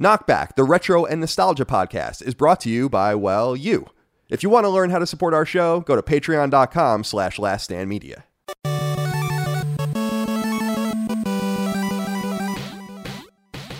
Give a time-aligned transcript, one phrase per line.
[0.00, 3.86] Knockback, the retro and nostalgia podcast, is brought to you by, well, you.
[4.28, 8.22] If you want to learn how to support our show, go to patreon.com slash laststandmedia.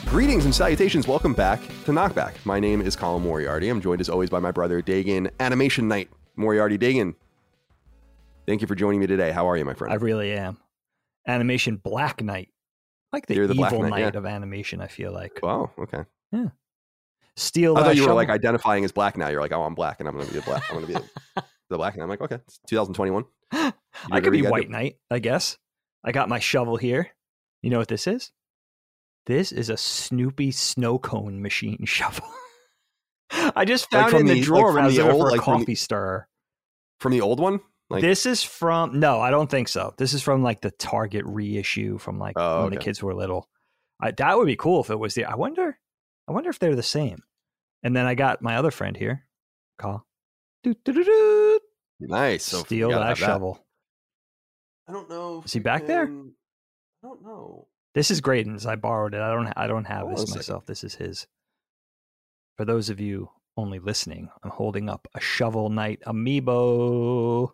[0.06, 1.06] Greetings and salutations.
[1.06, 2.34] Welcome back to Knockback.
[2.44, 3.68] My name is Colin Moriarty.
[3.68, 7.14] I'm joined as always by my brother Dagan, Animation Knight Moriarty Dagan.
[8.44, 9.30] Thank you for joining me today.
[9.30, 9.92] How are you, my friend?
[9.92, 10.58] I really am.
[11.28, 12.48] Animation Black Knight.
[13.12, 14.18] Like the, You're the evil Knight, knight yeah.
[14.18, 15.40] of animation, I feel like.
[15.42, 16.04] Wow, okay.
[16.32, 16.48] Yeah.
[17.36, 18.16] Steal I thought you were shovel.
[18.16, 19.28] like identifying as black now.
[19.28, 20.64] You're like, oh, I'm black and I'm going to be the black.
[20.68, 21.94] I'm going to be the, the black.
[21.94, 23.24] And I'm like, okay, it's 2021.
[23.52, 24.72] I could be White do.
[24.72, 25.56] Knight, I guess.
[26.04, 27.08] I got my shovel here.
[27.62, 28.30] You know what this is?
[29.26, 32.26] This is a Snoopy snow cone machine shovel.
[33.30, 35.44] I just found from it in the, the- drawer I was the old- a like
[35.44, 36.28] from the- coffee stirrer.
[37.00, 37.60] From the old one?
[37.90, 39.94] Like, this is from no, I don't think so.
[39.96, 43.48] This is from like the Target reissue from like Oh, when the kids were little.
[44.00, 45.24] I, that would be cool if it was the.
[45.24, 45.78] I wonder.
[46.28, 47.22] I wonder if they're the same.
[47.82, 49.26] And then I got my other friend here,
[49.78, 50.06] Call.
[52.00, 52.44] Nice.
[52.44, 53.64] So Steal that shovel.
[54.88, 55.42] I don't know.
[55.44, 56.04] Is he back there?
[56.04, 57.68] I don't know.
[57.94, 58.66] This is Graydon's.
[58.66, 59.20] I borrowed it.
[59.20, 59.52] I don't.
[59.56, 60.66] I don't have Hold this myself.
[60.66, 61.26] This is his.
[62.56, 67.52] For those of you only listening, I'm holding up a Shovel Knight amiibo.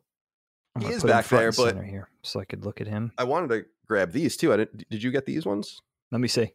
[0.80, 3.12] He is back there, but- here, so I could look at him.
[3.16, 4.52] I wanted to grab these too.
[4.52, 4.88] I didn't.
[4.90, 5.80] Did you get these ones?
[6.10, 6.52] Let me see.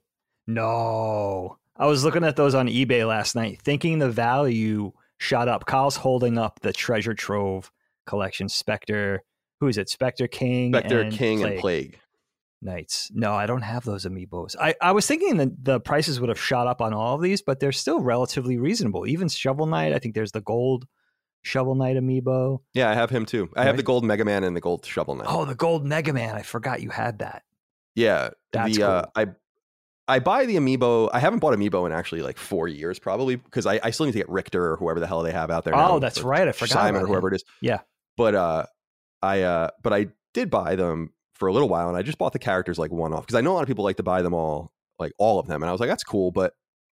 [0.48, 5.66] No, I was looking at those on eBay last night, thinking the value shot up.
[5.66, 7.72] Kyle's holding up the treasure trove
[8.06, 8.50] collection.
[8.50, 9.24] Spectre.
[9.60, 9.90] Who is it?
[9.90, 10.74] Spectre King.
[10.74, 11.52] Spectre, and King, Plague.
[11.52, 12.00] and Plague.
[12.62, 13.12] Knights.
[13.14, 14.56] No, I don't have those amiibos.
[14.60, 17.42] I, I was thinking that the prices would have shot up on all of these,
[17.42, 19.08] but they're still relatively reasonable.
[19.08, 20.86] Even Shovel Knight, I think there's the gold
[21.42, 22.60] Shovel Knight amiibo.
[22.74, 23.50] Yeah, I have him too.
[23.56, 25.28] I have the gold Mega Man and the gold Shovel Knight.
[25.30, 26.36] Oh, the gold Mega Man.
[26.36, 27.44] I forgot you had that.
[27.96, 28.30] yeah.
[28.52, 29.06] That's the uh.
[29.16, 29.28] I
[30.08, 31.10] I buy the amiibo.
[31.14, 34.14] I haven't bought amiibo in actually like four years, probably because I, I still need
[34.14, 35.74] to get Richter or whoever the hell they have out there.
[35.74, 36.48] now, Oh, that's right.
[36.48, 36.74] I forgot.
[36.74, 37.34] Simon or whoever him.
[37.34, 37.44] it is.
[37.62, 37.82] Yeah.
[38.18, 38.66] But uh,
[39.22, 42.34] I uh, but I did buy them for a little while, and I just bought
[42.34, 44.22] the characters like one off because I know a lot of people like to buy
[44.24, 46.54] them all, like all of them, and I was like, that's cool, but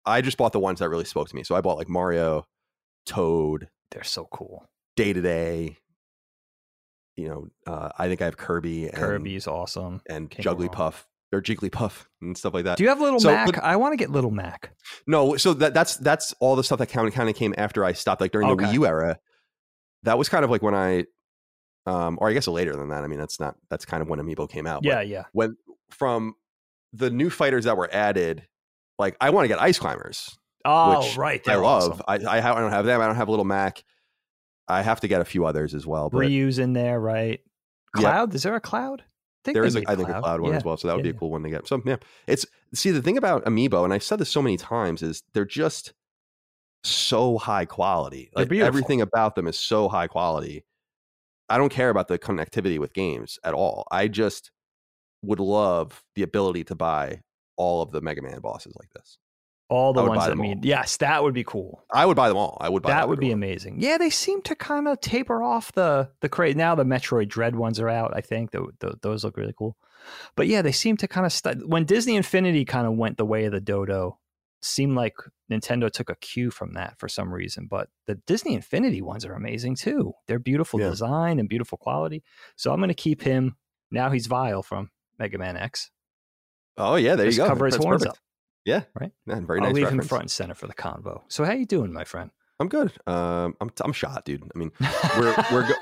[0.05, 1.43] I just bought the ones that really spoke to me.
[1.43, 2.47] So I bought like Mario,
[3.05, 4.65] Toad, They're so cool.
[4.95, 5.77] Day to Day.
[7.17, 10.01] You know, uh, I think I have Kirby and Kirby's awesome.
[10.09, 10.45] and Can't.
[10.45, 11.03] Jigglypuff
[11.33, 12.77] or Jigglypuff and stuff like that.
[12.77, 13.47] Do you have Little So, Mac?
[13.47, 14.73] but- I want to get Little Mac.
[15.07, 17.83] No, so that that's that's all the stuff that kind of kind of came after
[17.85, 18.65] I stopped, like during the Okay.
[18.65, 19.19] Wii U era.
[20.03, 21.05] That was kind of like when I,
[21.85, 23.03] um, or I guess later than that.
[23.03, 24.83] I mean, that's not that's kind of when Amiibo came out.
[24.83, 25.25] Yeah, yeah.
[25.33, 25.57] when
[25.91, 26.35] from
[26.93, 28.47] the new fighters that were added,
[28.97, 30.37] like I want to get Ice Climbers.
[30.65, 31.41] Oh, Which right.
[31.47, 32.01] I they're love.
[32.07, 32.27] awesome.
[32.27, 33.01] I I, I don't have them.
[33.01, 33.83] I don't have a Little Mac.
[34.67, 36.09] I have to get a few others as well.
[36.09, 37.41] But Ryu's in there, right?
[37.95, 38.33] Cloud?
[38.35, 39.03] Is there a cloud?
[39.47, 40.57] I there is, a, I think, a cloud one Yeah.
[40.57, 40.77] as well.
[40.77, 41.19] So that would Yeah, be a yeah.
[41.19, 41.67] cool one to get.
[41.67, 45.01] So yeah, it's see the thing about Amiibo, and I've said this so many times,
[45.01, 45.93] is they're just
[46.83, 48.29] so high quality.
[48.35, 50.63] Like everything about them is so high quality.
[51.49, 53.85] I don't care about the connectivity with games at all.
[53.91, 54.51] I just
[55.21, 57.21] would love the ability to buy
[57.57, 59.17] all of the Mega Man bosses like this.
[59.71, 60.65] All the ones that mean, all.
[60.65, 61.83] yes, that would be cool.
[61.91, 62.57] I would buy them all.
[62.59, 63.35] I would buy that would be one.
[63.35, 63.77] amazing.
[63.79, 66.57] Yeah, they seem to kind of taper off the the crate.
[66.57, 68.11] Now the Metroid Dread ones are out.
[68.15, 69.77] I think Tho- tho- those look really cool.
[70.35, 73.25] But yeah, they seem to kind of st- when Disney Infinity kind of went the
[73.25, 74.17] way of the dodo.
[74.63, 75.15] Seemed like
[75.51, 77.65] Nintendo took a cue from that for some reason.
[77.67, 80.13] But the Disney Infinity ones are amazing too.
[80.27, 80.89] They're beautiful Yeah.
[80.89, 82.23] design and beautiful quality.
[82.57, 83.55] So I'm going to keep him.
[83.89, 85.89] Now he's Vile from Mega Man X.
[86.77, 87.49] Oh yeah, there Just you go.
[87.49, 88.17] cover his That's horns perfect.
[88.17, 88.23] up.
[88.65, 89.11] Yeah, Right?
[89.25, 89.75] Yeah, very I'll nice.
[89.75, 91.21] leave him front and center for the convo.
[91.29, 92.29] So how you doing, my friend?
[92.59, 92.91] I'm good.
[93.07, 94.43] Um, I'm I'm shot, dude.
[94.53, 94.71] I mean,
[95.17, 95.73] we're we're go-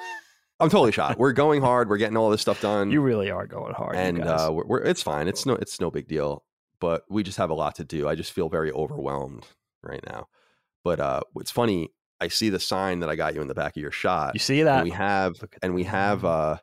[0.62, 1.18] I'm totally shot.
[1.20, 1.90] We're going hard.
[1.90, 2.90] We're getting all this stuff done.
[2.92, 3.96] you really are going hard.
[3.96, 5.28] you and uh, we're, we're it's fine.
[5.28, 6.44] It's no it's no big deal.
[6.80, 8.08] But we just have a lot to do.
[8.08, 9.46] I just feel very overwhelmed
[9.84, 10.28] right now.
[10.86, 11.90] But uh, it's funny.
[12.22, 14.34] I see the sign that I got you in the back of your shot.
[14.36, 14.80] you see that?
[14.80, 16.58] and we have and we have uh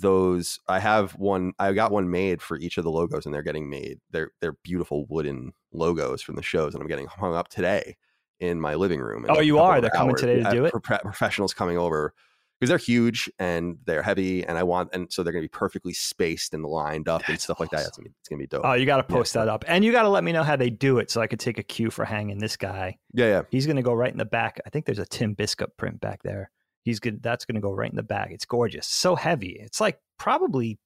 [0.00, 0.58] those.
[0.68, 1.52] I have one.
[1.58, 3.98] I got one made for each of the logos, and they're getting made.
[4.10, 7.96] They're they're beautiful wooden logos from the shows, and I'm getting hung up today
[8.40, 9.26] in my living room.
[9.28, 9.80] Oh, you are?
[9.80, 10.74] They're coming today to do it?
[10.82, 12.14] pro- professionals coming over
[12.60, 15.56] because they're huge and they're heavy, and I want and so they're going to be
[15.56, 17.86] perfectly spaced and lined up and That's stuff like that.
[17.86, 18.62] It's gonna be, it's gonna be dope.
[18.64, 19.16] Oh, you got to Yeah.
[19.16, 21.20] post that up, and you got to let me know how they do it, so
[21.20, 22.98] I could take a cue for hanging this guy.
[23.12, 23.42] yeah, yeah.
[23.50, 24.60] He's going to go right in the back.
[24.66, 26.50] I think there's a Tim Biskup print back there.
[26.84, 27.22] He's good.
[27.22, 28.30] That's going to go right in the back.
[28.30, 28.86] It's gorgeous.
[28.86, 29.56] So heavy.
[29.60, 30.78] It's like probably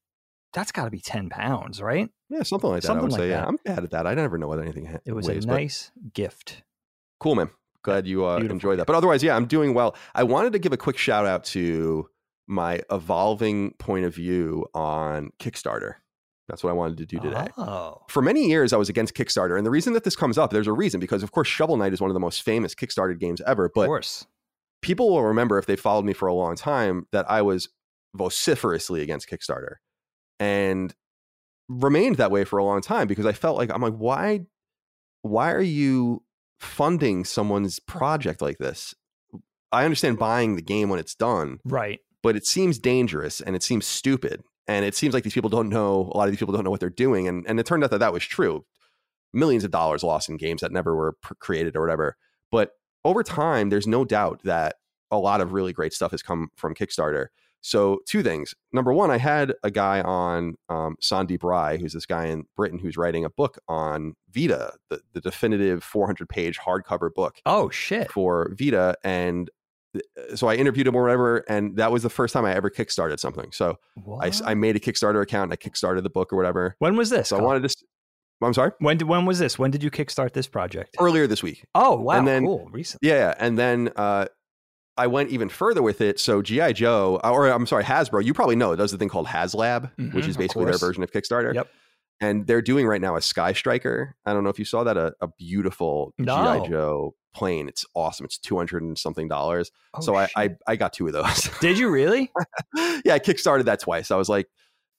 [0.53, 2.09] that's got to be ten pounds, right?
[2.29, 2.91] Yeah, something like that.
[2.97, 3.35] I would like say, that.
[3.43, 4.07] yeah, I'm bad at that.
[4.07, 6.63] I never know what anything It was weighs, a but nice gift.
[7.21, 7.51] cool, man.
[7.83, 8.87] Glad you uh, enjoyed that.
[8.87, 9.97] But otherwise, yeah, I'm doing well.
[10.15, 12.09] I wanted to give a quick shout out to
[12.47, 15.95] my evolving point of view on Kickstarter.
[16.49, 17.49] That's what I wanted to do today.
[17.57, 20.51] Oh, For many years, I was against Kickstarter, and the reason that this comes up,
[20.51, 23.19] there's a reason because, of course, Shovel Knight is one of the most famous Kickstarter
[23.19, 23.65] games ever.
[23.67, 24.27] of But course.
[24.83, 27.69] People will remember if they followed me for a long time that I was
[28.15, 29.77] vociferously against Kickstarter
[30.39, 30.95] and
[31.69, 34.41] remained that way for a long time because I felt like I'm like, why,
[35.23, 36.23] why are you
[36.61, 38.95] funding someone's project like this?
[39.71, 42.01] I understand buying the game when it's done, Right.
[42.23, 45.69] but it seems dangerous and it seems stupid and it seems like these people don't
[45.71, 47.83] know a lot of these people don't know what they're doing and and it turned
[47.83, 48.65] out that that was true
[49.33, 52.17] millions of dollars lost in games that never were created or whatever
[52.53, 52.71] but
[53.05, 54.77] over time there's no doubt that
[55.11, 57.27] a lot of really great stuff has come from kickstarter
[57.61, 62.07] so two things number one i had a guy on um, sandeep rai who's this
[62.07, 67.13] guy in britain who's writing a book on vita the, the definitive 400 page hardcover
[67.15, 68.11] book Oh shit.
[68.11, 69.51] for Vita, and
[69.95, 70.05] th-
[70.39, 73.19] so I interviewed him or whatever, and that was the first time I ever kickstarted
[73.21, 73.53] something.
[73.53, 73.79] So
[74.21, 74.57] I, What?
[74.57, 76.77] made a Kickstarter account, and I kickstarted the book or whatever.
[76.79, 77.29] when was this?
[77.29, 77.77] So I wanted to.
[78.43, 78.73] I'm sorry.
[78.79, 79.59] When did, when was this?
[79.59, 80.97] When did you kickstart this project?
[81.01, 82.69] Earlier this week, Oh wow, and then- cool.
[82.73, 83.01] Recent.
[83.03, 83.35] yeah, yeah.
[83.39, 84.27] and then uh,
[84.97, 86.21] I went even further with it.
[86.21, 89.27] So GI Joe, or I'm sorry, Hasbro, you probably know it does a thing called
[89.27, 91.55] HasLab, which Mhm, is basically their version of Kickstarter.
[91.55, 91.69] Yep.
[92.21, 94.15] And they're doing right now a Sky Striker.
[94.25, 96.61] I don't know if you saw that, a, a beautiful No.
[96.63, 97.67] GI Joe plane.
[97.69, 98.25] It's awesome.
[98.27, 99.73] It's two hundred and something dollars.
[99.95, 100.51] Oh, so I, I.
[100.69, 101.49] I got two of those.
[101.61, 102.31] did you really?
[103.05, 104.11] yeah, I kickstarted that twice.
[104.13, 104.47] I was like,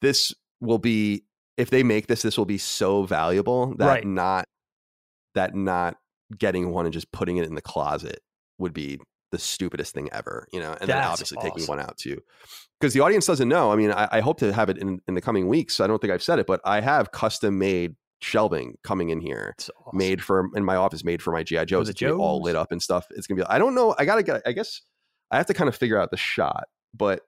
[0.01, 1.23] this will be
[1.57, 4.05] if they make this, this will be so valuable that Right.
[4.07, 4.47] not
[5.35, 5.97] that not
[6.37, 8.19] getting one and just putting it in the closet
[8.57, 8.99] would be
[9.31, 10.71] the stupidest thing ever, you know.
[10.71, 12.21] And then That's obviously taking one out too,
[12.79, 13.71] because the audience doesn't know.
[13.71, 15.79] I mean, I, I hope to have it in in the coming weeks.
[15.79, 19.53] I don't think I've said it, but I have custom made shelving coming in here
[19.57, 19.97] It's awesome.
[19.97, 21.89] made for in my office made for my GI Joes.
[21.89, 23.05] It's gonna all lit up and stuff.
[23.11, 23.47] It's gonna be.
[23.47, 23.95] I don't know.
[23.97, 24.41] I gotta get.
[24.45, 24.81] I guess
[25.31, 26.65] I have to kind of figure out the shot.
[26.93, 27.21] But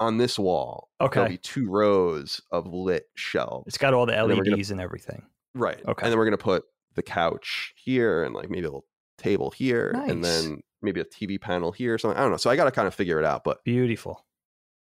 [0.00, 1.14] on this wall, Okay.
[1.20, 3.64] there'll be two rows of lit shelves.
[3.68, 5.26] It's got all the LEDs gonna- and everything.
[5.54, 5.80] right.
[5.86, 6.04] Okay.
[6.04, 6.64] And then we're gonna put
[6.94, 8.86] the couch here and like maybe a little
[9.18, 12.18] table here, and then maybe a TV panel here or something.
[12.18, 12.36] I don't know.
[12.36, 13.44] So I gotta kind of figure it out.
[13.44, 14.24] But Beautiful.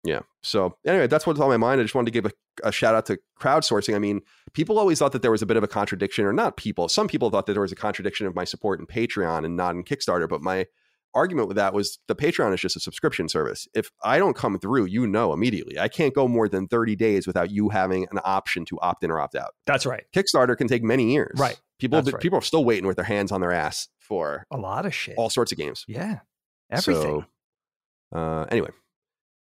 [0.04, 0.22] yeah.
[0.44, 1.82] So anyway, that's what's on my mind.
[1.82, 3.96] I just wanted to give a, a shout out to crowdsourcing.
[3.96, 4.22] I mean,
[4.54, 6.88] people always thought that there was a bit of a contradiction, or not people.
[6.88, 9.76] Some people thought that there was a contradiction of my support in Patreon and not
[9.76, 10.30] in Kickstarter.
[10.30, 10.68] But my
[11.14, 13.68] argument with that was the Patreon is just a subscription service.
[13.74, 15.80] If I don't come through, you know immediately.
[15.80, 19.12] I can't go more than 30 days without you having an option to opt in
[19.12, 19.52] or opt out.
[19.66, 20.04] That's right.
[20.14, 21.40] Kickstarter can take many years.
[21.40, 21.60] Right.
[21.80, 22.20] People right.
[22.20, 25.16] people are still waiting with their hands on their ass for A lot of shit.
[25.18, 25.86] all sorts of games.
[25.88, 26.20] yeah.
[26.72, 27.26] Everything.
[28.14, 28.70] So, uh, anyway,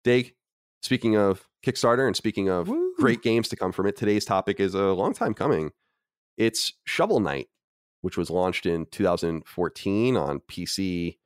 [0.03, 0.33] Dig,
[0.81, 2.93] speaking of Kickstarter and speaking of Woo.
[2.97, 5.71] great games to come from it, today's topic is a long time coming.
[6.37, 7.47] It's Shovel Knight,
[8.01, 11.17] which was launched in 2014 on PC,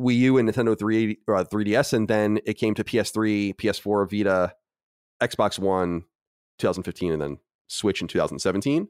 [0.00, 4.54] Wii U, and Nintendo 3, uh, 3DS, and then it came to PS3, PS4, Vita,
[5.22, 6.04] Xbox One,
[6.58, 8.88] 2015, and then Switch in 2017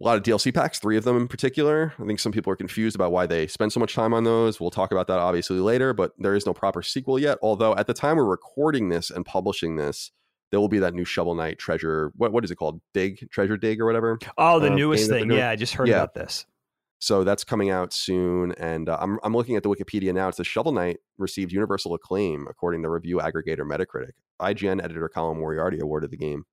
[0.00, 1.92] a lot of DLC packs, three of them in particular.
[1.98, 4.60] I think some people are confused about why they spend so much time on those.
[4.60, 7.38] We'll talk about that obviously later, but there is no proper sequel yet.
[7.42, 10.12] Although at the time we're recording this and publishing this,
[10.50, 12.12] there will be that new Shovel Knight treasure.
[12.16, 12.80] What what is it called?
[12.94, 14.18] Dig treasure dig or whatever.
[14.38, 15.38] oh, the uh, newest game that they're thing.
[15.38, 15.96] Yeah, I just heard Yeah.
[15.96, 16.46] about this.
[17.00, 20.28] So that's coming out soon, and uh, I'm I'm looking at the Wikipedia now.
[20.28, 24.12] It's the Shovel Knight received universal acclaim according to review aggregator Metacritic.
[24.40, 26.44] IGN editor Colin Moriarty awarded the game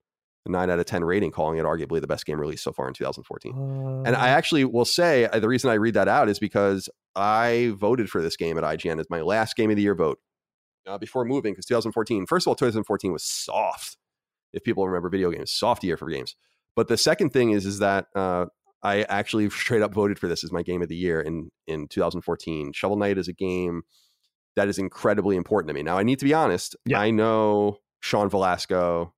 [0.45, 2.87] a nine out of ten rating, calling it arguably the best game released so far
[2.87, 4.03] in 2014.
[4.05, 7.73] And I actually will say uh, the reason I read that out is because I
[7.75, 10.19] voted for this game at IGN as my last game of the year vote
[10.85, 13.97] uh, before moving because 2014, first of all, 2014 was soft.
[14.53, 16.35] If people remember video games, soft year for games.
[16.75, 18.45] But the second thing is, is that uh,
[18.85, 21.87] I actually straight up voted for this as my game of the year in in
[21.87, 22.71] 2014.
[22.73, 23.81] Shovel Knight is a game
[24.55, 25.83] that is incredibly important to me.
[25.83, 26.75] Now I need to be honest.
[26.85, 26.99] Yeah.
[26.99, 29.13] I know Sean Velasco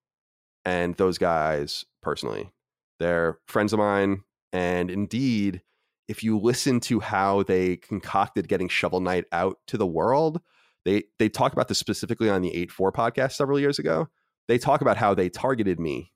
[0.65, 2.51] and those guys personally.
[3.00, 4.24] They're friends of mine.
[4.53, 5.62] And indeed,
[6.07, 10.41] if you listen to how they concocted getting Shovel Knight out to the world,
[10.86, 14.07] they they talk about this specifically on the 8-4 podcast several years ago.
[14.47, 16.13] They talk about how they targeted me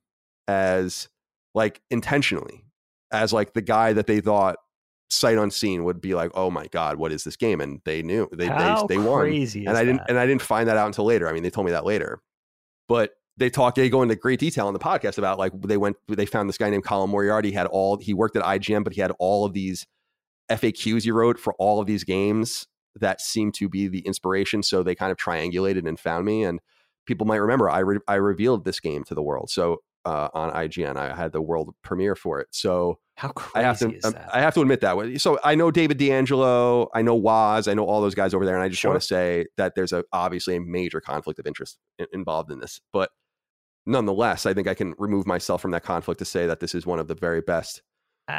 [0.47, 1.09] as
[1.53, 2.63] like intentionally,
[3.11, 4.57] as like the guy that they thought
[5.09, 7.61] sight unseen would be like, oh my God, what is this game?
[7.61, 10.09] And they knew they How they, they won and I didn't that?
[10.09, 11.27] and I didn't find that out until later.
[11.27, 12.21] I mean, they told me that later,
[12.87, 15.97] but they talk they go into great detail in the podcast about like they went
[16.07, 18.93] they found this guy named Colin Moriarty he had all he worked at IGN, but
[18.93, 19.85] he had all of these
[20.49, 22.67] FAQs he wrote for all of these games
[22.99, 24.63] that seemed to be the inspiration.
[24.63, 26.43] So they kind of triangulated and found me.
[26.43, 26.59] And
[27.05, 29.49] people might remember I re- I revealed this game to the world.
[29.49, 32.47] So uh, on IGN, I had the world premiere for it.
[32.51, 34.29] So How crazy I have to is um, that?
[34.33, 35.21] I have to admit that.
[35.21, 38.55] So I know David D'Angelo, I know Woz, I know all those guys over there,
[38.55, 38.91] and I just Sure.
[38.91, 42.59] want to say that there's a obviously a major conflict of interest in, involved in
[42.59, 42.81] this.
[42.91, 43.11] But
[43.85, 46.85] nonetheless, I think I can remove myself from that conflict to say that this is
[46.85, 47.81] one of the very best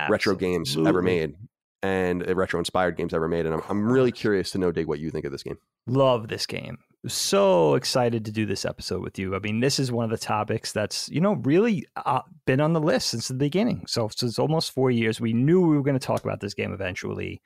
[0.08, 1.34] retro games ever made
[1.82, 3.46] and uh, retro inspired games ever made.
[3.46, 5.58] And I'm, I'm really curious to know, Dig, what you think of this game.
[5.86, 6.78] Love this game.
[7.08, 9.34] So excited to do this episode with you.
[9.34, 12.74] I mean, this is one of the topics that's, you know, really uh, been on
[12.74, 13.84] the list since the beginning.
[13.88, 16.72] So, it's almost four years, we knew we were going to talk about this game
[16.72, 17.42] eventually.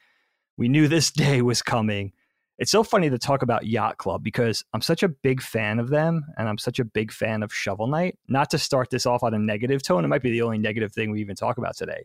[0.58, 2.12] We knew this day was coming.
[2.58, 5.88] It's so funny to talk about Yacht Club because I'm such a big fan of
[5.88, 8.18] them and I'm such a big fan of Shovel Knight.
[8.28, 10.92] Not to start this off on a negative tone, it might be the only negative
[10.92, 12.04] thing we even talk about today.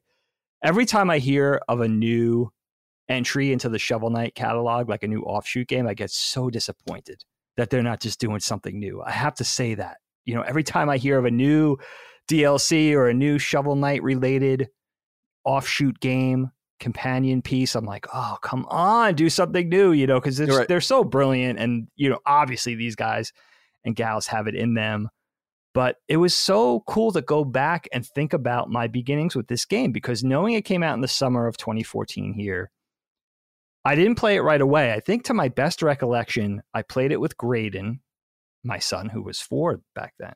[0.63, 2.49] Every time I hear of a new
[3.09, 7.25] entry into the Shovel Knight catalog, like a new offshoot game, I get so disappointed
[7.57, 9.01] that they're not just doing something new.
[9.01, 9.97] I have to say that.
[10.25, 11.77] You know, every time I hear of a new
[12.29, 14.69] DLC or a new Shovel Knight related
[15.43, 20.39] offshoot game, companion piece, I'm like, oh, come on, do something new, you know, because
[20.39, 20.67] right.
[20.67, 21.59] they're so brilliant.
[21.59, 23.33] And, you know, obviously these guys
[23.83, 25.09] and gals have it in them.
[25.73, 29.63] But it was so cool to go back and think about my beginnings with this
[29.63, 32.71] game because knowing it came out in the summer of 2014 here,
[33.83, 34.93] I didn't play it right away.
[34.93, 38.01] I think to my best recollection, I played it with Graydon,
[38.63, 40.33] my son, who was four back then.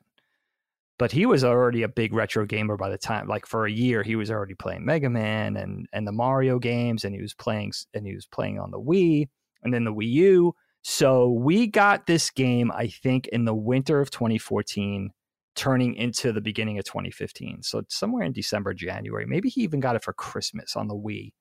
[0.98, 4.02] But he was already a big retro gamer by the time like for a year
[4.02, 7.74] he was already playing mega man and and the mario games and he was playing
[7.92, 9.28] and he was playing on the wii
[9.62, 10.54] and then the wii u.
[10.80, 15.10] So we got this game i think in the winter of 2014
[15.54, 19.26] turning into the beginning of 2015 so somewhere in december january.
[19.26, 21.32] Maybe he even got it for christmas on the wii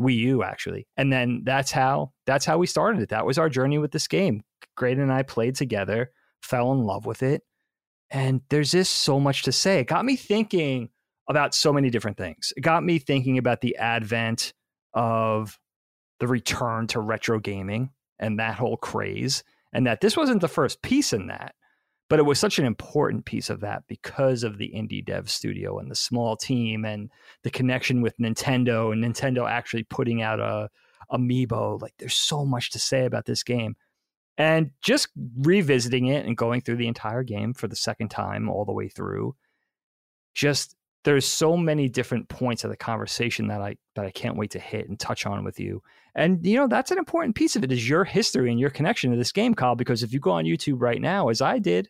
[0.00, 0.86] wii u actually.
[0.96, 3.08] And then that's how that's how we started it.
[3.08, 4.42] That was our journey with this game.
[4.76, 6.10] Graydon and i played together
[6.42, 7.42] fell in love with it.
[8.10, 9.80] And there's just so much to say.
[9.80, 10.90] It got me thinking
[11.28, 12.52] about so many different things.
[12.56, 14.52] It got me thinking about the advent
[14.94, 15.58] of
[16.20, 20.82] the return to retro gaming and that whole craze, and that this wasn't the first
[20.82, 21.55] piece in that,
[22.08, 25.78] but it was such an important piece of that because of the indie dev studio
[25.78, 27.10] and the small team and
[27.42, 30.68] the connection with Nintendo and Nintendo actually putting out a
[31.12, 31.80] amiibo.
[31.80, 33.76] Like, there's so much to say about this game.
[34.38, 35.08] And just
[35.38, 38.88] revisiting it and going through the entire game for the second time all the way
[38.88, 39.34] through,
[40.34, 44.50] just there's so many different points of the conversation that I that I can't wait
[44.50, 45.82] to hit and touch on with you.
[46.14, 49.10] And you know, that's an important piece of it is your history and your connection
[49.10, 51.88] to this game, Kyle, because if you go on YouTube right now, as I did,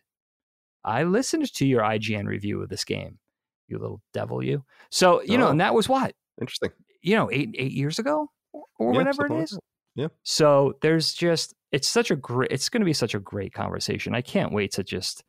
[0.83, 3.19] I listened to your IGN review of this game.
[3.67, 4.63] You little devil you.
[4.89, 6.13] So, you oh, know, and that was what?
[6.39, 6.71] Interesting.
[7.01, 9.53] You know, eight eight years ago or yeah, whatever it is.
[9.53, 9.61] Like
[9.95, 10.07] yeah.
[10.23, 14.15] So there's just it's such a great it's going to be such a great conversation.
[14.15, 15.23] I can't wait to just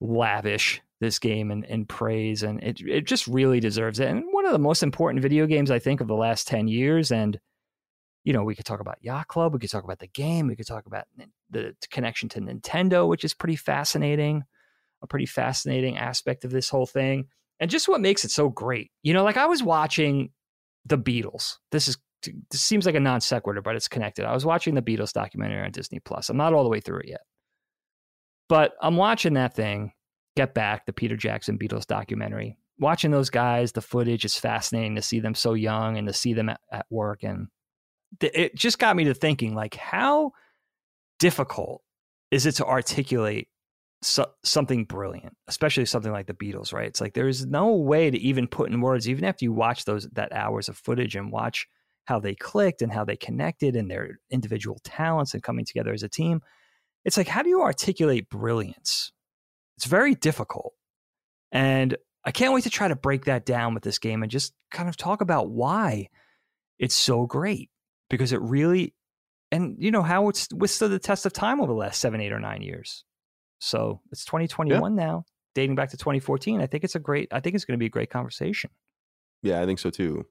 [0.00, 4.08] lavish this game and, and praise and it it just really deserves it.
[4.08, 7.10] And one of the most important video games I think of the last 10 years
[7.10, 7.38] and
[8.24, 10.54] you know, we could talk about Yacht Club, we could talk about the game, we
[10.54, 11.06] could talk about
[11.50, 14.44] the connection to Nintendo, which is pretty fascinating,
[15.02, 17.26] a pretty fascinating aspect of this whole thing.
[17.60, 18.90] And just what makes it so great.
[19.02, 20.30] You know, like I was watching
[20.86, 21.56] the Beatles.
[21.70, 24.24] This is this seems like a non sequitur, but it's connected.
[24.24, 26.28] I was watching the Beatles documentary on Disney Plus.
[26.28, 27.22] I'm not all the way through it yet,
[28.48, 29.92] but I'm watching that thing.
[30.36, 32.56] Get Back, the Peter Jackson Beatles documentary.
[32.78, 36.32] Watching those guys, the footage is fascinating to see them so young and to see
[36.32, 37.48] them at, at work, and
[38.20, 40.32] th- it just got me to thinking, like, how
[41.18, 41.82] difficult
[42.30, 43.48] is it to articulate
[44.02, 46.88] so, something brilliant, especially something like the Beatles, right?
[46.88, 50.08] It's like there's no way to even put in words, even after you watch those
[50.12, 51.68] that hours of footage and watch
[52.04, 56.02] how they clicked and how they connected and their individual talents and coming together as
[56.02, 56.40] a team.
[57.04, 59.12] It's like, how do you articulate brilliance?
[59.76, 60.74] It's very difficult.
[61.52, 64.52] And I can't wait to try to break that down with this game and just
[64.70, 66.08] kind of talk about why
[66.78, 67.70] it's so great
[68.10, 68.94] because it really,
[69.50, 72.32] and you know, how it's withstood the test of time over the last seven, eight,
[72.32, 73.04] or nine years.
[73.62, 75.04] So it's 2021 yeah.
[75.04, 76.60] now, dating back to 2014.
[76.60, 78.70] I think it's a great, I think it's going to be a great conversation.
[79.40, 80.26] Yeah, I think so too.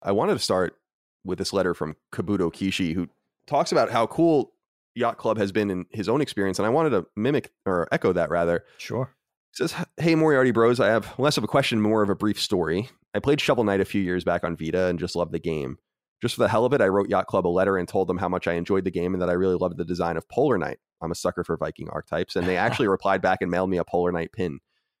[0.00, 0.78] I wanted to start
[1.24, 3.08] with this letter from Kabuto Kishi, who
[3.48, 4.52] talks about how cool
[4.94, 6.60] Yacht Club has been in his own experience.
[6.60, 8.64] And I wanted to mimic or echo that rather.
[8.78, 9.12] Sure.
[9.50, 12.40] He says, Hey, Moriarty Bros, I have less of a question, more of a brief
[12.40, 12.90] story.
[13.12, 15.78] I played Shovel Knight a few years back on Vita and just loved the game.
[16.20, 18.18] Just for the hell of it, I wrote Yacht Club a letter and told them
[18.18, 20.58] how much I enjoyed the game and that I really loved the design of Polar
[20.58, 20.78] Knight.
[21.00, 22.34] I'm a sucker for Viking archetypes.
[22.34, 24.58] And they actually replied back and mailed me a Polar Knight pin.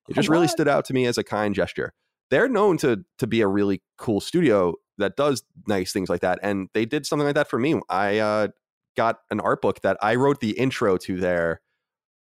[0.08, 1.92] It just really stood out to me as a kind gesture.
[2.30, 6.38] They're known to to be a really cool studio that does nice things like that.
[6.42, 7.80] And they did something like that for me.
[7.88, 8.48] I uh,
[8.96, 11.60] got an art book that I wrote the intro to their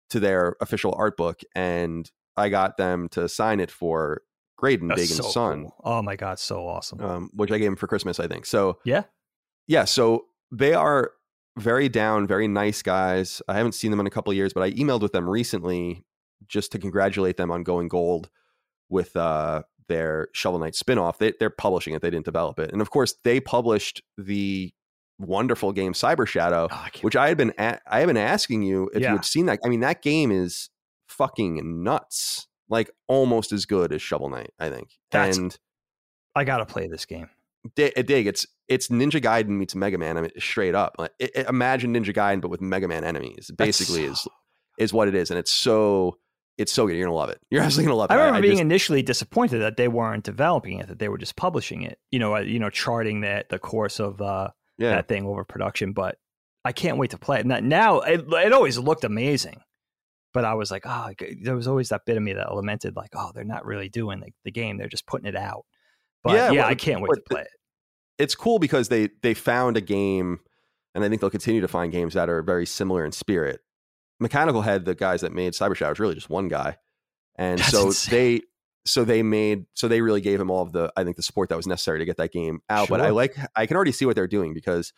[0.09, 4.21] to their official art book, and I got them to sign it for
[4.63, 5.63] Graydon, That's so son.
[5.63, 5.75] Cool.
[5.83, 7.01] Oh my god, so awesome!
[7.01, 8.45] Um, which I gave him for Christmas, I think.
[8.45, 9.03] So yeah,
[9.67, 9.83] yeah.
[9.83, 11.11] So they are
[11.59, 13.41] very down, very nice guys.
[13.49, 16.05] I haven't seen them in a couple years, but I emailed with them recently
[16.47, 18.29] just to congratulate them on going gold
[18.89, 21.17] with uh, their Shovel Knight spinoff.
[21.17, 24.73] They, they're publishing it; they didn't develop it, and of course, they published the
[25.19, 28.63] wonderful game Cyber Shadow, Oh, I which I had been a- I have been asking
[28.63, 29.09] you if Yeah.
[29.09, 29.59] you had seen that.
[29.65, 30.69] I mean, that game is
[31.07, 32.47] fucking nuts.
[32.73, 34.89] Like almost as good as Shovel Knight, I think.
[35.11, 35.57] That's- and
[36.35, 37.29] I gotta play this game.
[37.75, 40.17] di- dig it's it's Ninja Gaiden meets Mega Man.
[40.17, 40.95] I mean, straight up.
[40.97, 43.51] Like, i- i- imagine Ninja Gaiden, but with Mega Man enemies.
[43.55, 44.27] Basically, is That's-
[44.79, 46.17] is what it is, and it's so
[46.57, 46.95] it's so good.
[46.95, 47.39] You're gonna love it.
[47.51, 48.13] You're absolutely gonna love it.
[48.13, 51.35] I remember being just- initially disappointed that they weren't developing it; that they were just
[51.35, 51.99] publishing it.
[52.11, 54.49] You know, uh, you know, charting that the course of uh,
[54.79, 54.89] yeah.
[54.95, 55.93] that thing over production.
[55.93, 56.17] But
[56.65, 57.45] I can't wait to play it.
[57.45, 59.61] Now, now it, it always looked amazing,
[60.33, 62.95] but I was like, oh, eh, there was always that bit of me that lamented,
[62.95, 65.65] like, oh, they're not really doing the, the game; they're just putting it out.
[66.23, 67.47] But Yeah, yeah, well, I can't wait to play it.
[68.17, 70.39] it's cool because they they found a game,
[70.95, 73.61] and I think they'll continue to find games that are very similar in spirit.
[74.19, 76.77] Mechanical Head, the guys that made Cyber Shadow, is really just one guy,
[77.35, 78.11] and That's so insane.
[78.11, 78.41] they
[78.85, 81.49] so they made so they really gave him all of the I think the support
[81.49, 82.89] that was necessary to get that game out.
[82.89, 84.93] But I like I can already see what they're doing because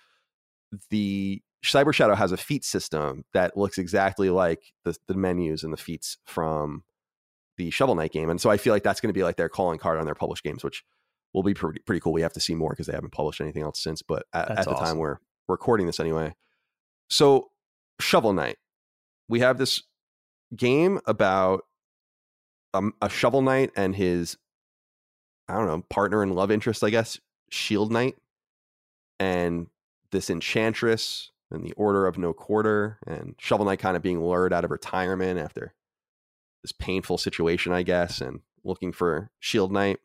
[0.90, 5.72] the Cyber Shadow has a feat system that looks exactly like the the menus and
[5.74, 6.84] the feats from
[7.58, 9.50] the Shovel Knight game, and so I feel like that's going to be like their
[9.50, 10.84] calling card on their published games, which
[11.34, 12.14] will be pretty pretty cool.
[12.14, 14.02] We have to see more because they haven't published anything else since.
[14.02, 15.18] But at, at the time we're
[15.48, 16.34] recording this anyway,
[17.10, 17.50] so
[18.00, 18.58] Shovel Knight,
[19.28, 19.84] we have this
[20.56, 21.64] game about
[22.74, 24.38] um, a Shovel Knight and his
[25.48, 27.20] I don't know partner and love interest, I guess,
[27.50, 28.16] Shield Knight,
[29.20, 29.68] and
[30.12, 34.54] this Enchantress and the Order of No Quarter, and Shovel Knight kind of being lured
[34.54, 35.74] out of retirement after
[36.62, 40.00] this painful situation, I guess, and looking for Shield Knight.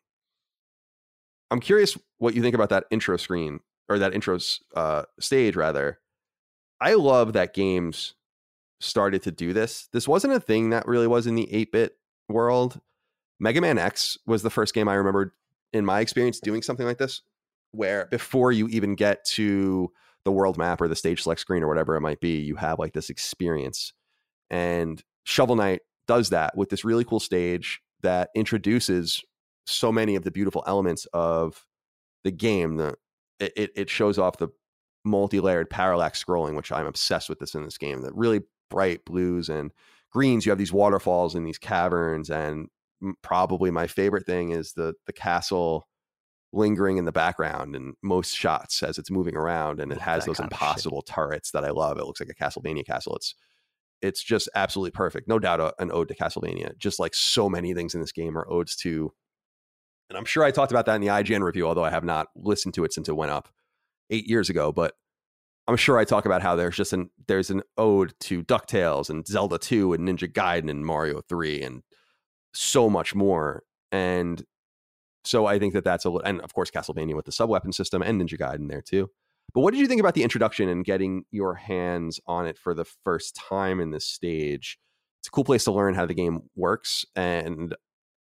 [1.49, 4.39] I'm curious what you think about that intro screen or that intro
[4.75, 5.99] uh, stage, rather.
[6.79, 8.13] I love that games
[8.79, 9.87] started to do this.
[9.91, 11.97] This wasn't a thing that really was in the 8 bit
[12.29, 12.79] world.
[13.39, 15.33] Mega Man X was the first game I remember
[15.73, 17.21] in my experience doing something like this,
[17.71, 19.91] where before you even get to
[20.25, 22.79] the world map or the stage select screen or whatever it might be, you have
[22.79, 23.93] like this experience.
[24.49, 29.21] And Shovel Knight does that with this really cool stage that introduces
[29.65, 31.65] so many of the beautiful elements of
[32.23, 32.77] the game.
[32.77, 32.95] The
[33.39, 34.49] it, it- shows off the
[35.03, 38.01] multi-layered parallax scrolling, which I'm obsessed with this in this game.
[38.01, 39.71] The really bright blues and
[40.11, 40.45] greens.
[40.45, 42.67] You have these waterfalls and these caverns, and
[43.23, 45.87] probably my favorite thing is the the castle
[46.53, 50.25] lingering in the background in most shots as it's moving around, and it Love has
[50.25, 50.61] those kind of shit.
[50.61, 51.97] impossible turrets that I love.
[51.97, 53.15] It looks like a Castlevania castle.
[53.15, 53.35] It's
[54.01, 55.27] it's just absolutely perfect.
[55.27, 56.77] No doubt a, an ode to Castlevania.
[56.77, 59.13] Just like so many things in this game are odes to.
[60.09, 62.27] And I'm sure I talked about that in the IGN review, although I have not
[62.35, 63.49] listened to it since it went up
[64.09, 64.71] eight years ago.
[64.71, 64.93] But
[65.67, 69.25] I'm sure I talk about how there's just an there's an ode to DuckTales and
[69.25, 71.83] Zelda 2 and Ninja Gaiden and Mario 3 and
[72.53, 73.63] so much more.
[73.91, 74.43] And
[75.23, 77.71] so I think that that's a li- and of course Castlevania with the sub weapon
[77.71, 79.09] system and Ninja Gaiden there too.
[79.53, 82.73] But what did you think about the introduction and getting your hands on it for
[82.73, 84.77] the first time in this stage?
[85.19, 87.75] It's a cool place to learn how the game works, and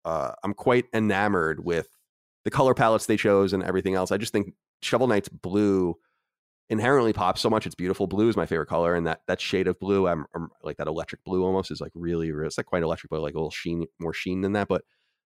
[0.04, 1.88] uh, I'm quite enamored with
[2.44, 4.12] the color palettes they chose and everything else.
[4.12, 5.96] I just think Shovel Knight's blue
[6.68, 7.66] inherently pops so much.
[7.66, 8.06] It's beautiful.
[8.06, 10.88] Blue is my favorite color, and that that shade of blue, I'm, I'm like that
[10.88, 13.50] electric blue almost is like really, real it's like quite electric, but like a little
[13.50, 14.68] sheen, more sheen than that.
[14.68, 14.82] But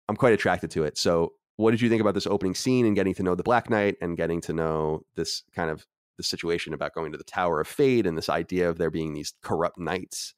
[0.08, 0.98] I'm quite attracted to it.
[0.98, 3.70] So, what did you think about this opening scene and getting to know the Black
[3.70, 5.86] Knight and getting to know this kind of
[6.16, 9.12] the situation about going to the Tower of Fate and this idea of there being
[9.12, 10.34] these corrupt knights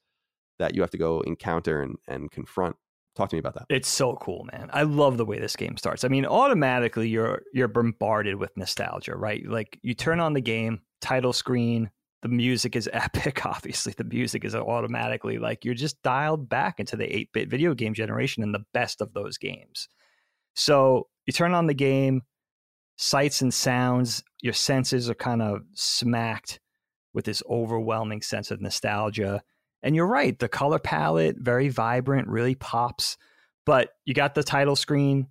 [0.58, 2.76] that you have to go encounter and, and confront?
[3.14, 3.64] Talk to me about that.
[3.70, 4.68] It's so cool, man.
[4.74, 6.04] I love the way this game starts.
[6.04, 9.42] I mean, automatically you're you're bombarded with nostalgia, right?
[9.46, 11.90] Like you turn on the game, title screen,
[12.22, 13.44] the music is epic.
[13.46, 17.94] Obviously, the music is automatically like you're just dialed back into the 8-bit video game
[17.94, 19.88] generation and the best of those games.
[20.54, 22.22] So, you turn on the game,
[22.96, 26.60] sights and sounds, your senses are kind of smacked
[27.12, 29.42] with this overwhelming sense of nostalgia.
[29.82, 33.16] And you're right, the color palette, very vibrant, really pops.
[33.64, 35.28] But you got the title screen,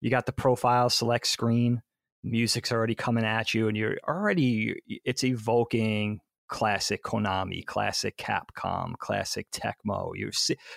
[0.00, 1.82] you got the profile select screen,
[2.22, 9.50] music's already coming at you, and you're already, it's evoking classic Konami, classic Capcom, classic
[9.50, 10.12] Tecmo.
[10.14, 10.32] You're,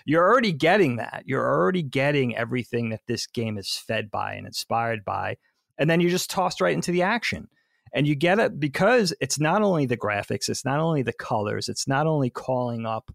[0.06, 1.24] you're already getting that.
[1.26, 5.38] You're already getting everything that this game is fed by and inspired by.
[5.78, 7.48] And then you're just tossed right into the action
[7.94, 11.70] and you get it because it's not only the graphics it's not only the colors
[11.70, 13.12] it's not only calling up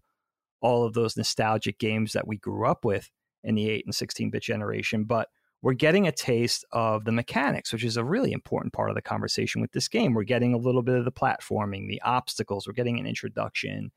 [0.61, 3.09] all of those nostalgic games that we grew up with
[3.43, 5.29] in the 8 and 16 bit generation but
[5.61, 9.01] we're getting a taste of the mechanics which is a really important part of the
[9.01, 12.73] conversation with this game we're getting a little bit of the platforming the obstacles we're
[12.73, 13.91] getting an introduction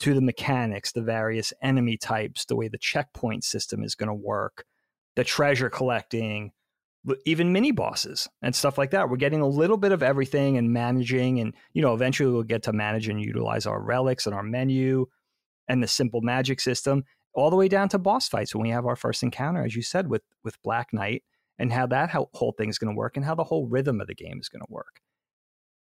[0.00, 4.14] to the mechanics, the various enemy types, the way the checkpoint system is going to
[4.14, 4.64] work,
[5.16, 6.52] the treasure collecting,
[7.26, 9.08] even mini bosses and stuff like that.
[9.08, 12.62] We're getting a little bit of everything and managing, and you know, eventually we'll get
[12.64, 15.06] to manage and utilize our relics and our menu
[15.68, 18.86] and the simple magic system, all the way down to boss fights when we have
[18.86, 21.22] our first encounter, as you said, with with Black Knight,
[21.58, 24.06] and how that whole thing is going to work, and how the whole rhythm of
[24.06, 25.00] the game is going to work.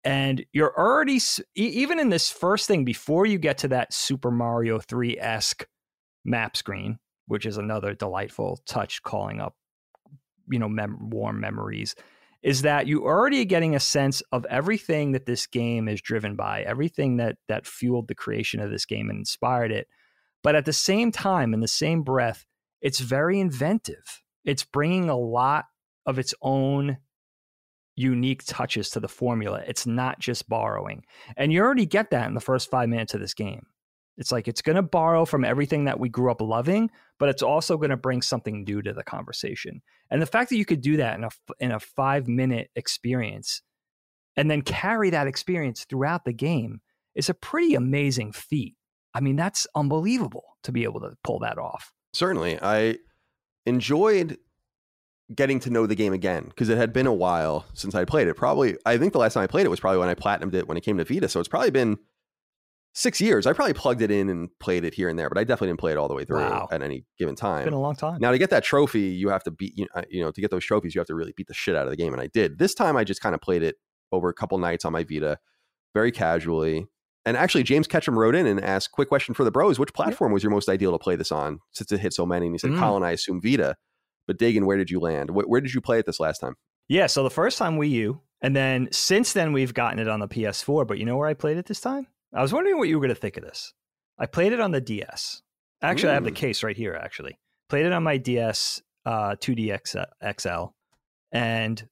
[0.05, 1.20] And you're already
[1.55, 5.66] even in this first thing before you get to that Super Mario 3 esque
[6.24, 9.55] map screen, which is another delightful touch calling up
[10.51, 11.94] you know mem- warm memories
[12.42, 16.62] is that you already getting a sense of everything that this game is driven by
[16.62, 19.88] everything that that fueled the creation of this game and inspired it
[20.42, 22.46] but at the same time in the same breath
[22.81, 25.66] it's very inventive it's bringing a lot
[26.07, 26.98] of its own
[27.96, 31.05] unique touches to the formula it's not just borrowing
[31.37, 33.66] and you already get that in the first 5 minutes of this game
[34.18, 37.42] it's like it's going to borrow from everything that we grew up loving, but it's
[37.42, 39.81] also going to bring something new to the conversation.
[40.11, 43.62] And the fact that you could do that in a in a 5-minute experience
[44.37, 46.81] and then carry that experience throughout the game
[47.14, 48.74] is a pretty amazing feat.
[49.18, 51.92] I mean, that's unbelievable to be able to pull that off.
[52.12, 52.61] Certainly.
[52.62, 52.98] I
[53.66, 54.38] enjoyed
[55.35, 58.28] getting to know the game again because it had been a while since I played
[58.28, 58.35] it.
[58.35, 60.68] Probably, I think the last time I played it was probably when I platinumed it
[60.68, 61.28] when it came to Vita.
[61.28, 61.98] So it's probably been
[62.94, 63.44] six years.
[63.44, 65.81] I probably plugged it in and played it here and there, but I definitely didn't
[65.81, 66.68] play it all the way through wow.
[66.70, 67.62] at any given time.
[67.62, 68.20] It's been a long time.
[68.20, 70.52] Now to get that trophy, you have to beat you know, you know to get
[70.52, 72.28] those trophies, you have to really beat the shit out of the game, and I
[72.28, 72.61] did.
[72.61, 73.74] This time, I just kind of played it
[74.12, 75.38] over a couple nights on my Vita,
[75.92, 76.87] very casually.
[77.29, 80.33] And actually, James Ketchum wrote in and asked, "Quick question for the bros: Which platform
[80.33, 82.59] was your most ideal to play this on, since it hit so many?" And he
[82.59, 82.79] said, mm.
[82.79, 83.77] "Colin, I assume Vita."
[84.27, 85.31] But Dagan, where did you land?
[85.31, 86.55] Where, where did you play it this last time?
[86.88, 90.21] Yeah, so the first time Wii U, and then since then we've gotten it on
[90.21, 90.87] the PS4.
[90.87, 92.07] But you know where I played it this time?
[92.33, 93.75] I was wondering what you were going to think of this.
[94.19, 95.43] I played it on the DS.
[95.83, 96.12] Actually, Ooh.
[96.12, 96.95] I have the case right here.
[96.95, 97.38] Actually,
[97.69, 99.79] played it on my DS uh, 2D
[100.41, 100.64] XL,
[101.31, 101.88] and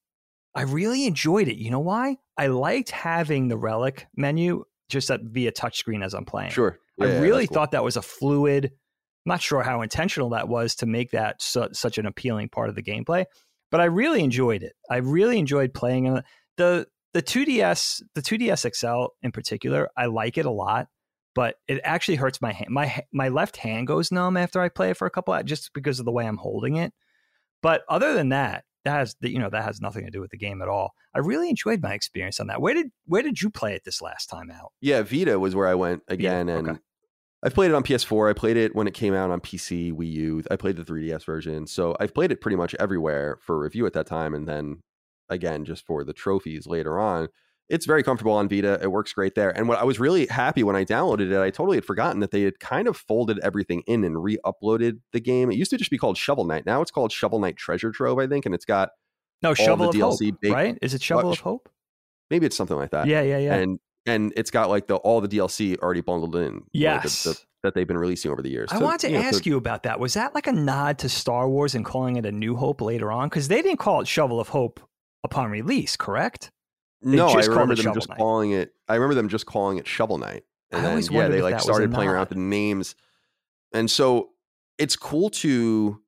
[0.54, 1.56] I really enjoyed it.
[1.56, 2.16] You know why?
[2.38, 6.50] I liked having the relic menu just at, via touchscreen as I'm playing.
[6.50, 6.78] Sure.
[6.98, 8.66] Yeah, I really thought that was a fluid.
[8.66, 12.68] I'm not sure how intentional that was to make that su- such an appealing part
[12.68, 13.24] of the gameplay,
[13.70, 14.74] but I really enjoyed it.
[14.90, 16.24] I really enjoyed playing it.
[16.56, 20.88] The the 2DS, the 2DS XL in particular, I like it a lot,
[21.34, 22.70] but it actually hurts my hand.
[22.70, 25.72] My my left hand goes numb after I play it for a couple of, just
[25.74, 26.92] because of the way I'm holding it.
[27.62, 30.36] But other than that, that has you know that has nothing to do with the
[30.36, 30.94] game at all.
[31.14, 32.60] I really enjoyed my experience on that.
[32.60, 34.72] Where did where did you play it this last time out?
[34.80, 36.78] Yeah, Vita was where I went again, Vita, and okay.
[37.42, 38.30] I've played it on PS4.
[38.30, 40.42] I played it when it came out on PC, Wii U.
[40.50, 43.92] I played the 3DS version, so I've played it pretty much everywhere for review at
[43.94, 44.82] that time, and then
[45.28, 47.28] again just for the trophies later on.
[47.68, 48.78] It's very comfortable on Vita.
[48.80, 49.50] It works great there.
[49.50, 52.30] And what I was really happy when I downloaded it, I totally had forgotten that
[52.30, 55.50] they had kind of folded everything in and re-uploaded the game.
[55.50, 56.64] It used to just be called Shovel Knight.
[56.64, 58.90] Now it's called Shovel Knight Treasure Trove, I think, and it's got
[59.42, 60.78] no Shovel of DLC Hope, right?
[60.80, 61.68] Is it Shovel uh, of Hope?
[62.30, 63.06] Maybe it's something like that.
[63.06, 63.54] Yeah, yeah, yeah.
[63.54, 66.62] And and it's got like the all the DLC already bundled in.
[66.72, 67.26] Yes.
[67.26, 68.70] Like the, the, that they've been releasing over the years.
[68.70, 69.98] I so, wanted to you know, ask so, you about that.
[69.98, 73.10] Was that like a nod to Star Wars and calling it a New Hope later
[73.10, 73.28] on?
[73.28, 74.80] Because they didn't call it Shovel of Hope
[75.24, 76.50] upon release, correct?
[77.06, 78.18] They no, I remember them just Knight.
[78.18, 78.74] calling it.
[78.88, 80.42] I remember them just calling it Shovel Knight,
[80.72, 82.96] and I then yeah, they like started playing around with the names,
[83.72, 84.30] and so
[84.76, 86.00] it's cool to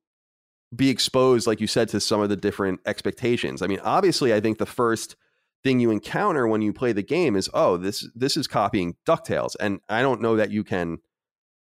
[0.75, 3.61] be exposed, like you said, to some of the different expectations.
[3.61, 5.15] I mean, obviously, I think the first
[5.63, 9.55] thing you encounter when you play the game is, oh, this this is copying Ducktales,
[9.57, 10.97] and I don't know that you can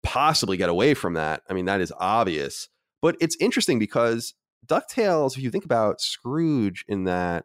[0.02, 1.42] possibly get away from that.
[1.48, 2.70] I mean, that is obvious,
[3.00, 4.34] but it's interesting because
[4.66, 7.44] DuckTales, if you think about Scrooge in that,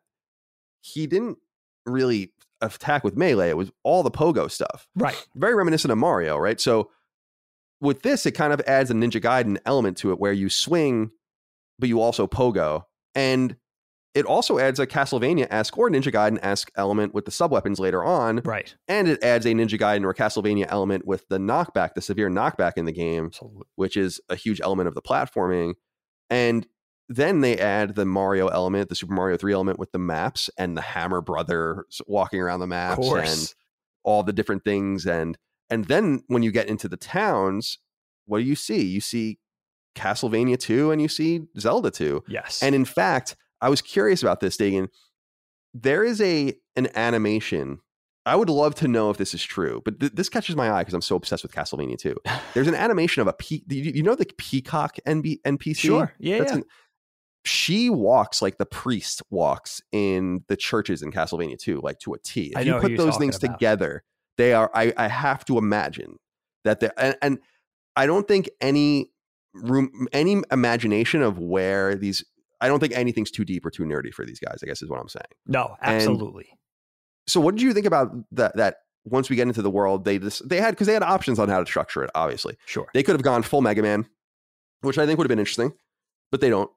[0.82, 1.38] he didn't
[1.86, 3.50] really attack with melee.
[3.50, 4.88] It was all the pogo stuff.
[4.96, 5.28] Right.
[5.36, 6.60] Very reminiscent of Mario, right?
[6.60, 6.90] So
[7.82, 11.12] with this, it kind of adds a Ninja Gaiden element to it where you swing,
[11.80, 12.84] but you also pogo.
[13.14, 13.58] And
[14.14, 17.80] it also adds a Castlevania esque or Ninja Gaiden esque element with the sub weapons
[17.80, 18.42] later on.
[18.46, 18.74] Right.
[18.88, 22.74] And it adds a Ninja Gaiden or Castlevania element with the knockback, the severe knockback
[22.78, 23.64] in the game, Absolutely.
[23.76, 25.74] which is a huge element of the platforming.
[26.30, 26.68] And
[27.16, 30.78] then they add the Mario element, the Super Mario 3 element with the maps and
[30.78, 33.54] the Hammer brother walking around the maps and
[34.04, 35.38] all the different things and
[35.70, 37.80] and then when you get into the towns,
[38.26, 38.84] what do you see?
[38.84, 39.40] You see
[39.96, 42.24] Castlevania 2 and you see Zelda 2.
[42.28, 42.62] Yes.
[42.62, 44.90] And in fact, I was curious about this, Dagan.
[45.74, 47.80] There is a an animation.
[48.26, 50.82] I would love to know if this is true, but th- this catches my eye
[50.82, 52.16] because I'm so obsessed with Castlevania 2.
[52.54, 55.78] There's an animation of a pe- you, you know the Peacock NB- NPC?
[55.78, 56.14] Sure.
[56.20, 56.40] Yeah.
[56.40, 56.58] That's yeah.
[56.60, 56.64] An,
[57.46, 62.20] she walks like the priest walks in the churches in Castlevania 2, like to a
[62.20, 62.54] T.
[62.56, 63.60] If you put those things about.
[63.60, 64.04] together,
[64.38, 66.18] they are I, I have to imagine
[66.64, 67.40] that they and, and
[67.96, 69.12] I don't think any
[69.54, 72.24] room any imagination of where these
[72.62, 74.90] I don't think anything's too deep or too nerdy for these guys, I guess is
[74.90, 75.26] what I'm saying.
[75.46, 76.48] No, absolutely.
[76.50, 76.60] And
[77.28, 80.18] so what did you think about that that once we get into the world, they
[80.18, 82.56] just they had because they had options on how to structure it, obviously.
[82.66, 82.88] Sure.
[82.94, 84.06] They could have gone full Mega Man,
[84.82, 85.74] which I think would have been interesting,
[86.32, 86.72] but they don't.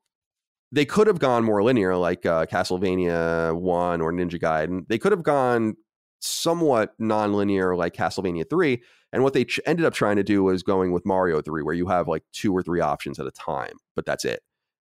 [0.73, 4.87] They could have gone more linear, like uh, Castlevania One or Ninja Gaiden.
[4.89, 5.77] They could have gone
[6.21, 8.83] somewhat non-linear, like Castlevania Three.
[9.13, 11.75] And what they ch- ended up trying to do was going with Mario Three, where
[11.75, 14.41] you have like two or three options at a time, but that's it.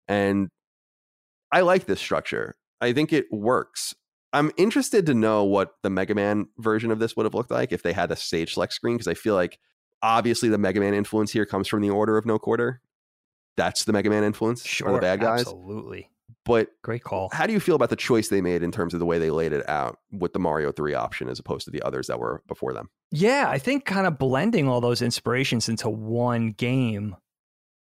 [0.08, 0.48] And
[1.52, 2.56] I like this structure.
[2.80, 3.94] I think it works.
[4.32, 7.70] I'm interested to know what the Mega Man version of this would have looked like
[7.70, 9.58] if they had a stage select screen, because I feel like
[10.02, 12.80] obviously the Mega Man influence here comes from the Order of No Quarter.
[13.56, 14.88] That's the Mega Man influence Sure.
[14.88, 15.40] or the bad guys.
[15.42, 16.10] Absolutely.
[16.44, 17.30] But Great call.
[17.32, 19.30] how do you feel about the choice they made in terms of the way they
[19.30, 22.42] laid it out with the Mario 3 option as opposed to the others that were
[22.46, 22.90] before them?
[23.10, 27.16] Yeah, I think kind of blending all those inspirations into one game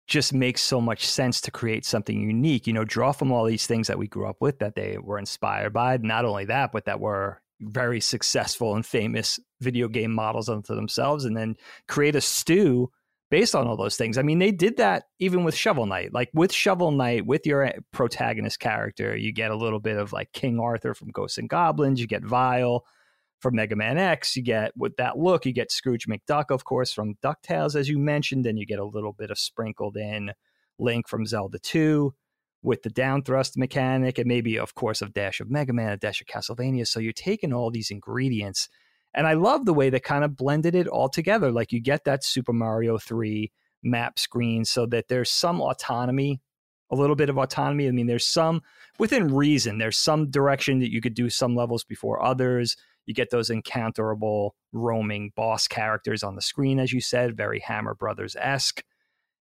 [0.06, 2.66] just makes so much sense to create something unique.
[2.66, 5.18] You know, draw from all these things that we grew up with that they were
[5.18, 5.98] inspired by.
[5.98, 11.26] Not only that, but that were very successful and famous video game models unto themselves,
[11.26, 11.56] and then
[11.88, 12.90] create a stew
[13.30, 14.16] based on all those things.
[14.18, 16.12] I mean, they did that even with Shovel Knight.
[16.12, 20.32] Like with Shovel Knight, with your protagonist character, you get a little bit of like
[20.32, 22.84] King Arthur from Ghosts and Goblins, you get Vile
[23.40, 24.36] from Mega Man X.
[24.36, 27.98] You get with that look, you get Scrooge McDuck, of course, from DuckTales, as you
[27.98, 30.32] mentioned, and you get a little bit of sprinkled in
[30.78, 32.14] Link from Zelda 2
[32.62, 35.96] with the down thrust mechanic, and maybe, of course, a dash of Mega Man, a
[35.96, 36.86] dash of Castlevania.
[36.86, 38.68] So you're taking all these ingredients.
[39.18, 41.50] And I love the way they kind of blended it all together.
[41.50, 43.50] Like you get that Super Mario 3
[43.82, 46.40] map screen so that there's some autonomy,
[46.90, 47.88] a little bit of autonomy.
[47.88, 48.62] I mean, there's some
[48.98, 52.76] within reason, there's some direction that you could do some levels before others
[53.08, 57.94] you get those encounterable roaming boss characters on the screen, as you said, very Hammer
[57.94, 58.84] Brothers esque.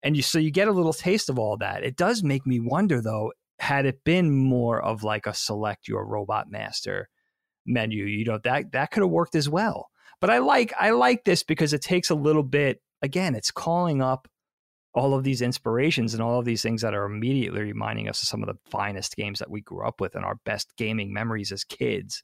[0.04, 1.84] And you so you get a little taste of all that.
[1.84, 6.06] It does make me wonder though, had it been more of like a select your
[6.06, 7.10] robot master
[7.70, 9.90] menu, you know, that that could have worked as well.
[10.20, 14.02] But I like I like this because it takes a little bit again, it's calling
[14.02, 14.28] up
[14.94, 18.28] all of these inspirations and all of these things that are immediately reminding us of
[18.28, 21.52] some of the finest games that we grew up with and our best gaming memories
[21.52, 22.24] as kids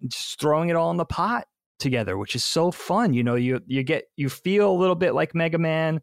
[0.00, 1.46] And just throwing it all in the pot
[1.78, 3.14] together, which is so fun.
[3.14, 6.00] You know, you you get you feel a little bit like Mega Man.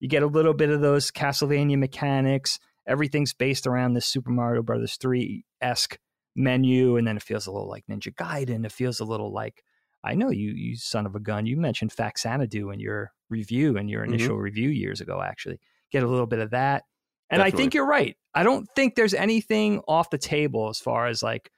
[0.00, 2.58] You get a little bit of those Castlevania mechanics.
[2.86, 5.98] Everything's based around this Super Mario Brothers 3 esque
[6.36, 8.64] menu, and then it feels a little like Ninja Gaiden.
[8.64, 9.62] It feels a little like
[10.02, 11.46] I know you, you son of a gun.
[11.46, 14.42] You mentioned Faxanadu in your review, in your initial mm-hmm.
[14.42, 15.22] review years ago.
[15.22, 16.84] Actually, get a little bit of that,
[17.30, 17.58] and Definitely.
[17.58, 18.16] I think you're right.
[18.34, 21.50] I don't think there's anything off the table as far as like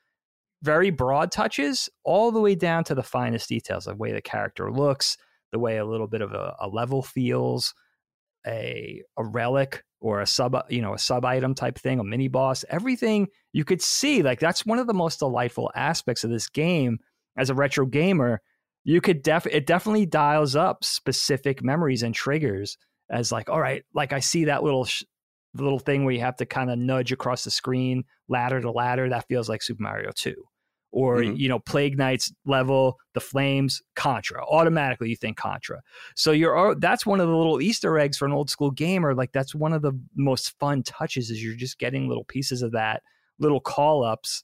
[0.62, 4.70] very broad touches all the way down to the finest details, the way the character
[4.70, 5.16] looks,
[5.52, 7.74] the way a little bit of a, a level feels,
[8.46, 12.28] a a relic or a sub you know a sub item type thing, a mini
[12.28, 14.22] boss, everything you could see.
[14.22, 16.98] Like that's one of the most delightful aspects of this game
[17.36, 18.40] as a retro gamer.
[18.84, 22.76] You could def it definitely dials up specific memories and triggers
[23.10, 25.04] as like, all right, like I see that little sh-
[25.54, 29.08] little thing where you have to kind of nudge across the screen ladder to ladder
[29.08, 30.34] that feels like super mario 2
[30.92, 31.36] or mm-hmm.
[31.36, 34.44] you know plague knights level the flames contra.
[34.44, 35.80] Automatically you think contra.
[36.14, 39.14] So you're that's one of the little easter eggs for an old school gamer.
[39.14, 42.72] Like that's one of the most fun touches is you're just getting little pieces of
[42.72, 43.02] that
[43.38, 44.42] little call ups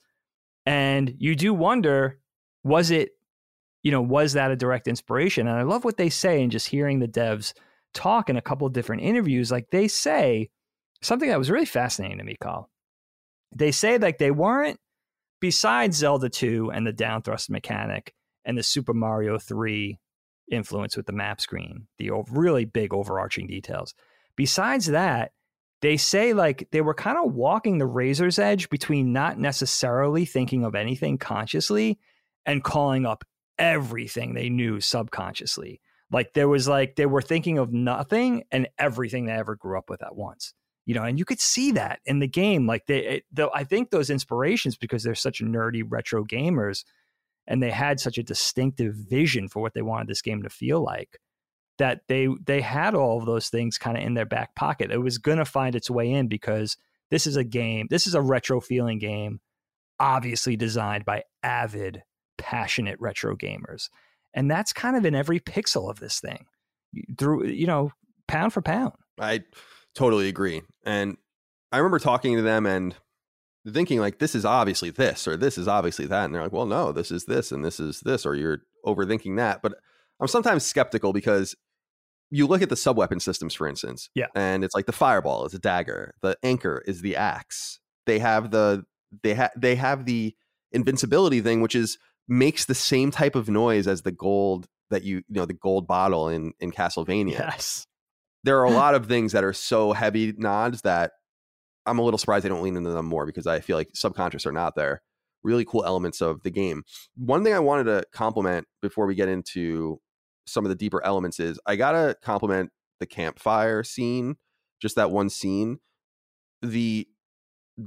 [0.66, 2.18] and you do wonder
[2.62, 3.10] was it
[3.82, 5.46] you know was that a direct inspiration?
[5.46, 7.52] And i love what they say and just hearing the devs
[7.94, 9.50] talk in a couple of different interviews.
[9.50, 10.50] Like they say
[11.02, 12.70] something that was really fascinating to me, Carl.
[13.54, 14.78] They say like they weren't
[15.42, 19.98] besides Zelda 2 and the down thrust mechanic and the Super Mario 3
[20.50, 23.92] influence with the map screen, the really big overarching details.
[24.36, 25.32] Besides that,
[25.82, 30.64] they say like they were kind of walking the razor's edge between not necessarily thinking
[30.64, 31.98] of anything consciously
[32.46, 33.24] and calling up
[33.58, 35.80] everything they knew subconsciously.
[36.12, 39.90] Like there was like they were thinking of nothing and everything they ever grew up
[39.90, 42.66] with at once you know, and you could see that in the game.
[42.66, 46.84] Like they, though, I think those inspirations because they're such nerdy retro gamers,
[47.46, 50.82] and they had such a distinctive vision for what they wanted this game to feel
[50.82, 51.20] like,
[51.78, 54.90] that they they had all of those things kind of in their back pocket.
[54.90, 56.76] It was gonna find its way in because
[57.10, 59.40] this is a game, this is a retro feeling game,
[60.00, 62.02] obviously designed by avid,
[62.38, 63.88] passionate retro gamers,
[64.34, 66.46] and that's kind of in every pixel of this thing,
[67.18, 67.92] through you know,
[68.26, 68.94] pound for pound.
[69.20, 69.44] I
[69.94, 70.62] Totally agree.
[70.84, 71.16] And
[71.70, 72.94] I remember talking to them and
[73.68, 76.66] thinking like this is obviously this or this is obviously that and they're like well
[76.66, 79.74] no this is this and this is this or you're overthinking that but
[80.18, 81.54] i'm sometimes skeptical because
[82.28, 84.26] you look at the sub weapon systems, for instance, Yeah.
[84.34, 87.78] and it's like the fireball is a dagger, the anchor is the axe.
[88.06, 88.84] They have the
[89.22, 90.34] they have they have the
[90.72, 95.16] invincibility thing, which is makes the same type of noise as the gold that you
[95.18, 97.32] you know the gold bottle in in Castlevania.
[97.32, 97.86] Yes.
[98.44, 101.12] There are a lot of things that are so heavy nods that
[101.86, 104.46] I'm a little surprised they don't lean into them more because I feel like subconscious
[104.46, 105.02] are not there.
[105.42, 106.84] Really cool elements of the game.
[107.16, 110.00] One thing I wanted to compliment before we get into
[110.46, 114.36] some of the deeper elements is I gotta compliment the campfire scene,
[114.80, 115.78] just that one scene.
[116.62, 117.08] The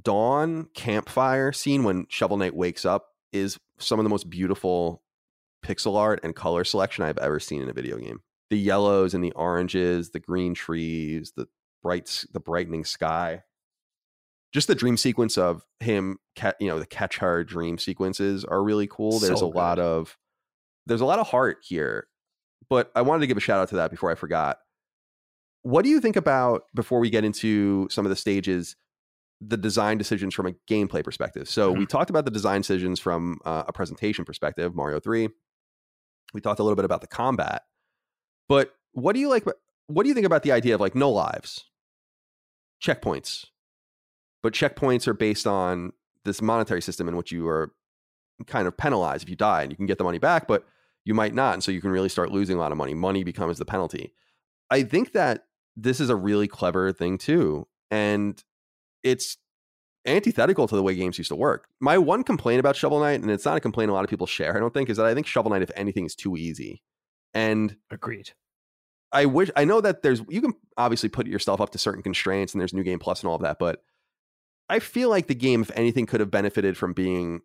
[0.01, 5.01] dawn campfire scene when Shovel Knight wakes up is some of the most beautiful
[5.63, 8.21] pixel art and color selection I've ever seen in a video game.
[8.49, 11.47] The yellows and the oranges, the green trees, the
[11.81, 13.43] bright, the brightening sky.
[14.53, 16.17] Just the dream sequence of him,
[16.59, 19.19] you know, the catch her dream sequences are really cool.
[19.19, 20.17] There's So a lot of,
[20.85, 22.07] there's a lot of heart here.
[22.69, 24.57] But I wanted to give a shout out to that before I forgot.
[25.63, 28.75] What do you think about before we get into some of the stages?
[29.41, 31.49] the design decisions from a gameplay perspective.
[31.49, 35.29] So we talked about the design decisions from uh, a presentation perspective, Mario 3.
[36.33, 37.63] We talked a little bit about the combat.
[38.47, 39.45] But what do you like
[39.87, 41.65] what do you think about the idea of like no lives?
[42.83, 43.45] Checkpoints.
[44.41, 45.91] But checkpoints are based on
[46.23, 47.71] this monetary system in which you are
[48.47, 50.65] kind of penalized if you die and you can get the money back, but
[51.05, 51.53] you might not.
[51.53, 52.93] And so you can really start losing a lot of money.
[52.93, 54.11] Money becomes the penalty.
[54.69, 57.67] I think that this is a really clever thing too.
[57.91, 58.43] And
[59.03, 59.37] it's
[60.05, 61.67] antithetical to the way games used to work.
[61.79, 64.27] My one complaint about Shovel Knight, and it's not a complaint a lot of people
[64.27, 66.81] share, I don't think, is that I think Shovel Knight, if anything, is too easy.
[67.35, 68.31] And Agreed.
[69.11, 72.53] I wish I know that there's you can obviously put yourself up to certain constraints
[72.53, 73.83] and there's new game plus and all of that, but
[74.67, 77.41] I feel like the game, if anything, could have benefited from being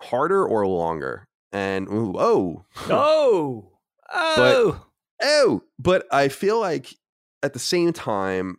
[0.00, 1.26] harder or longer.
[1.52, 3.68] And ooh, oh, Oh.
[4.14, 4.84] Oh.
[5.22, 6.94] oh, but I feel like
[7.42, 8.58] at the same time,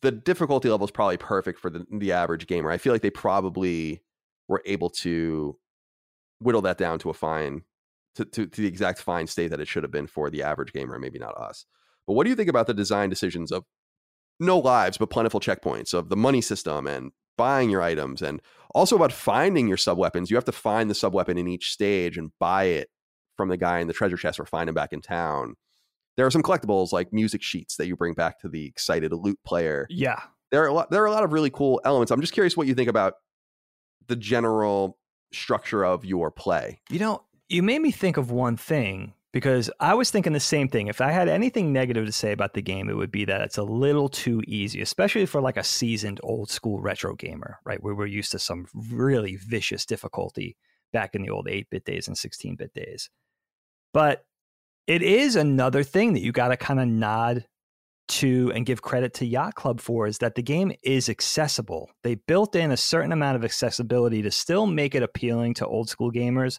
[0.00, 2.70] the difficulty level is probably perfect for the, the average gamer.
[2.70, 4.02] I feel like they probably
[4.48, 5.58] were able to
[6.40, 7.62] whittle that down to a fine,
[8.16, 10.72] to, to, to the exact fine state that it should have been for the average
[10.72, 11.66] gamer, maybe not us.
[12.06, 13.64] But what do you think about the design decisions of
[14.40, 18.40] no lives, but plentiful checkpoints, of the money system and buying your items, and
[18.74, 20.30] also about finding your sub weapons?
[20.30, 22.88] You have to find the sub weapon in each stage and buy it
[23.36, 25.54] from the guy in the treasure chest or find him back in town.
[26.16, 29.38] There are some collectibles like music sheets that you bring back to the excited lute
[29.44, 29.86] player.
[29.88, 30.20] Yeah.
[30.50, 32.10] There are a lot, there are a lot of really cool elements.
[32.10, 33.14] I'm just curious what you think about
[34.08, 34.98] the general
[35.32, 36.80] structure of your play.
[36.90, 40.68] You know, you made me think of one thing because I was thinking the same
[40.68, 40.86] thing.
[40.86, 43.58] If I had anything negative to say about the game, it would be that it's
[43.58, 47.82] a little too easy, especially for like a seasoned old school retro gamer, right?
[47.82, 50.56] Where we're used to some really vicious difficulty
[50.94, 53.10] back in the old 8 bit days and 16 bit days.
[53.92, 54.24] But
[54.86, 57.44] it is another thing that you got to kind of nod
[58.08, 61.90] to and give credit to Yacht Club for is that the game is accessible.
[62.02, 65.88] They built in a certain amount of accessibility to still make it appealing to old
[65.88, 66.58] school gamers,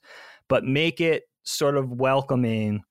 [0.50, 2.84] but make it sort of welcoming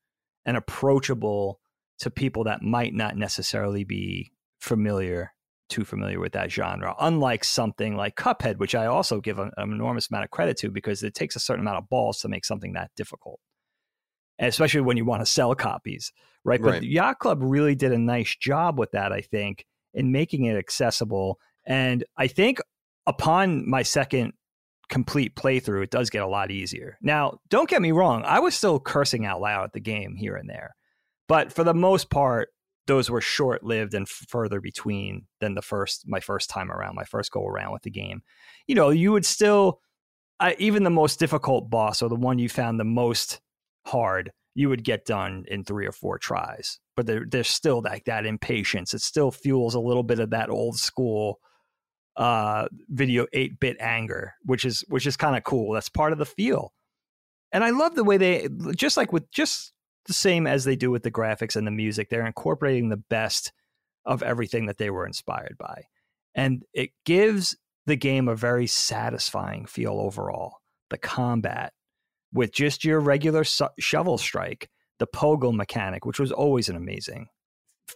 [0.45, 1.61] and approachable
[1.99, 5.33] to people that might not necessarily be familiar
[5.69, 9.73] too familiar with that genre unlike something like cuphead which i also give an, an
[9.73, 12.45] enormous amount of credit to because it takes a certain amount of balls to make
[12.45, 13.41] something that difficult
[14.39, 16.13] and especially when you want to sell copies
[16.45, 16.83] right but Right.
[16.83, 21.39] yacht club really did a nice job with that i think in making it accessible
[21.65, 22.61] and i think
[23.07, 24.35] upon my second
[24.93, 26.99] complete playthrough, it does get a lot easier.
[27.01, 30.37] Now, don't get me wrong, I was still cursing out loud at the game here
[30.37, 30.77] and there.
[31.29, 32.51] But for the most part,
[32.87, 37.05] those were short lived and further between than the first my first time around, my
[37.05, 38.23] first go around with the game.
[38.67, 39.81] You know, you would still
[40.39, 43.41] I, even the most difficult boss or the one you found the most
[43.87, 46.81] hard, you would get done in three or four tries.
[46.97, 48.93] But there, there's still like that impatience.
[48.93, 51.41] It still fuels a little bit of that old school
[52.17, 55.73] uh video 8-bit anger which is which is kind of cool.
[55.73, 56.73] That's part of the feel.
[57.53, 59.73] And i love the way they just like with just
[60.07, 63.53] the same as they do with the graphics and the music they're incorporating the best
[64.05, 65.85] of everything that they were inspired by.
[66.35, 67.57] And it gives
[67.87, 70.57] the game a very satisfying feel overall.
[70.91, 71.73] The combat
[72.33, 77.29] with just your regular su- shovel strike the pogo mechanic which was always an amazing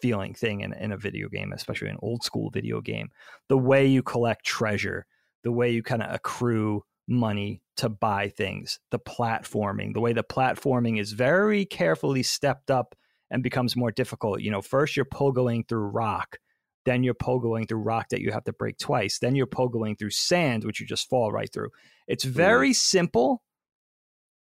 [0.01, 3.09] feeling thing in, in a video game especially an old school video game
[3.49, 5.07] the way you collect treasure,
[5.44, 10.24] the way you kind of accrue money to buy things, the platforming, the way the
[10.24, 12.94] platforming is very carefully stepped up
[13.30, 14.40] and becomes more difficult.
[14.40, 16.38] You know, first you're pogoing through rock,
[16.84, 20.11] then you're pogoing through rock that you have to break twice, then you're pogoing through
[20.11, 21.70] sand, which you just fall right through.
[22.09, 22.34] It's mm-hmm.
[22.34, 23.42] very simple,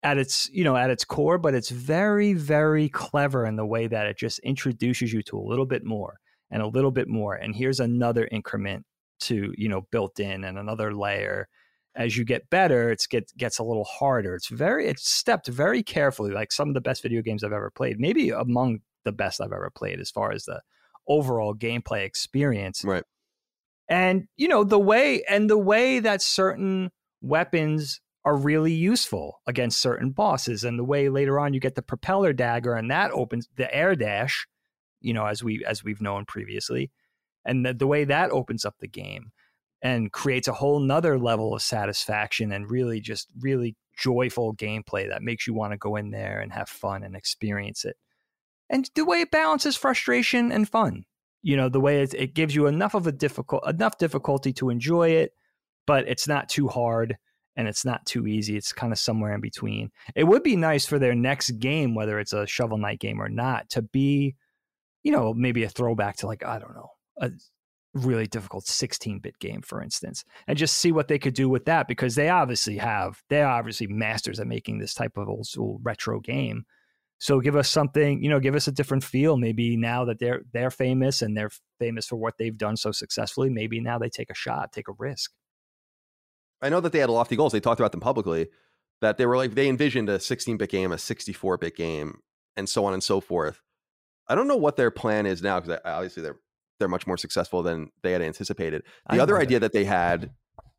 [0.03, 3.87] at its you know at its core but it's very very clever in the way
[3.87, 6.19] that it just introduces you to a little bit more
[6.53, 7.35] and a little bit more.
[7.35, 8.85] And here's another increment
[9.21, 11.49] to you know built in and another layer.
[11.95, 14.35] As you get better it's get gets a little harder.
[14.35, 17.71] It's very it's stepped very carefully like some of the best video games i've ever
[17.71, 20.61] played maybe among the best i've ever played as far as the
[21.09, 22.85] overall gameplay experience.
[22.85, 23.05] Right.
[23.89, 26.91] and you know the way and the way that certain
[27.21, 31.83] weapons are really useful against certain bosses and the way later on you get the
[31.83, 34.47] propeller dagger and that opens the air dash
[35.01, 36.91] you know as we as we've known previously
[37.45, 39.33] and the, the way that opens up the game
[39.83, 45.23] and creates a whole nother level of satisfaction and really just really joyful gameplay that
[45.23, 47.97] makes you want to go in there and have fun and experience it.
[48.71, 51.05] And the way it balances frustration and fun
[51.43, 54.71] you know the way it, it gives you enough of a difficult enough difficulty to
[54.71, 55.33] enjoy it
[55.87, 57.17] but it's not too hard
[57.57, 59.91] and it's not too easy it's kind of somewhere in between.
[60.15, 63.29] It would be nice for their next game whether it's a shovel knight game or
[63.29, 64.37] not to be
[65.03, 66.91] you know maybe a throwback to like i don't know
[67.21, 67.31] a
[67.95, 71.89] really difficult 16-bit game for instance and just see what they could do with that
[71.89, 76.19] because they obviously have they're obviously masters at making this type of old school retro
[76.21, 76.65] game.
[77.19, 79.37] So give us something you know give us a different feel.
[79.37, 83.51] Maybe now that they're they're famous and they're famous for what they've done so successfully
[83.51, 85.33] maybe now they take a shot take a risk
[86.63, 87.53] I know that they had lofty goals.
[87.53, 88.49] They talked about them publicly.
[89.01, 92.21] That they were like they envisioned a 16-bit game, a 64-bit game,
[92.57, 93.61] and so on and so forth.
[94.29, 96.39] I don't know what their plan is now because obviously they're
[96.79, 98.83] they're much more successful than they had anticipated.
[99.11, 100.31] The I other idea that they had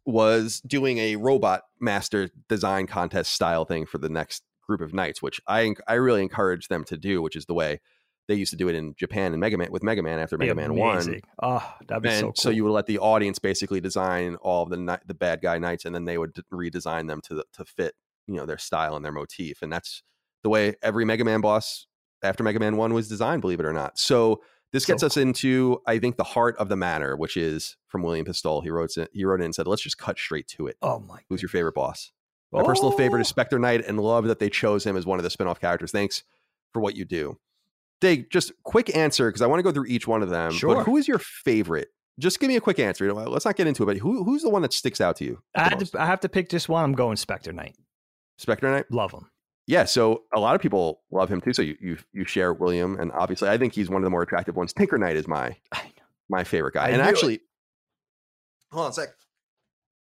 [0.06, 5.22] was doing a robot master design contest style thing for the next group of knights,
[5.22, 7.82] which I I really encourage them to do, which is the way
[8.28, 10.55] they used to do it in Japan and Mega Man with Mega Man after Mega
[10.55, 11.21] Man One.
[11.41, 14.65] oh that'd be And so cool so you would let the audience basically design all
[14.65, 17.95] the the bad guy knights, and then they would redesign them to to fit
[18.28, 20.03] you know their style and their motif, and that's
[20.43, 21.88] the way every Mega Man boss
[22.21, 23.97] after Mega Man One was designed, believe it or not.
[23.99, 27.78] So this So gets us into I think the heart of the matter, which is
[27.88, 28.61] from William Pistol.
[28.61, 30.78] He wrote it, he wrote it and said, "Let's just cut straight to it.
[30.82, 32.11] oh my Who's your favorite boss?"
[32.51, 33.30] My personal favorite is Oh.
[33.30, 35.91] Spectre Knight, and love that they chose him as one of the spin-off characters.
[35.91, 36.24] Thanks
[36.71, 37.39] for what you do.
[38.04, 40.51] Dig, just quick answer because I want to go through each one of them.
[40.51, 40.76] Sure.
[40.76, 41.88] But who is your favorite?
[42.20, 43.12] Just give me a quick answer.
[43.14, 45.41] Let's not get into it, but who, who's the one that sticks out to you?
[45.56, 46.84] I, had to, I have to pick just one.
[46.84, 47.78] I'm going Spectre Knight.
[48.38, 48.91] Spectre Knight.
[48.91, 49.30] Love him.
[49.68, 51.54] Yeah, so a lot of people love him too.
[51.54, 54.22] So you you you share William, and obviously I think he's one of the more
[54.22, 54.74] attractive ones.
[54.74, 55.56] Tinker Knight is my
[56.28, 57.08] my favorite guy, I and knew it.
[57.08, 57.39] actually,
[58.74, 59.10] hold on a sec.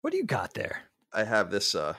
[0.01, 0.83] What do you got there?
[1.13, 1.77] I have this.
[1.77, 1.95] uh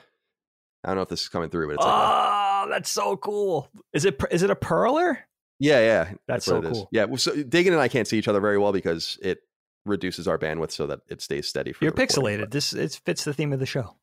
[0.84, 3.16] I don't know if this is coming through, but it's like a- oh, that's so
[3.16, 3.70] cool.
[3.94, 5.16] Is it is it a perler?
[5.58, 6.12] Yeah, yeah.
[6.26, 6.88] That's what so cool.
[6.92, 9.38] Yeah, well, so Dagan and I can't see each other very well because it
[9.84, 11.72] reduces our bandwidth so that it stays steady.
[11.72, 12.50] For You're pixelated.
[12.50, 13.96] This it fits the theme of the show.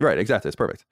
[0.00, 0.18] right?
[0.18, 0.48] Exactly.
[0.48, 0.84] It's perfect.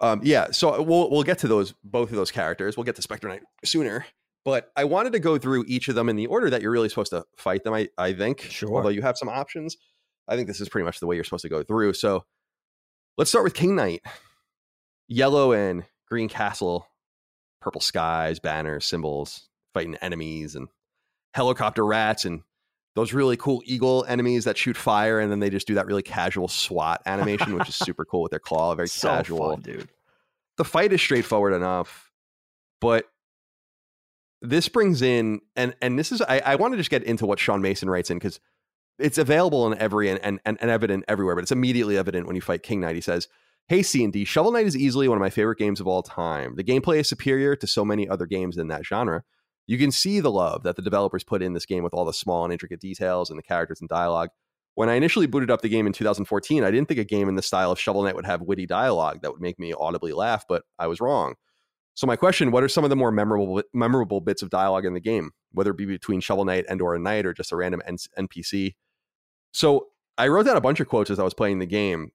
[0.00, 0.50] Um, yeah.
[0.50, 2.76] So we'll we'll get to those both of those characters.
[2.76, 4.06] We'll get to Spectre Knight sooner.
[4.44, 6.90] But I wanted to go through each of them in the order that you're really
[6.90, 7.72] supposed to fight them.
[7.72, 8.40] I I think.
[8.42, 8.76] Sure.
[8.76, 9.76] Although you have some options,
[10.28, 11.94] I think this is pretty much the way you're supposed to go through.
[11.94, 12.24] So
[13.16, 14.02] let's start with King Knight.
[15.06, 16.86] Yellow and green castle,
[17.64, 20.68] purple skies, banners, symbols, fighting enemies and
[21.32, 22.42] helicopter rats and
[22.94, 26.02] those really cool eagle enemies that shoot fire and then they just do that really
[26.02, 29.50] casual SWAT animation, which is super cool with their claw, very so casual.
[29.50, 29.88] fun, dude.
[30.58, 32.12] The fight is straightforward enough,
[32.80, 33.08] but
[34.40, 37.40] this brings in and and this is I, I want to just get into what
[37.40, 38.38] Sean Mason writes in because
[38.98, 42.42] it's available in every and, and and evident everywhere, but it's immediately evident when you
[42.42, 42.94] fight King Knight.
[42.94, 43.26] He says,
[43.66, 46.02] Hey C and D, Shovel Knight is easily one of my favorite games of all
[46.02, 46.54] time.
[46.56, 49.22] The gameplay is superior to so many other games in that genre.
[49.66, 52.12] You can see the love that the developers put in this game with all the
[52.12, 54.28] small and intricate details and the characters and dialogue.
[54.74, 57.36] When I initially booted up the game in 2014, I didn't think a game in
[57.36, 60.44] the style of Shovel Knight would have witty dialogue that would make me audibly laugh,
[60.46, 61.34] but I was wrong.
[61.94, 64.92] So my question, what are some of the more memorable memorable bits of dialogue in
[64.92, 67.56] the game, whether it be between Shovel Knight and or a knight or just a
[67.56, 68.74] random N- NPC?
[69.54, 69.86] So
[70.18, 72.10] I wrote down a bunch of quotes as I was playing the game,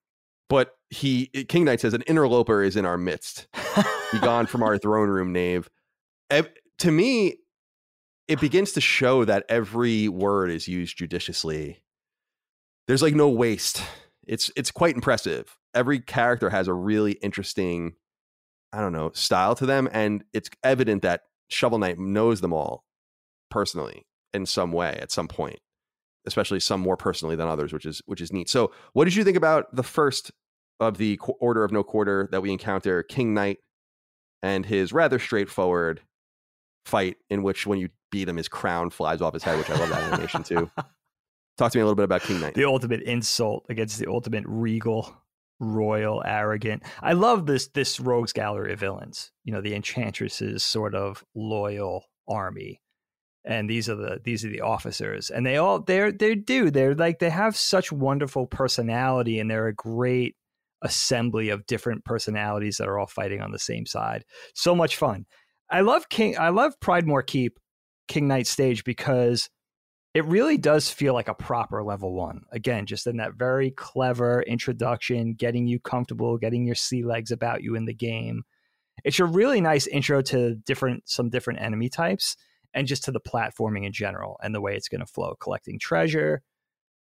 [0.49, 3.47] but he eh, King Knight says an interloper is in our midst.
[4.11, 5.69] Be gone from our throne room, knave.
[6.79, 7.35] To me,
[8.27, 11.83] it begins to show that every word is used judiciously.
[12.87, 13.83] There's like no waste.
[14.25, 15.57] It's it's quite impressive.
[15.73, 17.93] Every character has a really interesting,
[18.71, 22.85] I don't know, style to them, and it's evident that Shovel Knight knows them all
[23.49, 25.59] personally in some way at some point,
[26.25, 28.49] especially some more personally than others, which is which is neat.
[28.49, 30.31] So, what did you think about the first
[30.79, 33.57] of the Order of No Quarter that we encounter, King Knight,
[34.41, 36.01] and his rather straightforward
[36.85, 39.75] fight in which when you beat him, his crown flies off his head, which I
[39.77, 40.71] love that animation too.
[41.57, 42.53] Talk to me a little bit about King Knight.
[42.53, 45.13] the ultimate insult against the ultimate regal
[45.59, 46.83] royal, arrogant.
[47.01, 49.31] I love this this rogues gallery of villains.
[49.43, 52.81] You know, the Enchantress's sort of loyal army.
[53.45, 55.29] And these are the these are the officers.
[55.29, 56.71] And they all they're they do.
[56.71, 60.35] They're like they have such wonderful personality and they're a great
[60.81, 64.23] assembly of different personalities that are all fighting on the same side.
[64.53, 65.25] So much fun.
[65.69, 67.59] I love King I love Pridemoor Keep
[68.07, 69.49] King Knight stage because
[70.15, 72.41] it really does feel like a proper level one.
[72.51, 77.61] Again, just in that very clever introduction, getting you comfortable, getting your sea legs about
[77.61, 78.43] you in the game.
[79.03, 82.35] It's a really nice intro to different some different enemy types
[82.73, 85.35] and just to the platforming in general and the way it's going to flow.
[85.39, 86.41] Collecting treasure,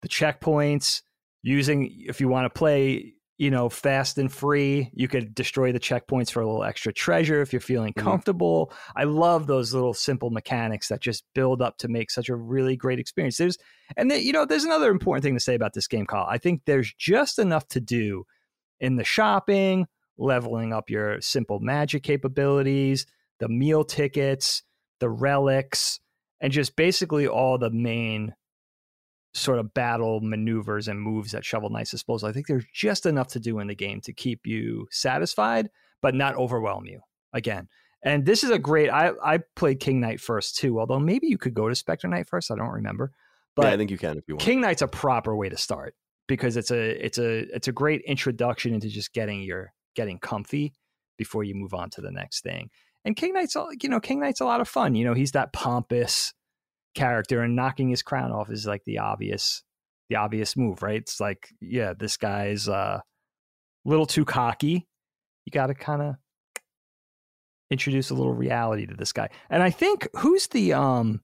[0.01, 1.03] the checkpoints,
[1.43, 4.91] using if you want to play you know, fast and free.
[4.93, 8.05] You could destroy the checkpoints for a little extra treasure if you're feeling mm-hmm.
[8.05, 8.73] comfortable.
[8.97, 12.75] I love those little simple mechanics that just build up to make such a really
[12.75, 13.37] great experience.
[13.37, 13.57] There's,
[13.95, 16.27] and you know, there's another important thing to say about this game, Kyle.
[16.29, 18.25] I think there's just enough to do
[18.81, 19.87] in the shopping,
[20.17, 23.05] leveling up your simple magic capabilities,
[23.39, 24.63] the meal tickets,
[24.99, 26.01] the relics,
[26.41, 28.35] and just basically all the main
[29.33, 32.29] sort of battle maneuvers and moves at Shovel Knight's disposal.
[32.29, 35.69] I think there's just enough to do in the game to keep you satisfied,
[36.01, 37.01] but not overwhelm you
[37.33, 37.67] again.
[38.01, 38.89] And this is a great.
[38.89, 42.27] I I played King Knight first too, although maybe you could go to Spectre Knight
[42.27, 42.49] first.
[42.49, 43.11] I don't remember,
[43.55, 44.41] but yeah, I think you can if you want.
[44.41, 45.95] King Knight's a proper way to start
[46.27, 50.73] because it's a it's a it's a great introduction into just getting your getting comfy
[51.17, 52.69] before you move on to the next thing.
[53.03, 54.95] And King Knight's all you know King Knight's a lot of fun.
[54.95, 56.33] You know he's that pompous
[56.95, 59.63] character and knocking his crown off is like the obvious
[60.09, 61.01] the obvious move, right?
[61.01, 64.87] It's like, yeah, this guy's uh, a little too cocky.
[65.45, 66.15] You got to kind of
[67.69, 69.29] introduce a little reality to this guy.
[69.49, 71.21] And I think who's the um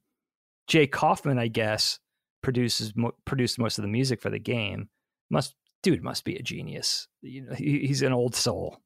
[0.67, 1.99] Jake Kaufman, I guess,
[2.41, 4.89] produces mo- produced most of the music for the game.
[5.29, 7.07] Must dude must be a genius.
[7.21, 8.79] You know, he, he's an old soul,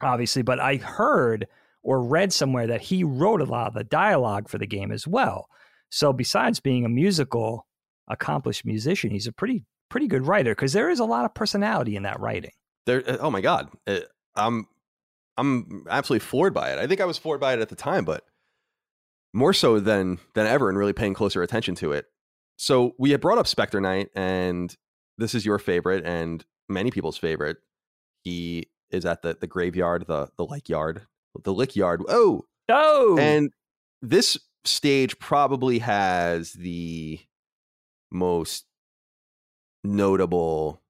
[0.00, 0.42] obviously.
[0.42, 1.46] But I heard
[1.82, 5.06] or read somewhere that he wrote a lot of the dialogue for the game as
[5.06, 5.48] well.
[5.90, 7.66] So besides being a musical
[8.08, 11.96] accomplished musician, he's a pretty pretty good writer because there is a lot of personality
[11.96, 12.52] in that writing.
[12.86, 14.00] There, uh, oh my god, uh,
[14.36, 14.66] I'm
[15.36, 16.78] I'm absolutely floored by it.
[16.78, 18.24] I think I was floored by it at the time, but
[19.32, 22.06] more so than than ever, and really paying closer attention to it.
[22.56, 24.74] So we had brought up Spectre Knight, and
[25.16, 27.58] this is your favorite and many people's favorite.
[28.24, 31.06] He is at the the graveyard, the the like yard,
[31.44, 32.02] the Lich Yard.
[32.08, 33.50] Oh, oh, and
[34.02, 37.20] this stage probably has the
[38.10, 38.66] most
[39.84, 40.82] notable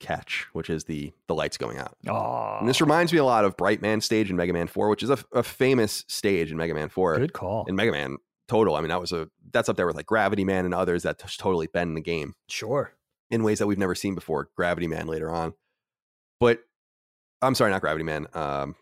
[0.00, 1.96] catch, which is the the lights going out.
[2.08, 2.56] Oh.
[2.58, 5.10] And this reminds me a lot of Brightman stage in Mega Man 4, which is
[5.10, 7.18] a, a, famous stage in Mega Man 4.
[7.18, 7.66] Good call.
[7.66, 8.16] In Mega Man
[8.48, 8.74] Total.
[8.74, 11.18] I mean, that was a that's up there with like Gravity Man and others that
[11.38, 12.34] totally bend the game.
[12.48, 12.94] Sure.
[13.30, 14.48] In ways that we've never seen before.
[14.56, 15.54] Gravity Man later on.
[16.40, 16.64] But
[17.42, 18.26] I'm sorry, not Gravity Man.
[18.34, 18.74] Um,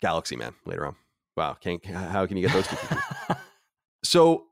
[0.00, 0.96] Galaxy Man later on.
[1.36, 2.76] Wow, can how can you get those two?
[2.76, 3.02] people?
[4.02, 4.46] so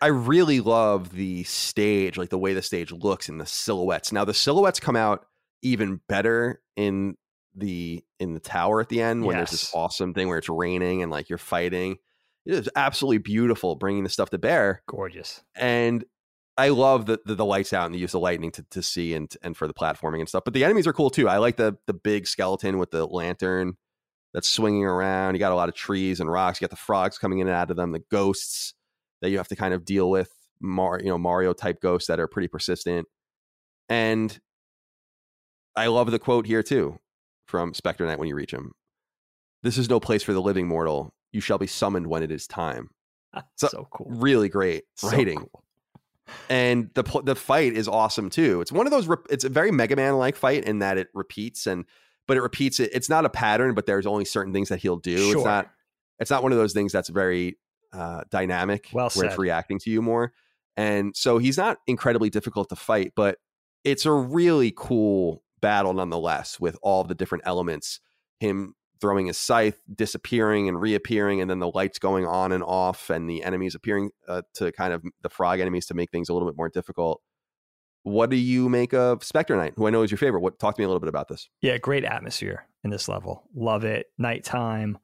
[0.00, 4.12] I really love the stage, like the way the stage looks and the silhouettes.
[4.12, 5.26] Now the silhouettes come out
[5.62, 7.16] even better in
[7.54, 9.50] the in the tower at the end when yes.
[9.50, 11.96] there's this awesome thing where it's raining and like you're fighting.
[12.46, 14.82] It is absolutely beautiful bringing the stuff to bear.
[14.86, 15.42] Gorgeous.
[15.54, 16.04] And
[16.56, 19.14] I love the, the, the lights out and the use of lightning to to see
[19.14, 20.44] and and for the platforming and stuff.
[20.44, 21.28] But the enemies are cool too.
[21.28, 23.76] I like the the big skeleton with the lantern
[24.32, 25.34] that's swinging around.
[25.34, 26.60] You got a lot of trees and rocks.
[26.60, 28.74] You got the frogs coming in and out of them, the ghosts
[29.22, 32.20] that you have to kind of deal with, Mar- you know, Mario type ghosts that
[32.20, 33.06] are pretty persistent.
[33.88, 34.38] And
[35.76, 36.98] I love the quote here too
[37.46, 38.72] from Spectre Knight when you reach him.
[39.62, 41.12] This is no place for the living mortal.
[41.32, 42.88] You shall be summoned when it is time.
[43.34, 44.06] Ah, so, so cool.
[44.10, 45.38] Really great writing.
[45.38, 45.64] So cool.
[46.48, 48.60] And the the fight is awesome too.
[48.60, 49.08] It's one of those.
[49.28, 51.84] It's a very Mega Man like fight in that it repeats and
[52.26, 52.90] but it repeats it.
[52.92, 55.16] It's not a pattern, but there's only certain things that he'll do.
[55.16, 55.36] Sure.
[55.36, 55.70] It's not
[56.18, 57.58] it's not one of those things that's very
[57.92, 60.32] uh, dynamic well where it's reacting to you more.
[60.76, 63.38] And so he's not incredibly difficult to fight, but
[63.84, 68.00] it's a really cool battle nonetheless with all the different elements.
[68.38, 73.10] Him throwing his scythe, disappearing and reappearing, and then the lights going on and off,
[73.10, 76.32] and the enemies appearing uh, to kind of the frog enemies to make things a
[76.32, 77.22] little bit more difficult.
[78.02, 80.40] What do you make of Spectre Knight, who I know is your favorite?
[80.40, 81.48] What talk to me a little bit about this?
[81.60, 83.44] Yeah, great atmosphere in this level.
[83.54, 84.06] Love it.
[84.16, 84.98] Nighttime.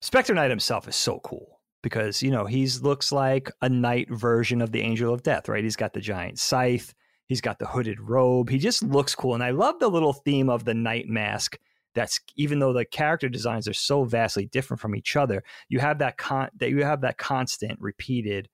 [0.00, 4.60] Spectre Knight himself is so cool because, you know, he's looks like a knight version
[4.60, 5.64] of the Angel of Death, right?
[5.64, 6.94] He's got the giant scythe,
[7.26, 8.50] he's got the hooded robe.
[8.50, 9.34] He just looks cool.
[9.34, 11.58] And I love the little theme of the knight mask
[11.94, 15.98] that's even though the character designs are so vastly different from each other, you have
[15.98, 18.48] that con that you have that constant repeated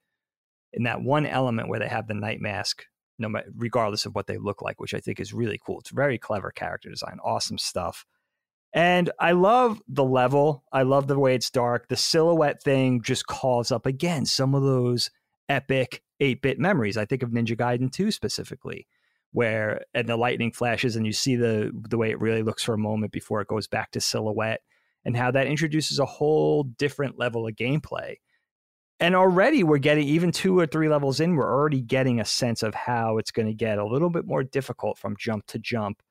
[0.72, 2.84] in that one element where they have the night mask
[3.18, 5.80] no matter regardless of what they look like, which I think is really cool.
[5.80, 8.06] It's very clever character design, awesome stuff.
[8.74, 10.64] And I love the level.
[10.72, 11.88] I love the way it's dark.
[11.88, 15.10] The silhouette thing just calls up again some of those
[15.48, 16.96] epic 8 bit memories.
[16.96, 18.86] I think of Ninja Gaiden 2 specifically,
[19.32, 22.74] where and the lightning flashes and you see the the way it really looks for
[22.74, 24.60] a moment before it goes back to silhouette
[25.04, 28.16] and how that introduces a whole different level of gameplay.
[29.00, 32.62] And already we're getting even two or three levels in, we're already getting a sense
[32.62, 36.02] of how it's going to get a little bit more difficult from jump to jump.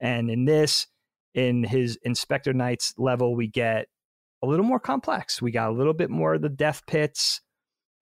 [0.00, 0.86] And in this,
[1.32, 3.88] in his in Spectre Knight's level, we get
[4.42, 5.40] a little more complex.
[5.40, 7.40] We got a little bit more of the death pits,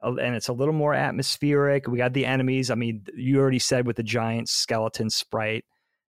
[0.03, 1.87] and it's a little more atmospheric.
[1.87, 2.71] We got the enemies.
[2.71, 5.65] I mean, you already said with the giant skeleton sprite,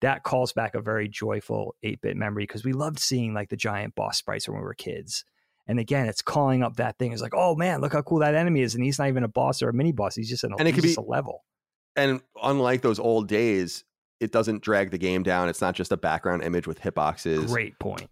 [0.01, 3.57] that calls back a very joyful 8 bit memory because we loved seeing like the
[3.57, 5.24] giant boss sprites when we were kids.
[5.68, 7.12] And again, it's calling up that thing.
[7.12, 8.74] It's like, oh man, look how cool that enemy is.
[8.74, 10.16] And he's not even a boss or a mini boss.
[10.16, 11.44] He's just an and it could be, a level.
[11.94, 13.84] And unlike those old days,
[14.20, 15.48] it doesn't drag the game down.
[15.48, 17.46] It's not just a background image with hitboxes.
[17.46, 18.08] Great point.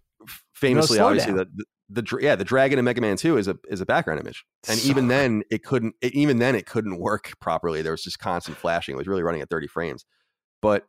[0.53, 1.47] Famously, no obviously, the,
[1.89, 4.43] the, the yeah the dragon in Mega Man Two is a is a background image,
[4.67, 5.95] and so even then it couldn't.
[6.01, 7.81] It, even then it couldn't work properly.
[7.81, 8.95] There was just constant flashing.
[8.95, 10.05] It was really running at thirty frames.
[10.61, 10.85] But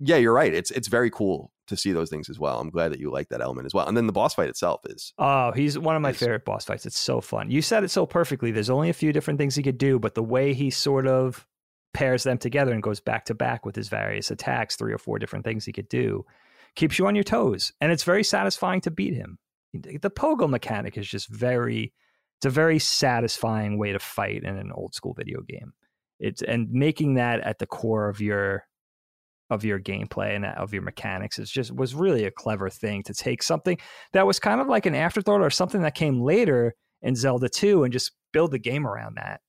[0.00, 0.52] yeah, you're right.
[0.52, 2.60] It's it's very cool to see those things as well.
[2.60, 3.88] I'm glad that you like that element as well.
[3.88, 6.64] And then the boss fight itself is oh, he's one of my is, favorite boss
[6.64, 6.86] fights.
[6.86, 7.50] It's so fun.
[7.50, 8.50] You said it so perfectly.
[8.50, 11.46] There's only a few different things he could do, but the way he sort of
[11.92, 15.18] pairs them together and goes back to back with his various attacks, three or four
[15.18, 16.24] different things he could do,
[16.76, 17.72] keeps you on your toes.
[17.80, 19.38] And it's very satisfying to beat him.
[19.72, 21.92] The pogo mechanic is just very,
[22.38, 25.72] it's a very satisfying way to fight in an old school video game.
[26.18, 28.66] It's and making that at the core of your
[29.50, 33.02] of your gameplay and uh, of your mechanics is just was really a clever thing
[33.02, 33.76] to take something
[34.12, 37.84] that was kind of like an afterthought or something that came later in Zelda 2
[37.84, 39.40] and just build the game around that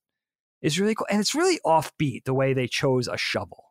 [0.61, 1.07] is really cool.
[1.09, 3.63] And it's really offbeat the way they chose a shovel.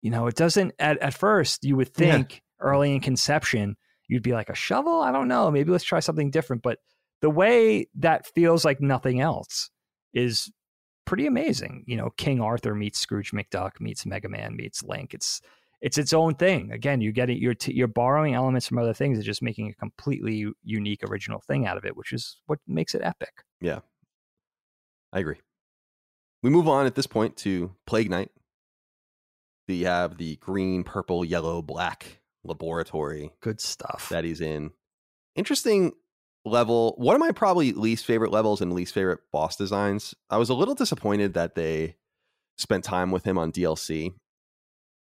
[0.00, 2.66] You know, it doesn't, at, at first, you would think yeah.
[2.66, 3.76] early in conception,
[4.08, 5.00] you'd be like, a shovel?
[5.00, 5.50] I don't know.
[5.50, 6.62] Maybe let's try something different.
[6.62, 6.78] But
[7.20, 9.70] the way that feels like nothing else
[10.12, 10.50] is
[11.04, 11.84] pretty amazing.
[11.86, 15.14] You know, King Arthur meets Scrooge McDuck meets Mega Man meets Link.
[15.14, 15.40] It's
[15.80, 16.70] it's its own thing.
[16.72, 19.74] Again, you're getting you're t- you're borrowing elements from other things and just making a
[19.74, 23.42] completely unique original thing out of it, which is what makes it epic.
[23.60, 23.80] Yeah,
[25.12, 25.40] I agree.
[26.42, 28.30] We move on at this point to Plague Knight.
[29.68, 33.32] You have the green, purple, yellow, black laboratory.
[33.40, 34.08] Good stuff.
[34.10, 34.72] That he's in.
[35.34, 35.92] Interesting
[36.44, 36.94] level.
[36.98, 40.14] One of my probably least favorite levels and least favorite boss designs.
[40.30, 41.96] I was a little disappointed that they
[42.58, 44.14] spent time with him on DLC.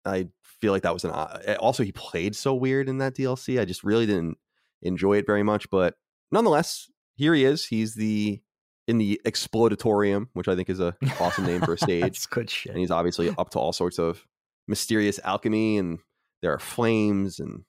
[0.04, 1.10] I feel like that was an.
[1.10, 3.60] Uh, also, he played so weird in that DLC.
[3.60, 4.38] I just really didn't
[4.82, 5.70] enjoy it very much.
[5.70, 5.94] But
[6.30, 7.66] nonetheless, here he is.
[7.66, 8.40] He's the
[8.88, 12.02] in the Explodatorium, which I think is a awesome name for a stage.
[12.02, 12.70] That's good shit.
[12.70, 14.26] And he's obviously up to all sorts of
[14.66, 15.98] mysterious alchemy, and
[16.42, 17.64] there are flames and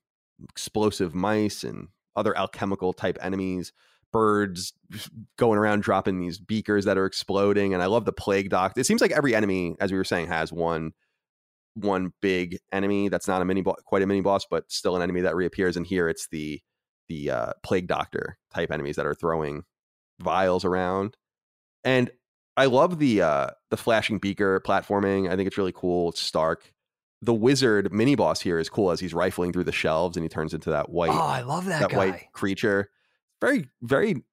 [0.50, 3.72] explosive mice and other alchemical type enemies.
[4.12, 4.74] Birds
[5.38, 8.80] going around dropping these beakers that are exploding, and I love the plague doctor.
[8.80, 10.94] It seems like every enemy, as we were saying, has one
[11.76, 15.22] one big enemy that's not a mini quite a mini boss, but still an enemy
[15.22, 15.78] that reappears.
[15.78, 16.62] And here it's the
[17.10, 19.64] the uh, plague doctor type enemies that are throwing
[20.20, 21.18] vials around.
[21.84, 22.12] And
[22.56, 25.30] I love the uh the flashing beaker platforming.
[25.30, 26.10] I think it's really cool.
[26.10, 26.73] It's stark.
[27.24, 30.30] The wizard mini boss here is cool as he's rifling through the shelves and he
[30.30, 31.12] turns into that white.
[31.12, 32.90] Oh, I love that, that white creature.
[33.40, 34.24] Very, very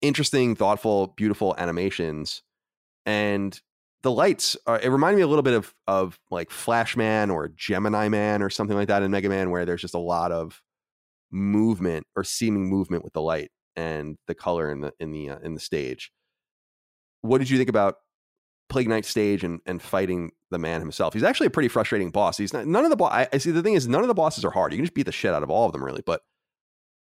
[0.00, 2.42] interesting, thoughtful, beautiful animations.
[3.06, 3.58] And
[4.02, 8.08] the lights are, it reminded me a little bit of of like Flashman or Gemini
[8.08, 10.60] Man or something like that in Mega Man, where there's just a lot of
[11.30, 15.38] movement or seeming movement with the light and the color in the in the uh,
[15.38, 16.10] in the stage.
[17.20, 17.96] What did you think about
[18.72, 21.14] Plague Knight stage and and fighting the man himself?
[21.14, 22.38] He's actually a pretty frustrating boss.
[22.38, 24.44] He's not, none of the I, I see the thing is none of the bosses
[24.44, 24.72] are hard.
[24.72, 26.22] You can just beat the shit out of all of them really, but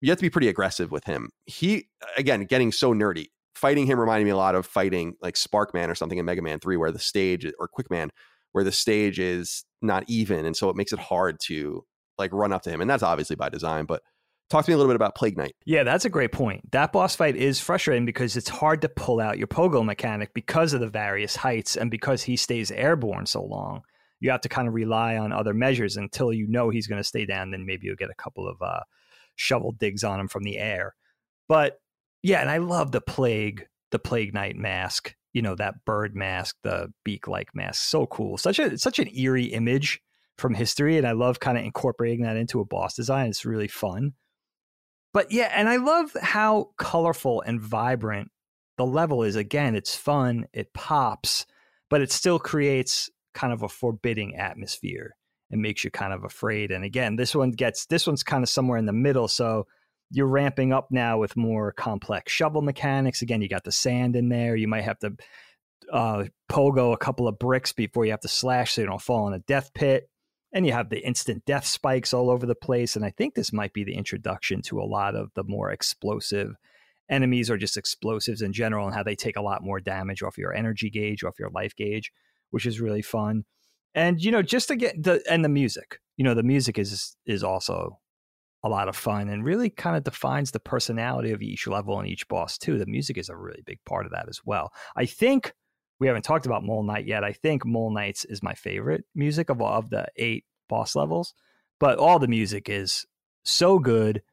[0.01, 1.29] you have to be pretty aggressive with him.
[1.45, 3.27] He again getting so nerdy.
[3.55, 6.59] Fighting him reminded me a lot of fighting like Sparkman or something in Mega Man
[6.59, 8.09] 3 where the stage or Quickman
[8.53, 11.85] where the stage is not even and so it makes it hard to
[12.17, 14.01] like run up to him and that's obviously by design but
[14.51, 15.55] Talk to me a little bit about Plague Knight.
[15.63, 16.73] Yeah, that's a great point.
[16.73, 20.73] That boss fight is frustrating because it's hard to pull out your pogo mechanic because
[20.73, 23.83] of the various heights and because he stays airborne so long.
[24.19, 27.07] You have to kind of rely on other measures until you know he's going to
[27.07, 27.51] stay down.
[27.51, 28.81] Then maybe you'll get a couple of uh,
[29.37, 30.95] shovel digs on him from the air.
[31.47, 31.79] But
[32.21, 35.15] yeah, and I love the plague, the Plague Knight mask.
[35.31, 37.83] You know that bird mask, the beak-like mask.
[37.83, 38.37] So cool.
[38.37, 40.01] Such a such an eerie image
[40.37, 43.29] from history, and I love kind of incorporating that into a boss design.
[43.29, 44.11] It's really fun.
[45.13, 48.29] But yeah, and I love how colorful and vibrant
[48.77, 49.35] the level is.
[49.35, 51.45] Again, it's fun, it pops,
[51.89, 55.15] but it still creates kind of a forbidding atmosphere
[55.49, 56.71] and makes you kind of afraid.
[56.71, 59.27] And again, this one gets this one's kind of somewhere in the middle.
[59.27, 59.67] So
[60.09, 63.21] you're ramping up now with more complex shovel mechanics.
[63.21, 64.55] Again, you got the sand in there.
[64.55, 65.13] You might have to
[65.91, 69.27] uh, pogo a couple of bricks before you have to slash so you don't fall
[69.27, 70.09] in a death pit.
[70.53, 72.95] And you have the instant death spikes all over the place.
[72.95, 76.55] And I think this might be the introduction to a lot of the more explosive
[77.09, 80.37] enemies or just explosives in general and how they take a lot more damage off
[80.37, 82.11] your energy gauge, off your life gauge,
[82.49, 83.43] which is really fun.
[83.93, 87.15] And you know, just to get the and the music, you know, the music is
[87.25, 87.99] is also
[88.63, 92.07] a lot of fun and really kind of defines the personality of each level and
[92.07, 92.77] each boss too.
[92.77, 94.71] The music is a really big part of that as well.
[94.95, 95.53] I think
[96.01, 97.23] we haven't talked about Mole Knight yet.
[97.23, 101.35] I think Mole Knight's is my favorite music of all of the eight boss levels,
[101.79, 103.05] but all the music is
[103.45, 104.23] so good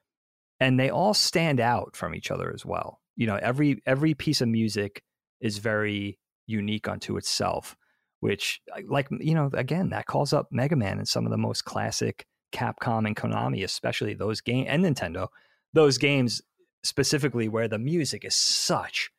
[0.58, 3.00] and they all stand out from each other as well.
[3.16, 5.02] You know, every every piece of music
[5.42, 7.76] is very unique unto itself,
[8.20, 11.66] which like you know, again, that calls up Mega Man and some of the most
[11.66, 15.28] classic Capcom and Konami, especially those game and Nintendo,
[15.74, 16.40] those games
[16.82, 19.10] specifically where the music is such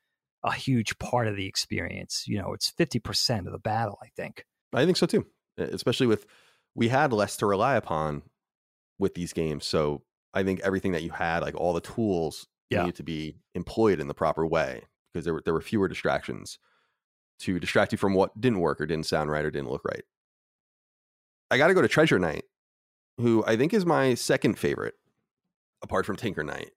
[0.43, 2.23] a huge part of the experience.
[2.27, 4.45] You know, it's 50% of the battle, I think.
[4.73, 5.25] I think so too.
[5.57, 6.25] Especially with
[6.75, 8.23] we had less to rely upon
[8.97, 9.65] with these games.
[9.65, 12.81] So I think everything that you had, like all the tools, yeah.
[12.81, 16.59] needed to be employed in the proper way because there were there were fewer distractions
[17.39, 20.03] to distract you from what didn't work or didn't sound right or didn't look right.
[21.49, 22.43] I got to go to Treasure Knight,
[23.17, 24.95] who I think is my second favorite,
[25.81, 26.71] apart from Tinker Knight.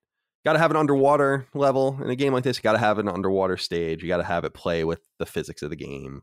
[0.45, 2.57] Got to have an underwater level in a game like this.
[2.57, 4.03] You got to have an underwater stage.
[4.03, 6.21] You got to have it play with the physics of the game.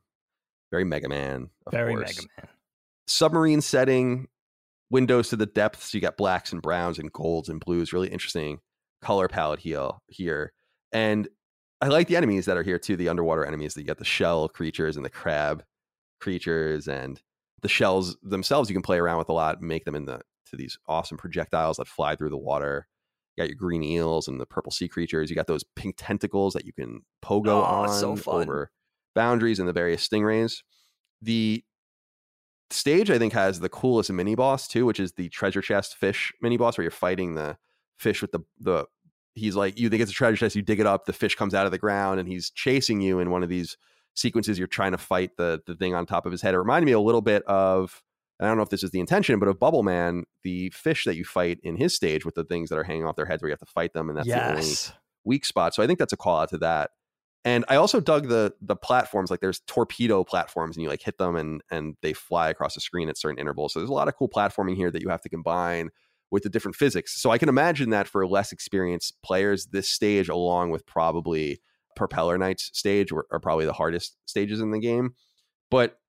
[0.71, 2.17] Very Mega Man, Very course.
[2.17, 2.49] Mega Man.
[3.07, 4.29] Submarine setting
[4.91, 5.95] windows to the depths.
[5.95, 7.93] You got blacks and browns and golds and blues.
[7.93, 8.59] Really interesting
[9.01, 9.91] color palette here.
[10.09, 10.53] Here,
[10.93, 11.27] and
[11.81, 12.97] I like the enemies that are here too.
[12.97, 13.75] The underwater enemies.
[13.75, 15.65] That you got the shell creatures and the crab
[16.21, 17.21] creatures and
[17.63, 18.69] the shells themselves.
[18.69, 19.63] You can play around with a lot.
[19.63, 20.21] Make them into
[20.53, 22.87] these awesome projectiles that fly through the water.
[23.41, 25.31] You got your green eels and the purple sea creatures.
[25.31, 28.71] You got those pink tentacles that you can pogo oh, on so over
[29.15, 30.59] boundaries and the various stingrays.
[31.23, 31.65] The
[32.71, 36.33] stage I think has the coolest mini boss too, which is the treasure chest fish
[36.41, 37.57] mini boss where you're fighting the
[37.99, 38.87] fish with the the
[39.35, 41.55] he's like you think it's a treasure chest, you dig it up, the fish comes
[41.55, 43.77] out of the ground and he's chasing you in one of these
[44.15, 46.55] sequences you're trying to fight the the thing on top of his head.
[46.55, 48.03] It reminded me a little bit of
[48.41, 51.17] I don't know if this is the intention, but of Bubble Man, the fish that
[51.17, 53.51] you fight in his stage with the things that are hanging off their heads where
[53.51, 54.47] you have to fight them, and that's yes.
[54.47, 54.75] the only
[55.25, 55.75] weak spot.
[55.75, 56.91] So I think that's a call out to that.
[57.45, 61.17] And I also dug the the platforms like there's torpedo platforms and you like hit
[61.19, 63.73] them and and they fly across the screen at certain intervals.
[63.73, 65.91] So there's a lot of cool platforming here that you have to combine
[66.31, 67.21] with the different physics.
[67.21, 71.61] So I can imagine that for less experienced players, this stage along with probably
[71.97, 75.15] Propeller Knight's stage are, are probably the hardest stages in the game.
[75.71, 76.00] But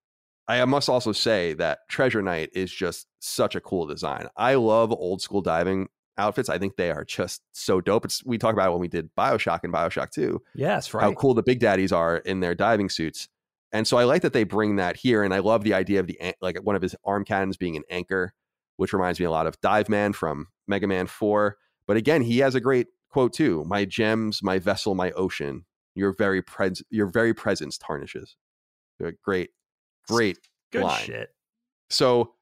[0.47, 4.27] I must also say that Treasure Knight is just such a cool design.
[4.35, 5.87] I love old school diving
[6.17, 6.49] outfits.
[6.49, 8.05] I think they are just so dope.
[8.05, 10.41] It's we talked about it when we did Bioshock and Bioshock 2.
[10.55, 11.03] Yes, right.
[11.03, 13.29] How cool the big daddies are in their diving suits.
[13.71, 15.23] And so I like that they bring that here.
[15.23, 17.83] And I love the idea of the like one of his arm cannons being an
[17.89, 18.33] anchor,
[18.77, 21.57] which reminds me a lot of Dive Man from Mega Man 4.
[21.87, 23.63] But again, he has a great quote too.
[23.65, 25.65] My gems, my vessel, my ocean.
[25.93, 28.37] Your very pres your very presence tarnishes.
[29.23, 29.49] Great,
[30.07, 30.37] great
[30.71, 31.03] Good line.
[31.03, 31.29] shit.
[31.89, 32.33] So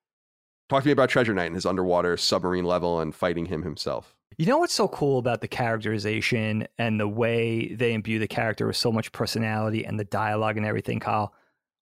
[0.69, 4.15] Talk to me about Treasure Knight and his underwater submarine level and fighting him himself.
[4.37, 8.67] You know what's so cool about the characterization and the way they imbue the character
[8.67, 11.33] with so much personality and the dialogue and everything, Kyle?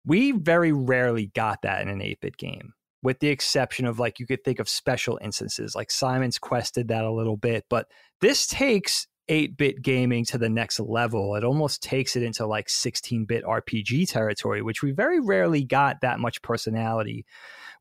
[0.05, 2.73] We very rarely got that in an 8 bit game,
[3.03, 6.87] with the exception of like you could think of special instances, like Simon's Quest did
[6.87, 7.87] that a little bit, but
[8.21, 11.35] this takes 8 bit gaming to the next level.
[11.35, 16.01] It almost takes it into like 16 bit RPG territory, which we very rarely got
[16.01, 17.25] that much personality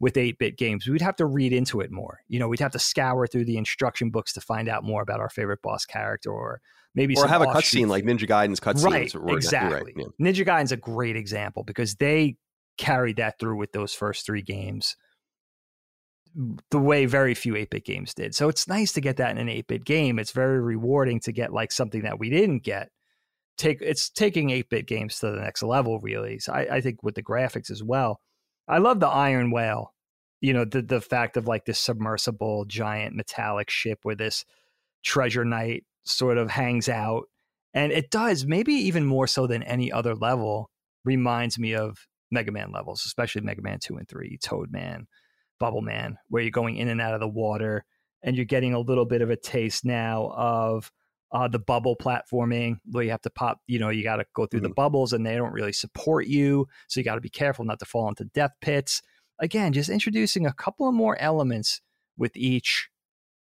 [0.00, 0.86] with 8 bit games.
[0.86, 2.20] We'd have to read into it more.
[2.28, 5.20] You know, we'd have to scour through the instruction books to find out more about
[5.20, 6.60] our favorite boss character or
[6.94, 8.84] maybe or have a cutscene like Ninja Gaiden's cutscene.
[8.84, 9.92] Right, exactly.
[9.96, 10.32] Right, yeah.
[10.32, 12.36] Ninja Gaiden's a great example because they
[12.76, 14.96] carried that through with those first three games
[16.70, 18.34] the way very few 8 bit games did.
[18.34, 20.18] So it's nice to get that in an 8 bit game.
[20.18, 22.90] It's very rewarding to get like something that we didn't get.
[23.56, 26.38] Take it's taking 8 bit games to the next level, really.
[26.38, 28.20] So I, I think with the graphics as well.
[28.68, 29.92] I love the Iron Whale.
[30.40, 34.44] You know, the the fact of like this submersible giant metallic ship where this
[35.02, 37.24] treasure knight sort of hangs out.
[37.72, 40.70] And it does, maybe even more so than any other level,
[41.04, 45.06] reminds me of Mega Man levels, especially Mega Man 2 and 3, Toad Man,
[45.58, 47.84] Bubble Man, where you're going in and out of the water
[48.22, 50.90] and you're getting a little bit of a taste now of
[51.32, 54.46] uh, the bubble platforming where you have to pop, you know, you got to go
[54.46, 54.64] through Mhm.
[54.68, 56.66] the bubbles and they don't really support you.
[56.88, 59.02] So you got to be careful not to fall into death pits.
[59.38, 61.80] Again, just introducing a couple of more elements
[62.16, 62.88] with each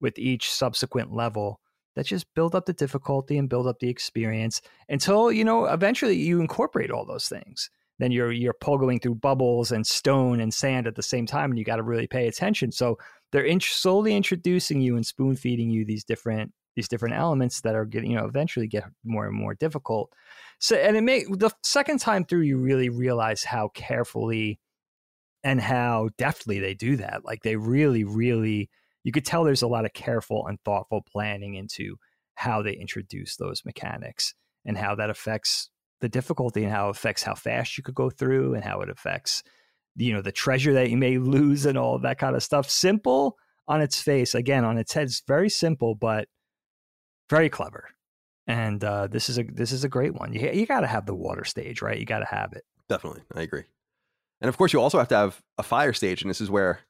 [0.01, 1.61] with each subsequent level
[1.95, 6.17] that just build up the difficulty and build up the experience until you know eventually
[6.17, 7.71] you incorporate all those things
[8.01, 11.59] then you're you're pogoing through bubbles and stone and sand at the same time and
[11.59, 12.73] you got to really pay attention.
[12.73, 12.99] So
[13.31, 17.75] they're in, slowly introducing you and spoon feeding you these different these different elements that
[17.75, 20.13] are getting you know eventually get more and more difficult.
[20.59, 24.59] So and it may the second time through you really realize how carefully
[25.43, 27.25] and how deftly they do that.
[27.25, 28.71] Like they really really
[29.05, 31.97] you could tell there's a lot of careful and thoughtful planning into
[32.35, 34.35] how they introduce those mechanics
[34.65, 35.71] and how that affects
[36.01, 38.89] the difficulty and how it affects how fast you could go through and how it
[38.89, 39.43] affects
[39.97, 42.71] you know the treasure that you may lose and all that kind of stuff.
[42.71, 43.37] Simple
[43.69, 46.29] on its face again on its head it's very simple but
[47.29, 47.89] very clever.
[48.47, 50.33] And uh, this is a this is a great one.
[50.33, 51.99] You, you got to have the water stage right?
[51.99, 52.65] You got to have it.
[52.89, 53.65] Definitely, I agree.
[54.41, 56.81] And of course, you also have to have a fire stage, and this is where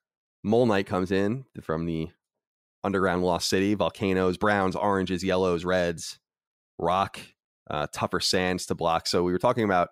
[0.42, 2.08] Mole Knight comes in from the
[2.82, 3.74] underground lost city.
[3.74, 6.18] Volcanoes, browns, oranges, yellows, reds,
[6.78, 7.20] rock,
[7.70, 9.06] uh, tougher sands to block.
[9.06, 9.88] So we were talking about,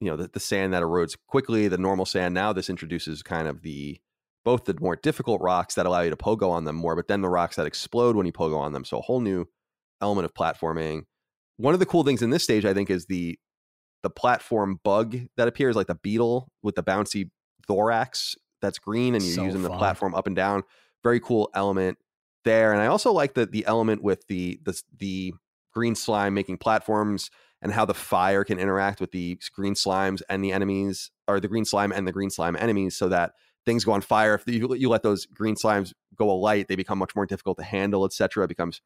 [0.00, 2.34] you know, the, the sand that erodes quickly, the normal sand.
[2.34, 4.00] Now this introduces kind of the
[4.44, 7.22] both the more difficult rocks that allow you to pogo on them more, but then
[7.22, 8.84] the rocks that explode when you pogo on them.
[8.84, 9.46] So a whole new
[10.02, 11.02] element of platforming.
[11.56, 13.38] One of the cool things in this stage, I think, is the
[14.02, 17.30] the platform bug that appears, like the beetle with the bouncy
[17.66, 20.62] thorax that's green, and you're So using the platform up and down.
[21.02, 21.98] Very cool element
[22.44, 25.34] there, and I also like the the element with the the the
[25.74, 27.30] green slime making platforms
[27.62, 31.48] and how the fire can interact with the green slimes and the enemies, or the
[31.48, 33.32] green slime and the green slime enemies, so that
[33.64, 34.34] things go on fire.
[34.34, 37.64] If you, you let those green slimes go alight, they become much more difficult to
[37.64, 38.44] handle, etc.
[38.44, 38.80] It becomes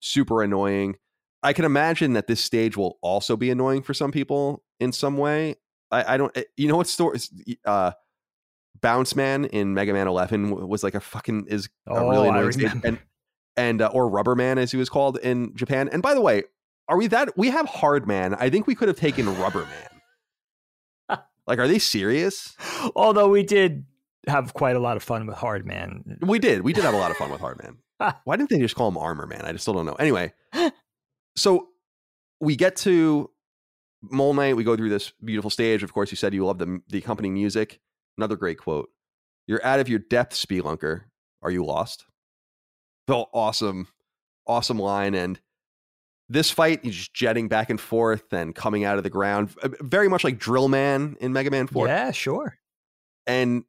[0.00, 0.96] super annoying.
[1.42, 5.16] I can imagine that this stage will also be annoying for some people in some
[5.16, 5.56] way.
[5.90, 7.18] I, I don't, eh, you know what story?
[7.64, 7.92] Uh,
[8.80, 12.38] Bounce Man in Mega Man 11 was like a fucking is a Oh, really I
[12.38, 12.98] annoying stage, and
[13.56, 15.88] and uh, or Rubber Man as he was called in Japan.
[15.90, 16.44] And by the way,
[16.88, 18.34] are we that we have Hard Man?
[18.34, 21.18] I think we could have taken Rubber Man.
[21.46, 22.56] like, are they serious?
[22.96, 23.84] although we did
[24.28, 26.62] have quite a lot of fun with hard man We did.
[26.62, 27.78] We did have a lot of fun with Hard Man.
[28.24, 29.42] Why didn't they just call him Armor Man?
[29.42, 29.94] I just still don't know.
[29.94, 30.32] Anyway,
[31.36, 31.68] so
[32.40, 33.30] we get to
[34.02, 34.56] Mole Knight.
[34.56, 35.82] We go through this beautiful stage.
[35.82, 37.80] Of course, you said you love the the accompanying music.
[38.18, 38.90] Another great quote.
[39.46, 41.02] You're out of your depth, Spelunker.
[41.42, 42.06] Are you lost?
[43.06, 43.88] The awesome,
[44.46, 45.14] awesome line.
[45.14, 45.40] And
[46.28, 50.08] this fight, he's just jetting back and forth and coming out of the ground, very
[50.08, 52.56] much like Drill Man in Mega Man 4 yeah sure
[53.26, 53.64] and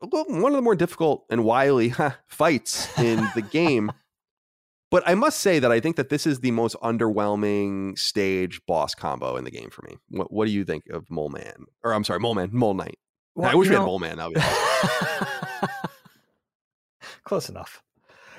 [0.00, 1.92] one of the more difficult and wily
[2.26, 3.92] fights in the game.
[4.90, 8.94] But I must say that I think that this is the most underwhelming stage boss
[8.94, 9.98] combo in the game for me.
[10.08, 11.66] What, what do you think of Mole Man?
[11.84, 12.98] Or I'm sorry, Mole Man, Mole Knight.
[13.40, 14.16] I wish we had Mole Man.
[14.16, 15.89] That would be awesome.
[17.30, 17.80] Close enough.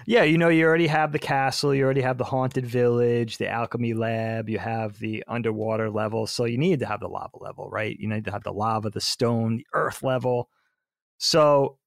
[0.06, 3.48] Yeah, you know, you already have the castle, you already have the haunted village, the
[3.48, 6.28] alchemy lab, you have the underwater level.
[6.28, 7.96] So you need to have the lava level, right?
[7.98, 10.50] You need to have the lava, the stone, the earth level.
[11.20, 11.78] So,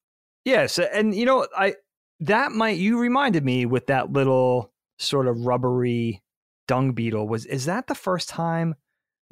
[0.47, 1.75] yes, and you know, I
[2.21, 6.23] that might you reminded me with that little sort of rubbery
[6.69, 8.77] dung beetle was is that the first time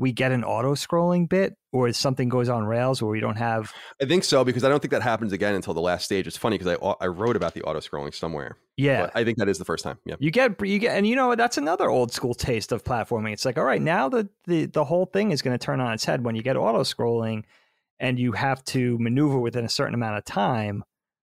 [0.03, 3.72] we get an auto scrolling bit or something goes on rails where we don't have
[4.03, 6.26] I think so because I don't think that happens again until the last stage.
[6.26, 8.59] It's funny because I I wrote about the auto scrolling somewhere.
[8.76, 9.98] yeah But I think that is the first time.
[10.05, 10.16] Yeah.
[10.18, 13.32] You get you get and you know that's another old school taste of platforming.
[13.32, 15.92] It's like, all right, now the the, the whole thing is going to turn on
[15.92, 17.44] its head when you get auto scrolling
[18.00, 20.82] and you have to maneuver within a certain amount of time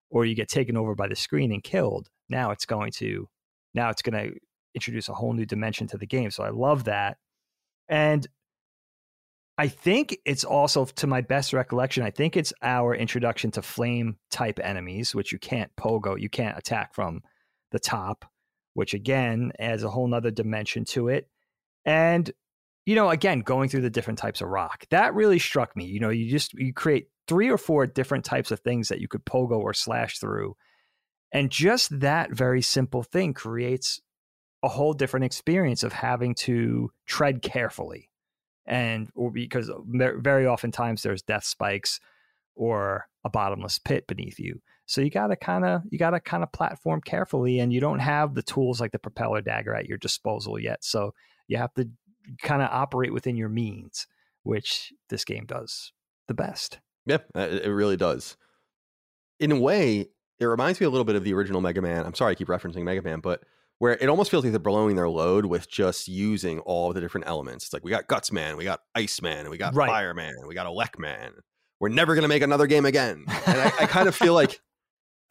[0.10, 2.10] or you get taken over by the screen and killed.
[2.30, 3.28] Now it's going to
[3.74, 4.40] now it's going to
[4.74, 6.32] introduce a whole new dimension to the game.
[6.32, 7.18] So I love that.
[7.90, 8.26] And
[9.60, 14.18] I think it's also to my best recollection, I think it's our introduction to flame
[14.32, 17.22] type enemies, which you can't pogo, you can't attack from
[17.72, 18.26] the top
[18.74, 21.28] which again adds a whole nother dimension to it.
[21.86, 22.32] And,
[22.86, 25.86] you know, again, going through the different types of rock, that really struck me.
[25.86, 29.08] You know, you just you create three or four different types of things that you
[29.08, 30.56] could pogo or slash through.
[31.32, 34.00] And just that very simple thing creates
[34.64, 38.09] a whole different experience of having to tread carefully.
[38.70, 42.00] And or because very oftentimes there's death spikes
[42.56, 44.62] or a bottomless pit beneath you.
[44.86, 47.82] So you got to kind of you got to kind of platform carefully, and you
[47.82, 50.84] don't have the tools like the propeller dagger at your disposal yet.
[50.84, 51.14] So
[51.48, 51.90] you have to
[52.42, 54.08] kind of operate within your means,
[54.44, 55.92] which this game does
[56.28, 56.80] the best.
[57.06, 58.38] Yeah, uh, it really does.
[59.40, 60.10] In a way,
[60.40, 62.06] it reminds me a little bit of the original Mega Man.
[62.06, 63.42] I'm sorry I keep referencing Mega Man, but
[63.80, 67.28] where it almost feels like they're blowing their load with just using all the different
[67.28, 67.66] elements.
[67.66, 69.90] It's like we got Guts Man, we got Ice Man, we got Right.
[69.90, 71.32] Fire Man, we got Elect Man.
[71.80, 73.26] We're never gonna make another game again.
[73.48, 74.60] And I, I kind of feel like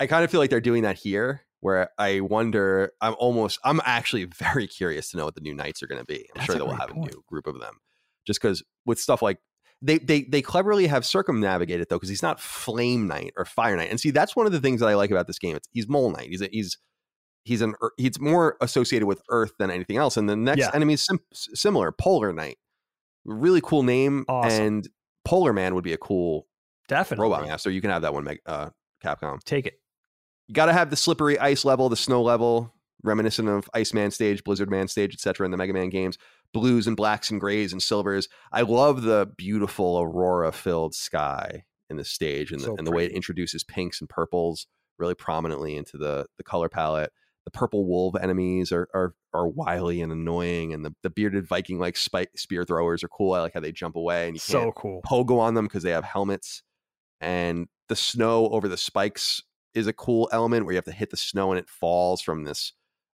[0.00, 2.92] I kind of feel like they're doing that here, where I wonder.
[3.00, 3.58] I'm almost.
[3.64, 6.20] I'm actually very curious to know what the new knights are going to be.
[6.34, 7.10] I'm That's sure that we'll have point.
[7.10, 7.78] a new group of them,
[8.26, 9.38] just because with stuff like
[9.82, 13.90] they they they cleverly have circumnavigated though, because he's not Flame Knight or Fire Knight.
[13.90, 15.56] And see, that's one of the things that I like about this game.
[15.56, 16.28] It's he's Mole Knight.
[16.30, 16.78] He's a, he's
[17.44, 20.16] he's an he's more associated with Earth than anything else.
[20.16, 20.70] And the next Yeah.
[20.74, 22.58] enemy is sim- similar, Polar Knight.
[23.24, 24.62] Really cool name, Awesome.
[24.62, 24.88] and
[25.24, 26.46] Polar Man would be a cool
[26.88, 27.22] Definitely.
[27.24, 27.70] robot master.
[27.70, 28.70] You can have that one, uh,
[29.04, 29.80] Capcom Take it.
[30.46, 34.42] you got to have the slippery ice level, the snow level, reminiscent of Iceman stage,
[34.44, 35.44] Blizzard Man stage, etc.
[35.44, 36.16] in the Mega Man games.
[36.54, 38.26] Blues and blacks and grays and silvers.
[38.52, 43.04] I love the beautiful aurora filled sky in the stage and the, and the way
[43.04, 44.66] it introduces pinks and purples
[44.98, 47.12] really prominently into the the color palette.
[47.48, 51.78] The purple wolf enemies are are are wily and annoying, and the, the bearded Viking
[51.78, 53.32] like spear throwers are cool.
[53.32, 55.00] I like how they jump away and you can't So cool.
[55.02, 56.62] pogo on them because they have helmets
[57.22, 59.42] and the snow over the spikes
[59.72, 62.44] is a cool element where you have to hit the snow and it falls from
[62.44, 62.74] this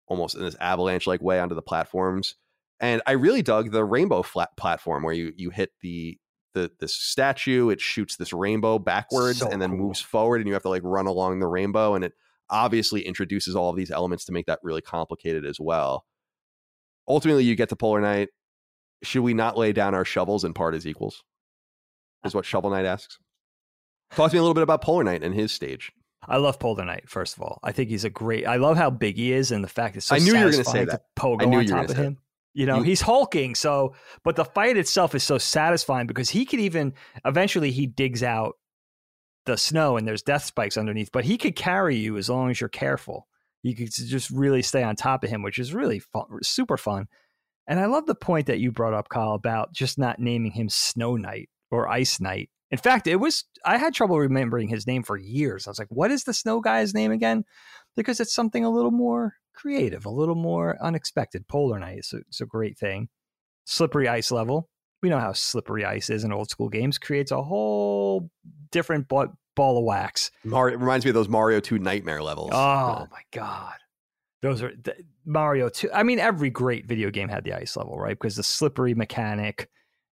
[0.07, 2.37] almost in this avalanche like way onto the platforms
[2.79, 6.19] and i really dug the rainbow flat platform where you you hit the
[6.55, 9.79] the the statue it shoots this rainbow backwards So and then cool.
[9.79, 12.13] moves forward and you have to like run along the rainbow and it
[12.51, 16.05] obviously introduces all of these elements to make that really complicated as well
[17.09, 18.29] ultimately you get to polar knight
[19.03, 21.23] should we not lay down our shovels and part as equals
[22.25, 23.19] uh is what shovel knight asks
[24.13, 25.93] talk to me a little bit about polar knight and his stage
[26.29, 27.61] I love Polar Knight, first of all.
[27.63, 30.05] I think he's a great I love how big he is and the fact it's
[30.05, 31.03] so I knew you were say satisfying to that.
[31.17, 32.19] pogo I knew on top of say him.
[32.53, 36.45] You know, You- he's hulking, so but the fight itself is so satisfying because he
[36.45, 36.93] could even
[37.25, 38.57] eventually he digs out
[39.51, 42.61] the snow and there's death spikes underneath, but he could carry you as long as
[42.61, 43.27] you're careful.
[43.63, 47.09] You could just really stay on top of him, which is really fun, super fun.
[47.67, 50.69] And I love the point that you brought up, Kyle, about just not naming him
[50.69, 52.49] Snow Knight or Ice Knight.
[52.71, 55.67] In fact, it was I had trouble remembering his name for years.
[55.67, 57.45] I was like, what is the snow guy's name again?
[57.97, 61.49] Because it's something a little more creative, a little more unexpected.
[61.49, 63.09] Polar Knight is a, it's a great thing.
[63.65, 64.69] Slippery ice level.
[65.03, 66.99] We know how slippery ice is in old school games.
[66.99, 68.31] Creates a whole
[68.71, 69.09] different
[69.55, 70.31] ball, of wax.
[70.45, 73.75] Mario, it reminds me of those mario 2 nightmare levels Oh Uh, my god,
[74.43, 75.91] those are th- Mario Two.
[75.93, 78.19] I mean, every great video game had the ice level, right?
[78.19, 79.69] Because the slippery mechanic,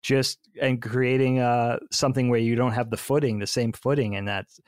[0.01, 4.27] just and creating uh something where you don't have the footing, the same footing, and
[4.27, 4.59] that's.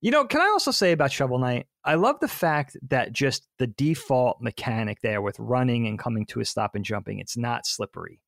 [0.00, 1.66] You know, can I also say about Shovel Knight?
[1.84, 6.38] I love the fact that just the default mechanic there with running and coming to
[6.40, 8.20] a stop and jumping, it's not slippery.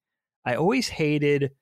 [0.45, 1.53] I always hated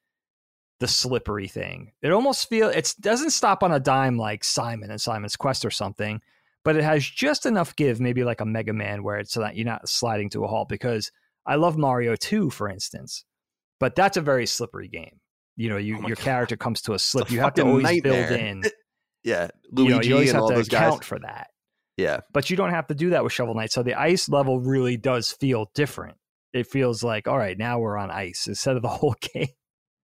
[0.81, 1.93] the slippery thing.
[2.03, 5.71] It almost feel it doesn't stop on a dime like Simon and Simon's Quest or
[5.71, 6.21] something,
[6.65, 9.57] but it has just enough give, maybe like a Mega Man, where it's so that
[9.57, 10.69] you're not sliding to a halt.
[10.69, 11.11] Because
[11.47, 13.25] I love Mario 2, for instance,
[13.81, 15.21] but that's a very slippery game.
[15.57, 16.25] You know, you, Oh your God.
[16.25, 17.29] character comes to a slip.
[17.31, 18.63] a You have to always build in.
[19.25, 21.49] yeah You luigi know, you always and have all to those guys account for that.
[21.97, 23.73] yeah But you don't have to do that with Shovel Knight.
[23.73, 26.17] So the ice level really does feel different.
[26.53, 29.49] It feels like, all right, now we're on ice instead of the whole game.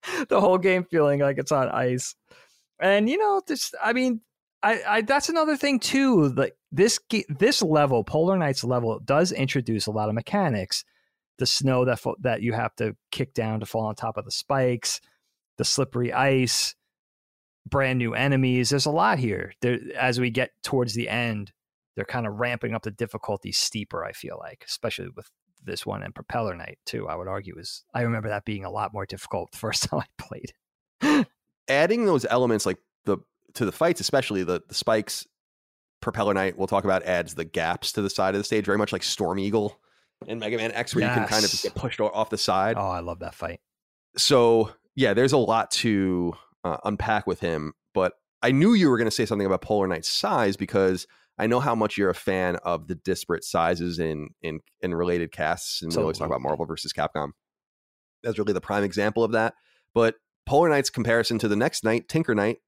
[0.28, 2.14] the whole game feeling like it's on ice.
[2.80, 4.20] And you know, this I mean,
[4.62, 6.28] I, I that's another thing too.
[6.28, 10.84] Like this this level, Polar Knight's level, does introduce a lot of mechanics.
[11.38, 14.30] The snow that that you have to kick down to fall on top of the
[14.30, 15.00] spikes,
[15.56, 16.74] the slippery ice,
[17.68, 18.70] brand new enemies.
[18.70, 19.52] There's a lot here.
[19.60, 21.52] There, as we get towards the end,
[21.94, 24.04] they're kind of ramping up the difficulty steeper.
[24.04, 25.30] I feel like, especially with
[25.64, 27.08] this one and Propeller Knight too.
[27.08, 30.00] I would argue is I remember that being a lot more difficult the first time
[30.00, 31.26] I played.
[31.68, 33.18] adding those elements like the
[33.54, 35.26] to the fights especially the the spikes
[36.00, 38.78] propeller knight we'll talk about adds the gaps to the side of the stage very
[38.78, 39.78] much like storm eagle
[40.26, 42.88] in mega man x where you can kind of get pushed off the side Oh,
[42.88, 43.60] I love that fight.
[44.16, 46.32] so yeah there's a lot to
[46.64, 49.86] uh, unpack with him but i knew you were going to say something about polar
[49.86, 51.06] knight's size because
[51.38, 55.32] i know how much you're a fan of the disparate sizes in in in related
[55.32, 57.30] casts and we always talk about marvel versus capcom
[58.22, 59.54] that's really the prime example of that
[59.94, 60.16] but
[60.46, 62.58] polar knight's comparison to the next knight tinker knight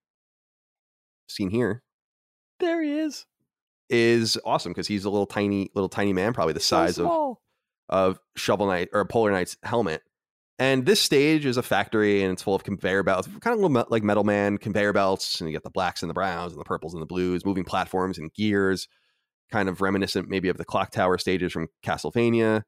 [1.29, 1.83] seen here
[2.59, 3.27] There he is.
[3.89, 7.37] is awesome because he's a little tiny little tiny man probably the So size of
[7.89, 10.03] of Shovel Knight or Polar Knight's helmet.
[10.61, 14.03] And this stage is a factory and it's full of conveyor belts, kind of like
[14.03, 15.41] Metal Man conveyor belts.
[15.41, 17.65] And you got the blacks and the browns and the purples and the blues, moving
[17.65, 18.87] platforms and gears,
[19.51, 22.65] kind of reminiscent maybe of the clock tower stages from Castlevania.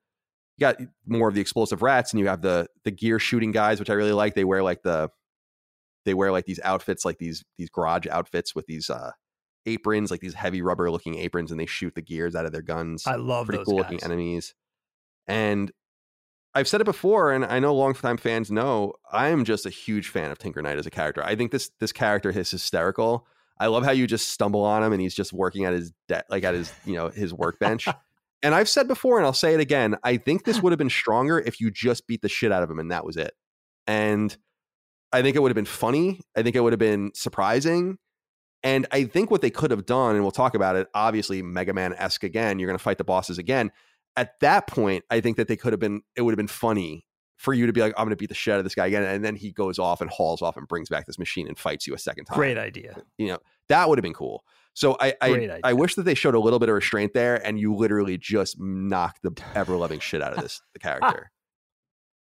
[0.56, 0.76] You got
[1.06, 3.94] more of the explosive rats and you have the the gear shooting guys, which I
[3.94, 4.34] really like.
[4.34, 5.10] They wear like the
[6.06, 9.10] they wear like these outfits, like these these garage outfits with these uh
[9.66, 12.62] aprons, like these heavy rubber looking aprons, and they shoot the gears out of their
[12.62, 13.06] guns.
[13.06, 13.92] I love Pretty those cool guys.
[13.92, 14.54] looking enemies.
[15.28, 15.70] And
[16.54, 20.30] I've said it before, and I know longtime fans know I'm just a huge fan
[20.30, 21.24] of Tinker Knight as a character.
[21.24, 23.26] I think this this character is hysterical.
[23.58, 26.24] I love how you just stumble on him and he's just working at his de-
[26.28, 27.88] like at his you know his workbench.
[28.42, 29.96] and I've said before, and I'll say it again.
[30.02, 32.70] I think this would have been stronger if you just beat the shit out of
[32.70, 33.32] him and that was it.
[33.86, 34.36] And
[35.12, 36.20] I think it would have been funny.
[36.36, 37.98] I think it would have been surprising.
[38.64, 41.72] And I think what they could have done, and we'll talk about it, obviously Mega
[41.72, 42.58] Man esque again.
[42.58, 43.72] You're going to fight the bosses again.
[44.16, 46.02] At that point, I think that they could have been.
[46.16, 47.06] It would have been funny
[47.36, 48.86] for you to be like, "I'm going to beat the shit out of this guy
[48.86, 51.58] again," and then he goes off and hauls off and brings back this machine and
[51.58, 52.36] fights you a second time.
[52.36, 53.02] Great idea.
[53.18, 53.38] You know
[53.68, 54.44] that would have been cool.
[54.74, 55.60] So I I.
[55.64, 58.58] I wish that they showed a little bit of restraint there, and you literally just
[58.60, 61.30] knock the ever loving shit out of this the character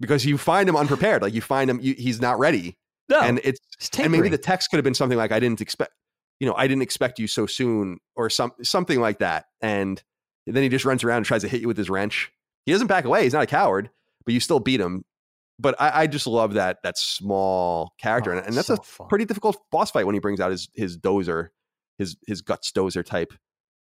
[0.00, 1.22] because you find him unprepared.
[1.22, 2.76] Like you find him, you, he's not ready,
[3.08, 5.60] No, and it's it's and maybe the text could have been something like i didn't
[5.60, 5.92] expect
[6.40, 10.02] you know i didn't expect you so soon or some something like that and
[10.46, 12.30] then he just runs around and tries to hit you with his wrench
[12.66, 13.90] he doesn't back away he's not a coward
[14.24, 15.04] but you still beat him
[15.58, 18.82] but i, I just love that that small character Oh, and, and that's so a
[18.82, 19.08] fun.
[19.08, 21.48] pretty difficult boss fight when he brings out his his dozer
[21.98, 23.32] his his guts dozer type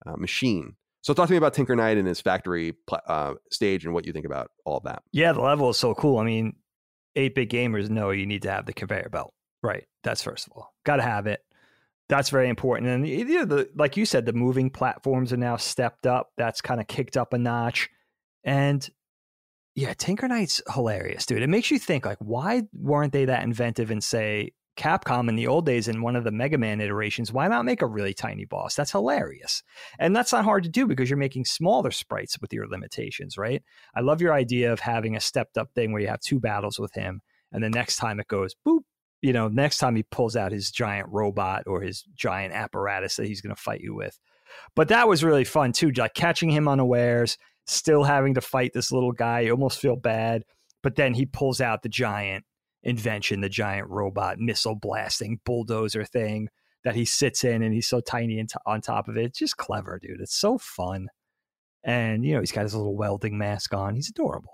[0.06, 2.74] uh, machine so talk to me about tinker knight and his factory
[3.08, 6.18] uh, stage and what you think about all that Yeah, the level is so cool.
[6.18, 6.56] I mean,
[7.16, 9.34] 8 bit gamers know you need to have the conveyor belt.
[9.64, 9.86] Right.
[10.04, 10.74] That's first of all.
[10.86, 11.40] Got to have it.
[12.10, 12.90] That's very important.
[12.90, 16.32] And you know, the, like you said, the moving platforms are now stepped up.
[16.38, 17.90] That's kind of kicked up a notch.
[18.44, 18.88] And
[19.76, 21.44] yeah, Tinker Knight's hilarious, dude.
[21.44, 25.48] It makes you think, like, why weren't they that inventive and say, Capcom in the
[25.48, 28.46] old days in one of the Mega Man iterations, why not make a really tiny
[28.46, 28.76] boss?
[28.76, 29.64] That's hilarious.
[30.00, 33.64] And that's not hard to do because you're making smaller sprites with your limitations, right?
[33.96, 36.80] I love your idea of having a stepped up thing where you have two battles
[36.80, 38.82] with him, and the next time it goes boop.
[39.22, 43.28] You know, next time he pulls out his giant robot or his giant apparatus that
[43.28, 44.20] he's going to fight you with.
[44.76, 48.92] But that was really fun too, like catching him unawares, still having to fight this
[48.92, 49.42] little guy.
[49.42, 50.44] You almost feel bad,
[50.84, 52.46] but then he pulls out the giant
[52.84, 56.50] invention, the giant robot missile blasting bulldozer thing
[56.84, 59.26] that he sits in, and he's so tiny and t- on top of it.
[59.26, 60.22] It's just clever, dude.
[60.22, 61.10] It's so fun.
[61.84, 63.96] And you know, he's got his little welding mask on.
[63.96, 64.54] He's adorable.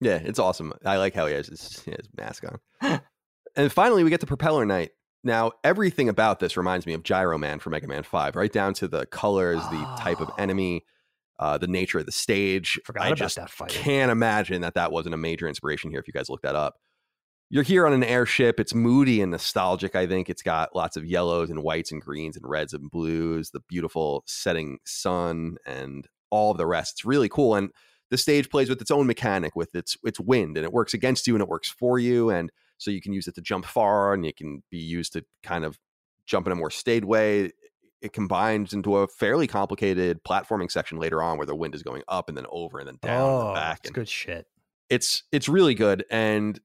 [0.00, 0.72] Yeah, it's awesome.
[0.84, 2.44] I like how he has his, his mask
[2.80, 3.00] on.
[3.56, 4.90] and finally, we get to Propeller Knight.
[5.22, 8.72] Now, everything about this reminds me of Gyro Man from Mega Man 5, right down
[8.74, 10.34] to the colors, the type of Oh.
[10.38, 10.84] enemy,
[11.38, 12.80] uh, the nature of the stage.
[12.84, 13.70] Forgot I just that fight.
[13.70, 16.76] can't imagine that that wasn't a major inspiration here if you guys look that up.
[17.52, 18.60] You're here on an airship.
[18.60, 20.30] It's moody and nostalgic, I think.
[20.30, 24.22] It's got lots of yellows and whites and greens and reds and blues, the beautiful
[24.26, 26.94] setting sun and all of the rest.
[26.94, 27.56] It's really cool.
[27.56, 27.70] And
[28.10, 31.26] the stage plays with its own mechanic, with its its wind, and it works against
[31.26, 32.30] you and it works for you.
[32.30, 32.50] And
[32.80, 35.64] so you can use it to jump far and it can be used to kind
[35.64, 35.78] of
[36.26, 37.52] jump in a more staid way.
[38.00, 42.02] It combines into a fairly complicated platforming section later on where the wind is going
[42.08, 43.80] up and then over and then down and oh, then back.
[43.84, 44.46] it's good shit.
[44.88, 46.58] it's it's really good and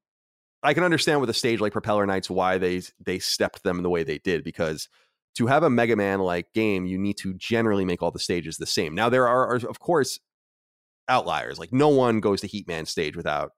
[0.63, 3.89] i can understand with a stage like propeller knights why they they stepped them the
[3.89, 4.88] way they did because
[5.36, 8.55] to have a mega man like game you need to generally make all the stages
[8.55, 10.20] the same now there are, are of course
[11.09, 13.51] outliers like no one goes to heatman stage without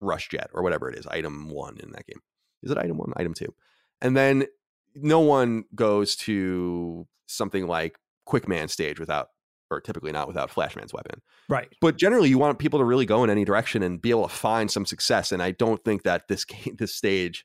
[0.00, 2.20] rush jet or whatever it is item one in that game.
[2.62, 3.12] Is it item one?
[3.16, 3.54] Item two.
[4.00, 4.46] And then
[4.94, 9.28] no one goes to something like quickman stage without
[9.72, 11.20] or typically not without flashman's weapon.
[11.48, 11.68] Right.
[11.80, 14.34] but generally you want people to really go in any direction and be able to
[14.34, 17.44] find some success and i don't think that this game this stage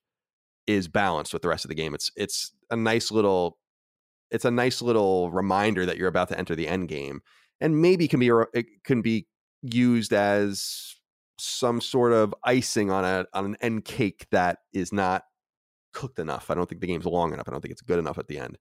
[0.67, 1.93] is balanced with the rest of the game.
[1.93, 3.57] It's it's a nice little
[4.31, 7.21] it's a nice little reminder that you're about to enter the end game
[7.61, 9.27] and maybe can be it can be
[9.61, 10.94] used as
[11.37, 15.23] some sort of icing on a on an end cake that is not
[15.93, 18.17] cooked enough i don't think the game's long enough i don't think it's good enough
[18.17, 18.57] at the end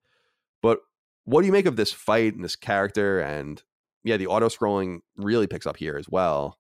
[0.63, 0.79] but
[1.25, 3.63] what do you make of this fight and this character and
[4.05, 6.59] yeah, the auto scrolling really picks up here as well.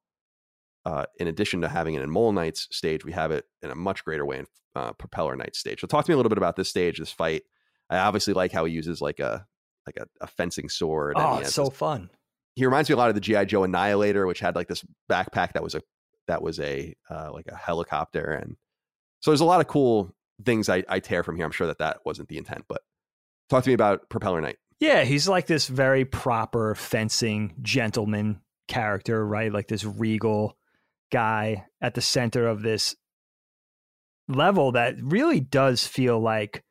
[0.86, 3.74] Uh, in addition to having it in Mole Knight's stage, we have it in a
[3.74, 5.80] much greater way in uh, Propeller Knight's stage.
[5.80, 7.42] So, talk to me a little bit about this stage, this fight.
[7.88, 9.46] I obviously like how he uses like a
[9.86, 11.14] like a, a fencing sword.
[11.16, 12.10] Oh, it's so this- fun.
[12.54, 15.52] he reminds me a lot of the GI Joe Annihilator, which had like this backpack
[15.52, 15.82] that was a
[16.26, 18.56] that was a uh, like a helicopter, and
[19.20, 20.14] so there's a lot of cool
[20.44, 21.44] things I, I tear from here.
[21.44, 22.82] I'm sure that that wasn't the intent, but
[23.48, 24.56] talk to me about Propeller Knight.
[24.80, 29.52] Yeah, he's like this very proper fencing gentleman character, right?
[29.52, 30.56] Like this regal
[31.12, 32.96] guy at the center of this
[34.28, 36.64] level that really does feel like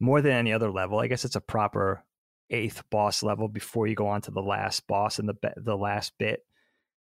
[0.00, 0.98] more than any other level.
[0.98, 2.04] I guess it's a proper
[2.50, 6.12] eighth boss level before you go on to the last boss and the the last
[6.18, 6.44] bit.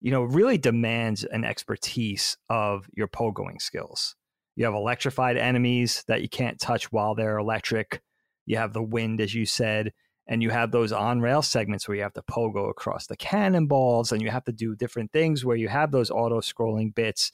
[0.04, 4.16] You know, really demands an expertise of your pogoing skills.
[4.54, 8.02] You have electrified enemies that you can't touch while they're electric
[8.46, 9.92] You have the wind, as you said,
[10.26, 14.12] and you have those on rail segments where you have to pogo across the cannonballs,
[14.12, 17.32] and you have to do different things where you have those auto scrolling bits,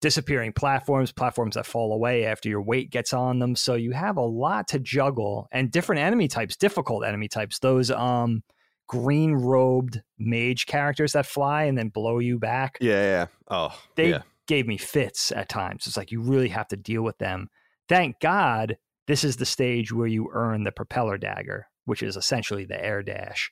[0.00, 3.54] disappearing platforms, platforms that fall away after your weight gets on them.
[3.54, 7.58] So you have a lot to juggle, and different enemy types, difficult enemy types.
[7.58, 8.42] Those um
[8.88, 12.78] green robed mage characters that fly and then blow you back.
[12.80, 13.26] Yeah, yeah.
[13.48, 14.22] Oh, They yeah.
[14.46, 15.86] gave me fits at times.
[15.86, 17.48] It's like you really have to deal with them.
[17.88, 18.76] Thank God
[19.06, 23.02] this is the stage where you earn the propeller dagger, which is essentially the air
[23.02, 23.50] dash.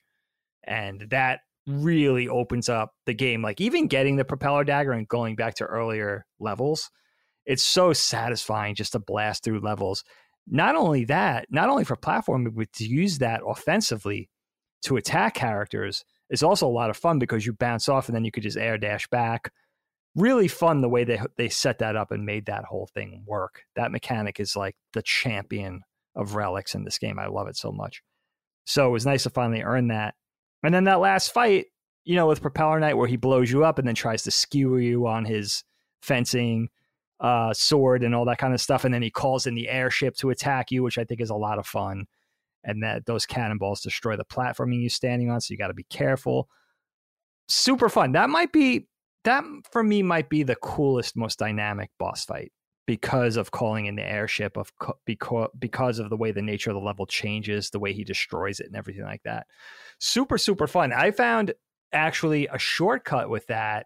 [0.63, 3.41] And that really opens up the game.
[3.41, 6.89] Like even getting the propeller dagger and going back to earlier levels,
[7.45, 10.03] it's so satisfying just to blast through levels.
[10.47, 14.29] Not only that, not only for platforming, but to use that offensively
[14.83, 18.25] to attack characters is also a lot of fun because you bounce off and then
[18.25, 19.51] you could just air dash back.
[20.15, 23.63] Really fun the way they they set that up and made that whole thing work.
[23.75, 25.81] That mechanic is like the champion
[26.15, 27.17] of relics in this game.
[27.19, 28.01] I love it so much.
[28.65, 30.15] So it was nice to finally earn that.
[30.63, 31.67] And then that last fight,
[32.03, 34.79] you know, with Propeller Knight, where he blows you up and then tries to skewer
[34.79, 35.63] you on his
[36.01, 36.69] fencing
[37.21, 40.15] uh, sword and all that kind of stuff, and then he calls in the airship
[40.17, 42.07] to attack you, which I think is a lot of fun.
[42.63, 45.85] And that those cannonballs destroy the platforming you're standing on, so you got to be
[45.89, 46.47] careful.
[47.47, 48.11] Super fun.
[48.11, 48.87] That might be
[49.23, 52.51] that for me might be the coolest, most dynamic boss fight
[52.87, 54.71] because of calling in the airship of
[55.05, 58.59] because because of the way the nature of the level changes the way he destroys
[58.59, 59.45] it and everything like that
[59.99, 61.53] super super fun i found
[61.93, 63.85] actually a shortcut with that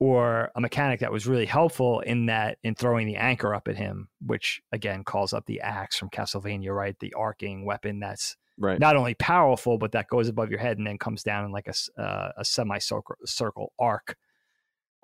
[0.00, 3.76] or a mechanic that was really helpful in that in throwing the anchor up at
[3.76, 6.98] him which again calls up the axe from castlevania right?
[7.00, 8.80] The arcing weapon that's Right.
[8.80, 11.68] not only powerful but that goes above your head and then comes down in like
[11.68, 14.16] a, uh, a semicircle circle arc.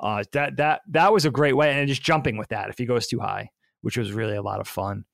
[0.00, 2.84] Uh, that that that was a great way and just jumping with that if he
[2.84, 3.48] goes too high
[3.82, 5.04] which was really a lot of fun.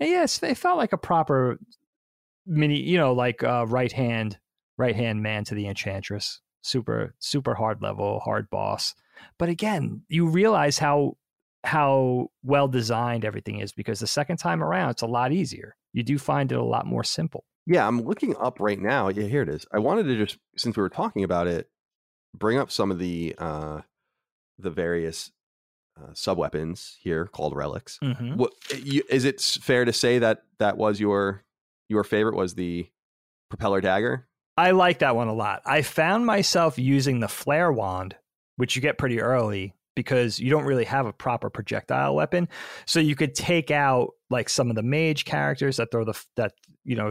[0.00, 1.58] And yes it felt like a proper
[2.46, 4.38] mini you know like uh, right hand
[4.78, 8.94] right hand man to the enchantress super super hard level hard boss
[9.38, 11.16] but again you realize how
[11.64, 16.02] how well designed everything is because the second time around it's a lot easier you
[16.02, 19.08] do find it a lot more simple Yeah, I'm looking up right now.
[19.08, 19.66] Yeah, here it is.
[19.72, 21.68] I wanted to just since we were talking about it,
[22.34, 23.82] bring up some of the uh
[24.58, 25.30] the various
[26.00, 27.98] uh, sub weapons here called relics.
[28.02, 28.36] mm-hmm.
[28.36, 31.44] What you, is it fair to say that that was your
[31.88, 32.88] your favorite was the
[33.50, 34.26] propeller dagger?
[34.60, 35.62] I like that one a lot.
[35.64, 38.14] I found myself using the flare wand,
[38.56, 42.46] which you get pretty early because you don't really have a proper projectile weapon.
[42.84, 46.52] So you could take out like some of the mage characters that throw the that
[46.84, 47.10] you know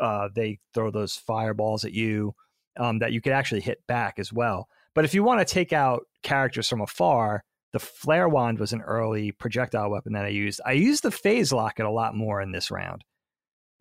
[0.00, 2.34] uh, they throw those fireballs at you
[2.78, 4.66] um, that you could actually hit back as well.
[4.94, 8.80] But if you want to take out characters from afar, the flare wand was an
[8.80, 10.62] early projectile weapon that I used.
[10.64, 13.04] I used the phase locket a lot more in this round,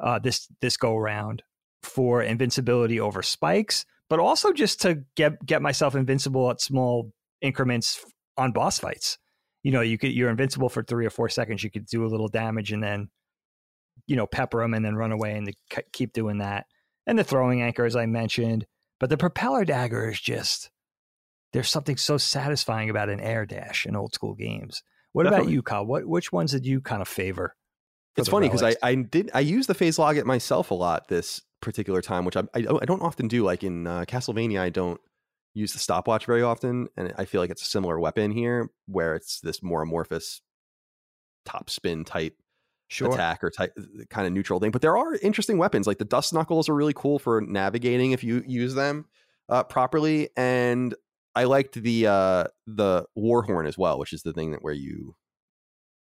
[0.02, 1.44] uh, this this go round
[1.86, 7.12] for invincibility over spikes, but also just to get get myself invincible at small
[7.42, 8.04] increments
[8.38, 9.18] on boss fights.
[9.64, 11.64] You know, you could you're invincible for three or four seconds.
[11.64, 13.10] You could do a little damage and then,
[14.08, 15.54] you know, pepper them and then run away and
[15.92, 16.66] keep doing that.
[17.06, 18.66] And the throwing anchor, as I mentioned,
[19.00, 20.70] but the propeller dagger is just
[21.54, 24.84] there's something so satisfying about an air dash in old school games.
[25.12, 25.86] What about you, Kyle?
[25.86, 27.56] What which ones did you kind of favor?
[28.18, 28.76] It's funny because I.
[28.82, 32.44] I did I use the phase locket myself a lot this particular time, which I
[32.54, 33.44] I, don't- I don't often do.
[33.44, 35.00] Like in uh, Castlevania, I don't
[35.56, 39.16] use the stopwatch very often, and I feel like it's a similar weapon here, where
[39.16, 40.42] it's this more amorphous
[41.46, 42.36] top spin type
[42.88, 43.12] sure.
[43.14, 43.78] attack or type
[44.10, 44.72] kind of neutral thing.
[44.72, 48.24] But there are interesting weapons, like the dust knuckles are really cool for navigating if
[48.24, 49.06] you use them
[49.50, 50.96] uh, properly, and
[51.36, 54.74] I liked the uh, the war horn as well, which is the thing that where
[54.74, 55.16] you.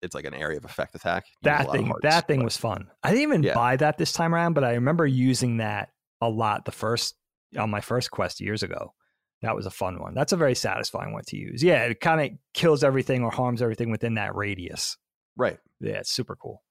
[0.02, 1.24] It's like an area of effect attack.
[1.28, 3.54] You that thing hearts, that thing but- was fun i didn't even Yeah.
[3.54, 7.14] buy that this time around but i remember using that a lot the first
[7.58, 8.94] on my first quest years ago
[9.42, 12.20] that was a fun one that's a very satisfying one to use yeah it kind
[12.20, 14.96] of kills everything or harms everything within that radius
[15.36, 15.58] right.
[15.80, 16.62] yeah it's super cool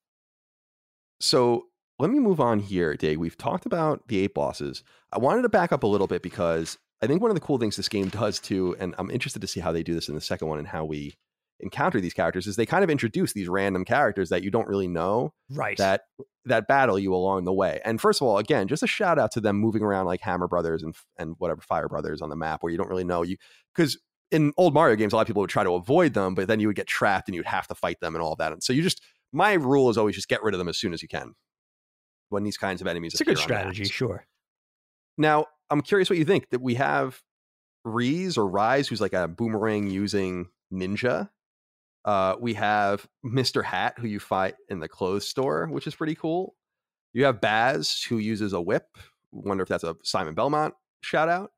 [1.19, 1.65] So
[1.99, 3.19] let me move on here, Dave.
[3.19, 4.83] We've talked about the eight bosses.
[5.11, 7.59] I wanted to back up a little bit because I think one of the cool
[7.59, 10.15] things this game does too, and I'm interested to see how they do this in
[10.15, 11.13] the second one and how we
[11.61, 14.87] encounter these characters, is they kind of introduce these random characters that you don't really
[14.87, 16.01] know right that
[16.45, 17.79] that battle you along the way.
[17.85, 20.47] And first of all, again, just a shout out to them moving around like Hammer
[20.47, 23.37] Brothers and and whatever Fire Brothers on the map where you don't really know you
[23.75, 23.97] because
[24.31, 26.59] in old Mario games, a lot of people would try to avoid them, but then
[26.59, 28.53] you would get trapped and you'd have to fight them and all of that.
[28.53, 29.01] And so you just
[29.33, 31.33] my rule is always just get rid of them as soon as you can
[32.29, 33.13] when these kinds of enemies.
[33.13, 34.25] it's a good strategy sure
[35.17, 37.21] Now, I'm curious what you think that we have
[37.83, 41.29] Reese or Rise, who's like a boomerang using ninja.
[42.03, 43.63] Uh, we have Mr.
[43.63, 46.55] Hat, who you fight in the clothes store, which is pretty cool.
[47.13, 48.97] You have Baz, who uses a whip.
[49.31, 51.51] Wonder if that's a Simon Belmont shout out.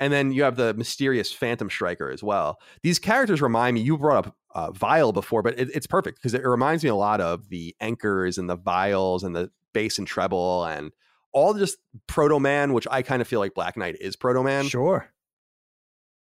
[0.00, 2.58] And then you have the mysterious Phantom Striker as well.
[2.82, 6.34] These characters remind me, you brought up uh, Vile before, but it, it's perfect because
[6.34, 10.06] it reminds me a lot of the anchors and the vials and the Bass and
[10.06, 10.92] treble and
[11.32, 14.66] all just Proto Man, which I kind of feel like Black Knight is Proto Man.
[14.66, 15.10] Sure.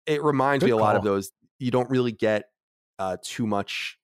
[0.06, 1.31] It reminds Good me a lot of those.
[1.60, 2.45] You don't really get
[2.99, 3.99] uh, too much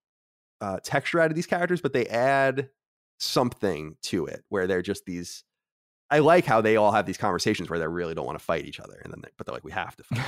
[0.62, 2.70] uh, texture out of these characters, but they add
[3.20, 5.44] something to it where they're just these.
[6.10, 8.66] I like how they all have these conversations where they really don't want to fight
[8.66, 10.26] each other, and then they, but they're like, we have to fight,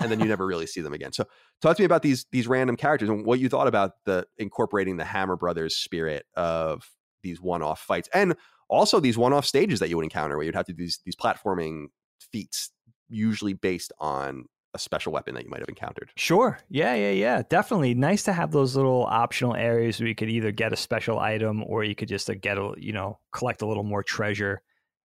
[0.00, 1.12] and then you never really see them again.
[1.12, 1.24] So,
[1.62, 4.96] talk to me about these these random characters and what you thought about the incorporating
[4.96, 6.88] the Hammer Brothers spirit of
[7.22, 8.34] these one off fights, and
[8.68, 11.00] also these one off stages that you would encounter where you'd have to do these
[11.04, 11.86] these platforming
[12.20, 12.70] feats,
[13.08, 16.10] usually based on a special weapon that you might have encountered.
[16.16, 16.58] Sure.
[16.68, 17.42] Yeah, yeah, yeah.
[17.48, 21.18] Definitely nice to have those little optional areas where you could either get a special
[21.18, 24.62] item or you could just uh, get a, you know, collect a little more treasure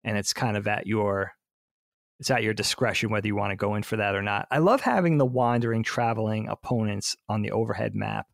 [0.04, 1.32] and it's kind of at your
[2.20, 4.48] it's at your discretion whether you want to go in for that or not.
[4.52, 8.28] I love having the wandering traveling opponents on the overhead map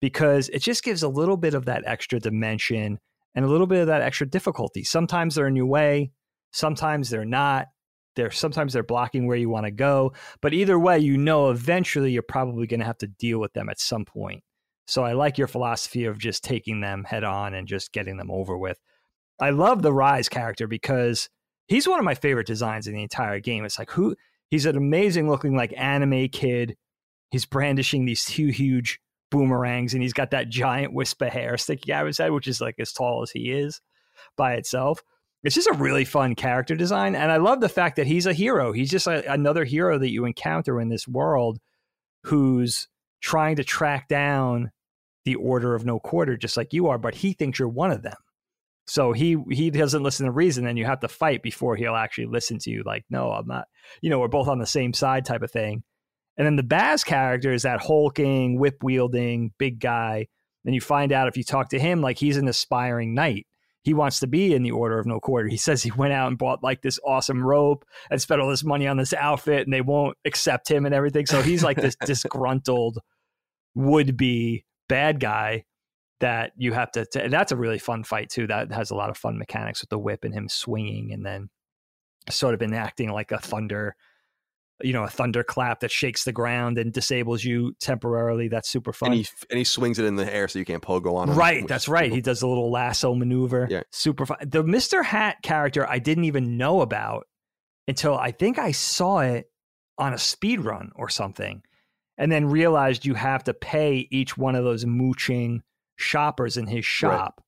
[0.00, 2.98] because it just gives a little bit of that extra dimension
[3.34, 4.84] and a little bit of that extra difficulty.
[4.84, 6.12] Sometimes they're in your way,
[6.52, 7.68] sometimes they're not.
[8.16, 12.12] They're sometimes they're blocking where you want to go, but either way, you know eventually
[12.12, 14.42] you're probably going to have to deal with them at some point.
[14.86, 18.30] So I like your philosophy of just taking them head on and just getting them
[18.30, 18.78] over with.
[19.40, 21.28] I love the Reize character because
[21.66, 23.64] he's one of my favorite designs in the entire game.
[23.64, 24.14] It's like who
[24.50, 26.76] he's an amazing looking like anime kid.
[27.30, 29.00] He's brandishing these two huge
[29.30, 32.46] boomerangs and he's got that giant wisp of hair sticking out of his head, which
[32.46, 33.80] is like as tall as he is
[34.36, 35.02] by itself.
[35.44, 37.14] It's just a really fun character design.
[37.14, 38.72] And I love the fact that he's a hero.
[38.72, 41.58] He's just a, another hero that you encounter in this world
[42.24, 42.88] who's
[43.20, 44.70] trying to track down
[45.24, 48.02] the order of no quarter, just like you are, but he thinks you're one of
[48.02, 48.16] them.
[48.86, 52.26] So he he doesn't listen to reason, and you have to fight before he'll actually
[52.26, 52.82] listen to you.
[52.84, 53.66] Like, no, I'm not.
[54.02, 55.82] You know, we're both on the same side, type of thing.
[56.36, 60.26] And then the Baz character is that hulking, whip wielding, big guy.
[60.64, 63.46] and you find out if you talk to him, like he's an aspiring knight.
[63.84, 65.48] He wants to be in the Order of No Quarter.
[65.48, 68.64] He says he went out and bought like this awesome rope and spent all this
[68.64, 71.26] money on this outfit, and they won't accept him and everything.
[71.26, 72.98] So he's like this disgruntled
[73.74, 75.64] would be bad guy
[76.20, 77.22] that you have to, to.
[77.22, 78.46] And that's a really fun fight too.
[78.46, 81.50] That has a lot of fun mechanics with the whip and him swinging and then
[82.30, 83.96] sort of enacting like a thunder
[84.82, 89.12] you know a thunderclap that shakes the ground and disables you temporarily that's super fun
[89.12, 91.36] And he and he swings it in the air so you can't pogo on him.
[91.36, 92.16] right that's right cool.
[92.16, 93.82] he does a little lasso maneuver Yeah.
[93.92, 97.26] super fun the mr hat character i didn't even know about
[97.86, 99.46] until i think i saw it
[99.96, 101.62] on a speed run or something
[102.18, 105.62] and then realized you have to pay each one of those mooching
[105.96, 107.40] shoppers in his shop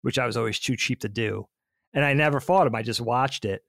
[0.00, 1.44] which i was always too cheap to do
[1.92, 3.60] and i never fought him i just watched it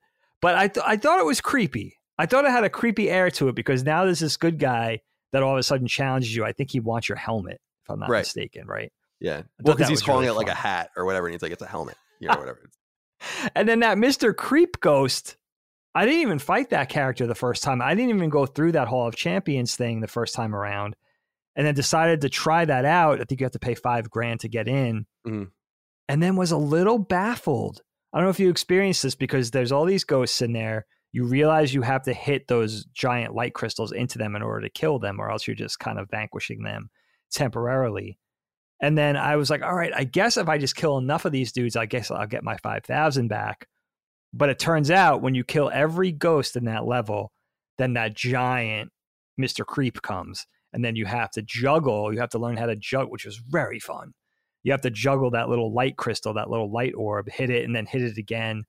[0.42, 3.30] but i, th- I thought it was creepy i thought it had a creepy air
[3.32, 5.00] to it because now there's this good guy
[5.34, 8.00] that all of a sudden challenges you i think he wants your helmet if i'm
[8.00, 8.20] not Right.
[8.20, 9.44] mistaken right Yeah.
[9.62, 11.62] Well, because he's calling really it like a hat or whatever, and he's like, it's
[11.64, 12.70] a helmet, you know, whatever.
[13.56, 14.36] And then that Mr.
[14.36, 15.38] Creep Ghost,
[15.96, 17.82] I didn't even fight that character the first time.
[17.82, 20.96] I didn't even go through that Hall of Champions thing the first time around.
[21.56, 23.20] And then decided to try that out.
[23.20, 25.08] I think you have to pay five grand to get in.
[25.26, 25.50] Mhm.
[26.08, 27.82] And then was a little baffled.
[28.14, 30.86] I don't know if you experienced this because there's all these ghosts in there.
[31.18, 34.70] You realize you have to hit those giant light crystals into them in order to
[34.70, 36.92] kill them, or else you're just kind of vanquishing them
[37.32, 38.20] temporarily.
[38.84, 41.32] And then I was like, all right, I guess if I just kill enough of
[41.32, 43.68] these dudes, I guess I'll get my 5,000 back.
[44.32, 47.32] But it turns out when you kill every ghost in that level,
[47.80, 48.92] then that giant
[49.42, 49.66] Mr.
[49.66, 50.46] Creep comes.
[50.72, 52.14] And then you have to juggle.
[52.14, 54.14] You have to learn how to juggle, which was very fun.
[54.62, 57.76] You have to juggle that little light crystal, that little light orb, hit it and
[57.76, 58.66] then hit it again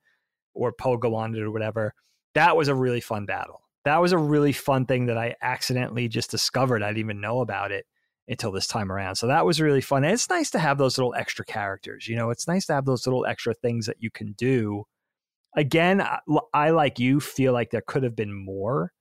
[0.54, 1.92] or pogo on it or whatever.
[2.34, 3.62] That was a really fun battle.
[3.84, 6.82] That was a really fun thing that I accidentally just discovered.
[6.82, 7.86] I didn't even know about it
[8.28, 9.16] until this time around.
[9.16, 10.05] So that was really fun.
[10.05, 12.06] And it's nice to have those little extra characters.
[12.06, 14.84] You know, it's nice to have those little extra things that you can do.
[15.56, 16.18] Again, I,
[16.52, 18.92] I like you feel like there could have been more,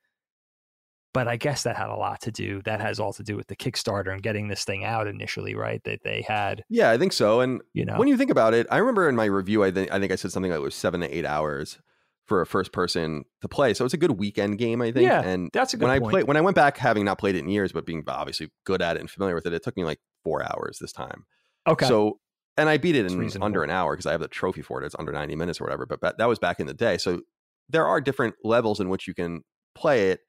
[1.14, 2.62] but I guess that had a lot to do.
[2.64, 5.84] That has all to do with the Kickstarter and getting this thing out initially, right?
[5.84, 7.42] That they had, Yeah, I think so.
[7.42, 9.92] And you know, when you think about it, I remember in my review, I think
[9.92, 11.80] I think I said something like it was seven to eight hours
[12.28, 13.74] for a first person to play.
[13.74, 15.08] So it's a good weekend game, I think.
[15.08, 17.36] Yeah, and that's a good when I played when I went back, having not played
[17.36, 19.78] it in years, but being obviously good at it and familiar with it, it took
[19.78, 21.26] me like four hours this time.
[21.68, 21.88] okay.
[21.88, 22.20] So
[22.58, 23.46] and I beat it That's in reasonable.
[23.46, 24.86] under an hour because I have the trophy for it.
[24.86, 25.86] It's under 90 minutes or whatever.
[25.86, 26.98] But that was back in the day.
[26.98, 27.22] So
[27.70, 29.44] there are different levels in which you can
[29.76, 30.22] play it.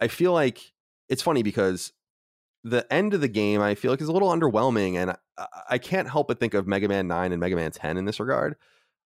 [0.00, 0.60] I feel like
[1.08, 1.92] it's funny because
[2.64, 5.78] the end of the game I feel like is a little underwhelming, and I, I
[5.78, 8.54] can't help but think of Mega Man 9 and Mega Man 10 in this regard.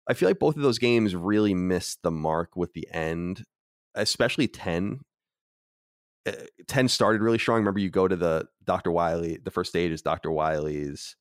[0.08, 3.44] I feel like both of those games really missed the mark with the end,
[3.94, 5.00] especially 10.
[6.26, 6.32] Uh,
[6.68, 7.58] 10 started really strong.
[7.58, 8.90] Remember, you go to the Dr.
[8.90, 10.30] Wily, the first stage is Dr.
[10.30, 11.16] Wily's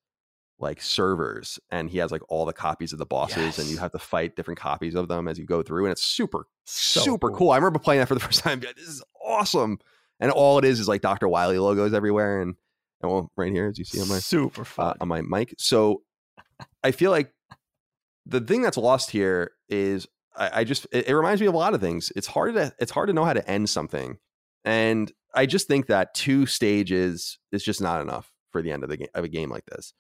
[0.58, 3.60] like servers, and he has like all the copies of the bosses, yes.
[3.60, 5.86] and you have to fight different copies of them as you go through.
[5.86, 7.38] And it's super, so super cool.
[7.38, 7.52] cool.
[7.52, 8.62] I remember playing that for the first time.
[8.62, 9.80] This is awesome.
[10.20, 11.28] And all it is is like Dr.
[11.28, 12.42] Wily logos everywhere.
[12.42, 12.56] And,
[13.02, 14.88] and well, right here, as you see on my super uh, fun.
[14.88, 15.56] Uh, on my mic.
[15.58, 16.04] So
[16.84, 17.34] I feel like
[18.26, 21.58] the thing that's lost here is I, I just it, it, reminds me of a
[21.58, 22.12] lot of things.
[22.16, 24.18] It's hard to it's hard to know how to end something,
[24.64, 28.90] and I just think that two stages is just not enough for the end of
[28.90, 29.94] the game of a game like this.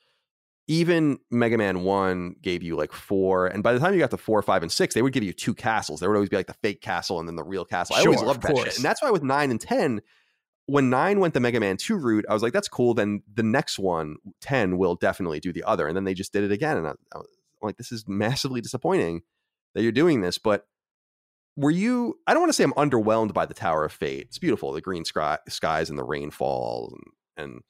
[0.67, 4.17] Even Mega Man One gave you like four, and by the time you got to
[4.17, 5.99] four, five, and six, they would give you two castles.
[5.99, 7.95] There would always be like the fake castle and then the real castle.
[7.95, 10.01] I always loved that shit, and that's why with nine and ten,
[10.67, 12.93] when nine went the Mega Man 2 route, I was like, that's cool.
[12.93, 15.87] Then the next one, 10, will definitely do the other.
[15.87, 16.77] And then they just did it again.
[16.77, 17.27] And I, I was
[17.65, 19.21] like, this is massively disappointing
[19.73, 20.37] that you're doing this.
[20.37, 20.65] But
[21.55, 24.27] were you, I don't want to say I'm underwhelmed by the Tower of Fate.
[24.27, 26.97] It's beautiful, the green sky, skies and the rainfall
[27.37, 27.61] and, and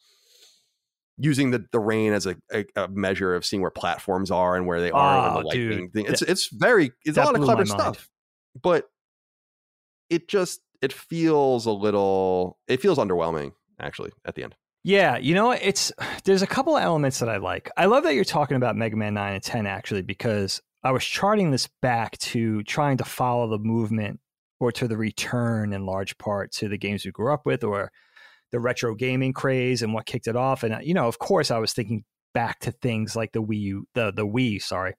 [1.17, 4.67] using the, the rain as a, a, a, measure of seeing where platforms are and
[4.67, 5.93] where they are oh, and the lightning dude.
[5.93, 6.05] thing.
[6.07, 8.09] It's, it's very, it's a lot of clever stuff.
[8.61, 8.89] But
[10.09, 14.55] it just, it feels a little, it feels underwhelming actually at the end.
[14.85, 15.91] Yeah, you know, it's
[16.25, 17.71] there's a couple of elements that I like.
[17.75, 21.03] I love that you're talking about Mega Man 9 and 10 actually because I was
[21.03, 24.19] charting this back to trying to follow the movement
[24.59, 27.91] or to the return in large part to the games we grew up with or
[28.51, 31.49] the retro gaming craze and what kicked it off and uh, you know, of course
[31.49, 32.03] I was thinking
[32.35, 34.93] back to things like the Wii U, the the Wii, sorry.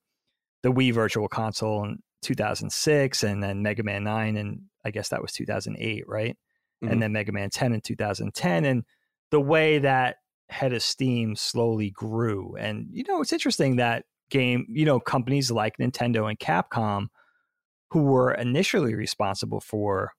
[0.65, 5.23] The Wii Virtual Console in 2006 and then Mega Man 9 and I guess that
[5.23, 6.37] was 2008, right?
[6.83, 6.93] Mm-hmm.
[6.93, 8.83] And then Mega Man 10 in 2010 and
[9.31, 10.17] the way that
[10.49, 15.51] head of steam slowly grew and you know it's interesting that game you know companies
[15.51, 17.09] like nintendo and capcom
[17.91, 20.13] who were initially responsible for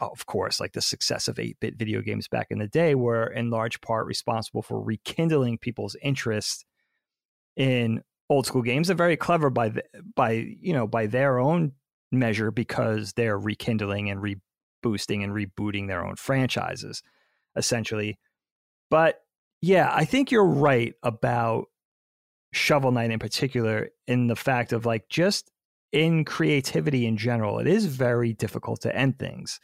[0.00, 3.50] of course like the success of 8-bit video games back in the day were in
[3.50, 6.64] large part responsible for rekindling people's interest
[7.56, 9.82] in old school games and very clever by the,
[10.16, 11.72] by you know by their own
[12.10, 17.02] measure because they're rekindling and reboosting and rebooting their own franchises
[17.56, 18.18] essentially.
[18.90, 19.20] But
[19.60, 21.66] yeah, I think you're right about
[22.52, 25.50] Shovel Knight in particular, in the fact of like just
[25.92, 29.60] in creativity in general, it is very difficult to end things.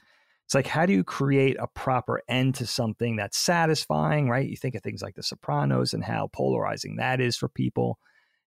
[0.46, 4.48] It's like, how do you create a proper end to something that's satisfying, right?
[4.48, 7.98] You think of things like The Sopranos and how polarizing that is for people,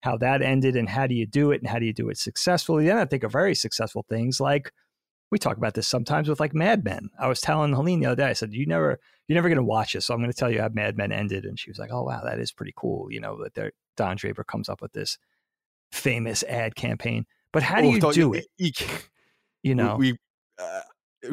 [0.02, 2.16] how that ended, and how do you do it, and how do you do it
[2.16, 2.86] successfully?
[2.86, 4.72] Then I think of very successful things like
[5.30, 7.10] we talk about this sometimes with like Mad Men.
[7.18, 8.98] I was telling Helene the other day, I said, "You never,
[9.30, 11.12] you're never going to watch this, so I'm going to tell you how Mad Men
[11.12, 14.16] ended." And she was like, "Oh wow, that is pretty cool." You know that Don
[14.16, 15.18] Draper comes up with this
[15.92, 18.48] famous ad campaign, but how do oh, you do it?
[18.58, 18.72] You,
[19.62, 20.18] you know, we,
[20.58, 20.80] uh,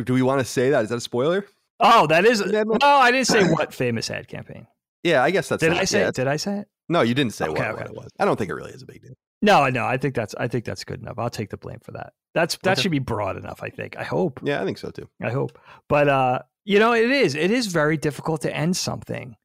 [0.03, 0.83] do we want to say that?
[0.83, 1.47] Is that a spoiler?
[1.79, 2.39] Oh, that is.
[2.45, 4.67] No, I didn't say what famous ad campaign.
[5.01, 5.61] Yeah, I guess that's.
[5.61, 6.01] Did not, I say?
[6.01, 6.15] Yeah, it?
[6.15, 6.67] Did I say it?
[6.89, 7.77] No, you didn't say okay, what, okay.
[7.77, 8.11] what, it was.
[8.19, 9.13] I don't think it really is a big deal.
[9.41, 11.17] No, no, I think that's I think that's good enough.
[11.17, 12.13] I'll take the blame for that.
[12.35, 12.81] That's that okay.
[12.83, 13.97] should be broad enough, I think.
[13.97, 14.39] I hope.
[14.43, 15.09] Yeah, I think so too.
[15.19, 15.57] I hope.
[15.89, 19.35] But uh, you know, it is it is very difficult to end something.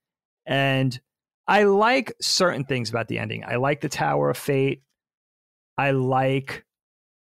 [0.47, 0.99] And
[1.47, 3.44] I like certain things about the ending.
[3.44, 4.82] I like the Tower of Fate.
[5.78, 6.65] I like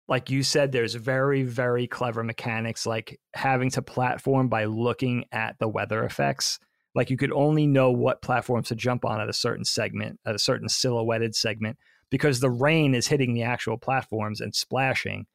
[0.07, 5.57] like you said there's very very clever mechanics like having to platform by looking at
[5.59, 6.59] the weather effects
[6.93, 10.35] like you could only know what platforms to jump on at a certain segment at
[10.35, 11.75] a certain silhouetted segment
[12.09, 15.25] because the rain is hitting the actual platforms and splashing,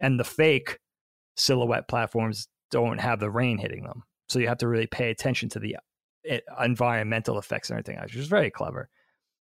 [0.00, 0.78] and the fake
[1.36, 4.02] silhouette platforms don't have the rain hitting them.
[4.28, 5.76] So you have to really pay attention to the
[6.26, 8.88] eh, environmental effects and everything which is very clever.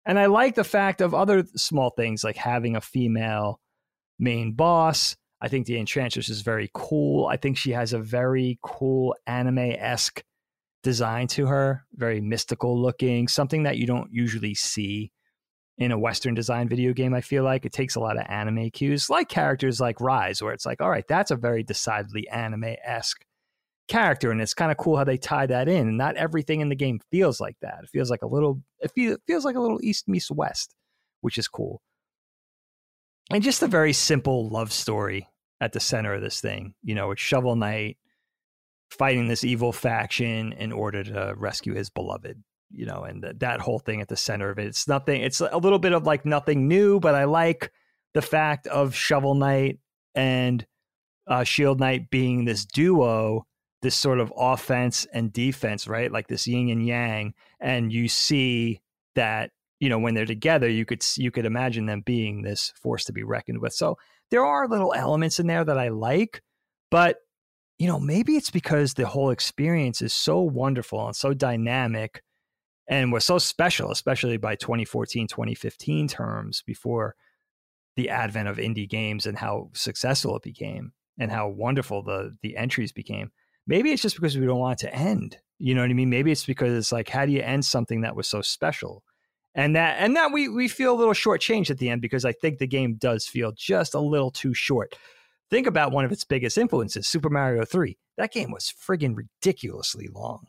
[0.05, 3.59] And I like the fact of other small things like having a female
[4.19, 5.15] main boss.
[5.41, 7.27] I think the Enchantress is very cool.
[7.27, 10.23] I think she has a very cool anime esque
[10.83, 15.11] design to her, very mystical looking, something that you don't usually see
[15.77, 18.69] in a Western design video game, I feel like it takes a lot of anime
[18.69, 22.75] cues, like characters like Reize, where it's like, all right, that's a very decidedly anime
[22.85, 23.25] esque
[23.87, 24.31] character.
[24.31, 25.87] And it's kind of cool how they tie that in.
[25.87, 27.79] And not everything in the game feels like that.
[27.83, 28.91] It feels like a little, it
[29.25, 30.75] feels like a little East meets West,
[31.21, 31.81] which is cool.
[33.31, 35.27] And just a very simple love story
[35.59, 36.75] at the center of this thing.
[36.83, 37.97] You know, it's Shovel Knight
[38.91, 42.43] fighting this evil faction in order to rescue his beloved
[42.73, 44.67] you know, and th- that whole thing at the center of it.
[44.67, 45.21] It's nothing.
[45.21, 47.71] It's a little bit of like nothing new, but I like
[48.13, 49.79] the fact of Shovel Knight
[50.15, 50.65] and
[51.27, 53.45] uh, Shield Knight being this duo,
[53.81, 56.11] this sort of offense and defense, right?
[56.11, 58.81] Like this yin and yang, and you see
[59.15, 63.03] that you know, when they're together, you could you could imagine them being this force
[63.03, 63.73] to be reckoned with.
[63.73, 63.97] So
[64.31, 66.41] there are little elements in there that I like,
[66.89, 67.17] but
[67.79, 72.23] you know, maybe it's because the whole experience is so wonderful and so dynamic
[72.87, 77.15] and was so special, especially by 2014, 2015 terms before
[77.95, 82.57] the advent of indie games and how successful it became and how wonderful the the
[82.57, 83.31] entries became.
[83.67, 85.37] Maybe it's just because we don't want it to end.
[85.59, 86.09] You know what I mean?
[86.09, 89.03] Maybe it's because it's like, how do you end something that was so special?
[89.55, 92.31] And that and that we we feel a little shortchanged at the end because I
[92.31, 94.95] think the game does feel just a little too short.
[95.49, 97.95] Think about one of its biggest influences, Super Mario 3.
[98.17, 100.47] That game was friggin' ridiculously long.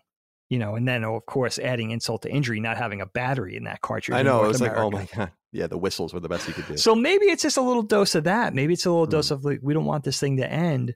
[0.54, 3.64] You know, and then of course adding insult to injury, not having a battery in
[3.64, 4.14] that cartridge.
[4.16, 4.36] I know.
[4.36, 6.68] North It was like, oh my god, yeah, the whistles were the best you could
[6.68, 6.76] do.
[6.76, 8.54] So maybe it's just a little dose of that.
[8.54, 9.32] Maybe it's a little dose Mm.
[9.32, 10.94] of like, we don't want this thing to end.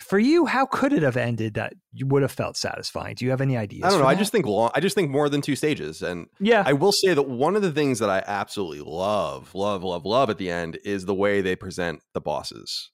[0.00, 3.14] For you, how could it have ended that you would have felt satisfying?
[3.14, 3.84] Do you have any ideas?
[3.84, 4.06] I don't know.
[4.06, 4.70] I just think long.
[4.74, 7.62] I just think more than two stages, and yeah, I will say that one of
[7.62, 11.40] the things that I absolutely love, love, love, love at the end is the way
[11.40, 12.90] they present the bosses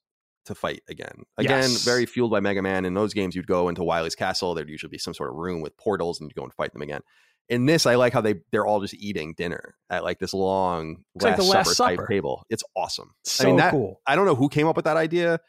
[0.48, 1.22] to fight again.
[1.38, 1.84] Again, Yes.
[1.84, 2.84] very fueled by Mega Man.
[2.84, 4.54] In those games, you'd go into Wily's castle.
[4.54, 6.82] There'd usually be some sort of room with portals, and you'd go and fight them
[6.82, 7.00] again.
[7.48, 11.04] In this, I like how they they're all just eating dinner at like this long
[11.14, 11.96] It's like last, the Last supper, Supper.
[12.02, 12.44] type table.
[12.50, 13.14] It's awesome.
[13.24, 14.00] so I mean that cool.
[14.06, 15.40] I don't know who came up with that idea.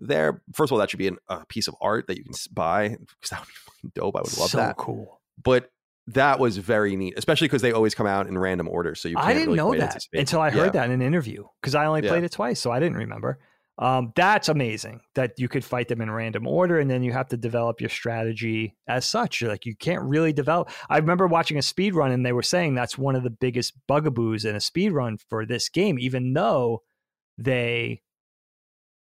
[0.00, 2.34] There, first of all, that should be an, a piece of art that you can
[2.52, 4.16] buy because that would be fucking dope.
[4.16, 4.76] I would love so that.
[4.76, 5.20] cool.
[5.42, 5.70] But
[6.08, 8.94] that was very neat, especially because they always come out in random order.
[8.96, 10.80] So you can't I didn't really know that until I heard Yeah.
[10.80, 12.10] that in an interview because I only Yeah.
[12.10, 13.38] played it twice, so I didn't remember.
[13.76, 17.28] Um, that's amazing that you could fight them in random order, and then you have
[17.28, 19.40] to develop your strategy as such.
[19.40, 20.70] You're like you can't really develop.
[20.88, 23.74] I remember watching a speed run, and they were saying that's one of the biggest
[23.88, 26.82] bugaboos in a speed run for this game, even though
[27.36, 28.02] they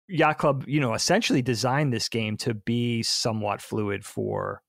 [0.09, 4.63] Yacht Club, you know, essentially designed this game to be somewhat fluid for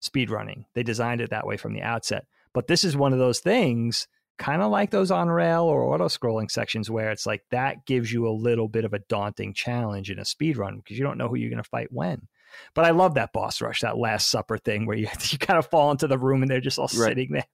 [0.00, 0.66] speed running.
[0.74, 2.26] They designed it that way from the outset.
[2.52, 4.08] But this is one of those things,
[4.40, 8.10] kind of like those on rail or auto scrolling sections, where it's like that gives
[8.10, 11.18] you a little bit of a daunting challenge in a speed run because you don't
[11.18, 12.26] know who you're going to fight when.
[12.74, 15.66] But I love that boss rush, that Last Supper thing where you, you kind of
[15.66, 17.10] fall into the room and they're just all Right.
[17.10, 17.46] sitting there.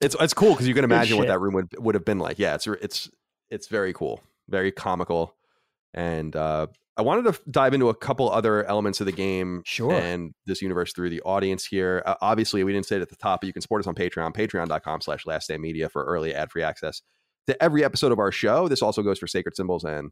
[0.00, 2.38] It's it's cool because you can imagine what that room would would have been like.
[2.38, 3.10] Yeah, it's it's
[3.50, 5.36] it's very cool, very comical,
[5.94, 9.92] and uh, I wanted to dive into a couple other elements of the game Sure.
[9.94, 12.02] and this universe through the audience here.
[12.04, 13.94] Uh, obviously, we didn't say it at the top, but you can support us on
[13.94, 17.00] Patreon, patreon.com slash last day media for early ad free access
[17.46, 18.68] to every episode of our show.
[18.68, 20.10] This also goes for Sacred Symbols and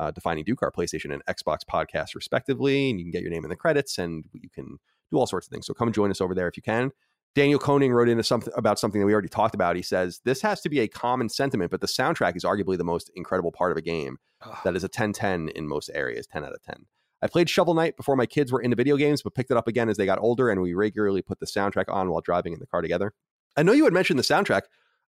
[0.00, 2.88] uh, Defining Duke, our PlayStation and Xbox podcast, respectively.
[2.90, 4.78] And you can get your name in the credits and you can
[5.10, 5.66] do all sorts of things.
[5.66, 6.90] So come join us over there if you can.
[7.34, 9.76] Daniel Koning wrote into something about something that we already talked about.
[9.76, 12.84] He says, This has to be a common sentiment, but the soundtrack is arguably the
[12.84, 14.18] most incredible part of a game
[14.64, 16.86] that is a 10 10 in most areas, 10 out of 10.
[17.22, 19.68] I played Shovel Knight before my kids were into video games, but picked it up
[19.68, 22.58] again as they got older, and we regularly put the soundtrack on while driving in
[22.58, 23.12] the car together.
[23.56, 24.62] I know you had mentioned the soundtrack.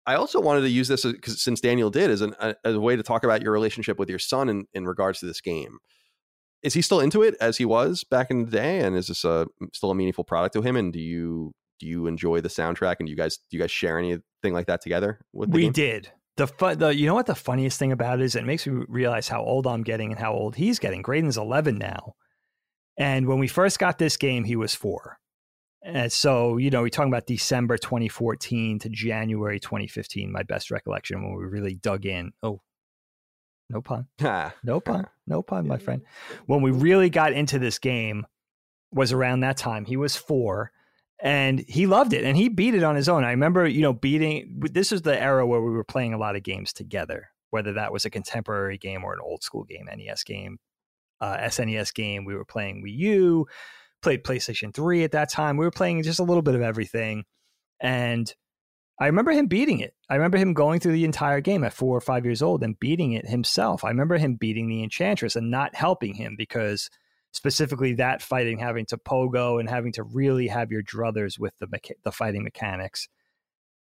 [0.06, 2.80] I also wanted to use this because since Daniel did as, an, a, as a
[2.80, 5.78] way to talk about your relationship with your son in, in regards to this game.
[6.62, 9.24] Is he still into it as he was back in the day, and is this
[9.24, 10.76] a still a meaningful product to him?
[10.76, 12.96] And do you do you enjoy the soundtrack?
[12.98, 14.22] And do you guys do you guys share anything
[14.52, 15.20] like that together?
[15.32, 15.72] With the we game?
[15.72, 16.12] did.
[16.36, 18.84] The, fu- the you know what the funniest thing about it is it makes me
[18.88, 21.00] realize how old I'm getting and how old he's getting.
[21.02, 22.14] Graydon's 11 now,
[22.98, 25.18] and when we first got this game, he was four.
[25.84, 30.32] And so you know we're talking about December 2014 to January 2015.
[30.32, 32.32] My best recollection when we really dug in.
[32.42, 32.62] Oh,
[33.70, 34.06] no pun.
[34.22, 34.54] Ah.
[34.64, 35.06] No pun.
[35.26, 36.02] No pun, my friend.
[36.46, 38.26] When we really got into this game
[38.92, 39.84] was around that time.
[39.84, 40.72] He was four
[41.20, 43.24] and he loved it and he beat it on his own.
[43.24, 46.36] I remember, you know, beating this is the era where we were playing a lot
[46.36, 50.24] of games together, whether that was a contemporary game or an old school game, NES
[50.24, 50.58] game,
[51.20, 52.24] uh, SNES game.
[52.24, 53.46] We were playing Wii U,
[54.02, 55.56] played PlayStation 3 at that time.
[55.56, 57.24] We were playing just a little bit of everything.
[57.80, 58.32] And
[59.00, 59.94] I remember him beating it.
[60.08, 62.78] I remember him going through the entire game at four or five years old and
[62.78, 63.84] beating it himself.
[63.84, 66.90] I remember him beating the Enchantress and not helping him because
[67.34, 71.66] specifically that fighting, having to pogo and having to really have your druthers with the
[71.66, 73.08] mecha- the fighting mechanics.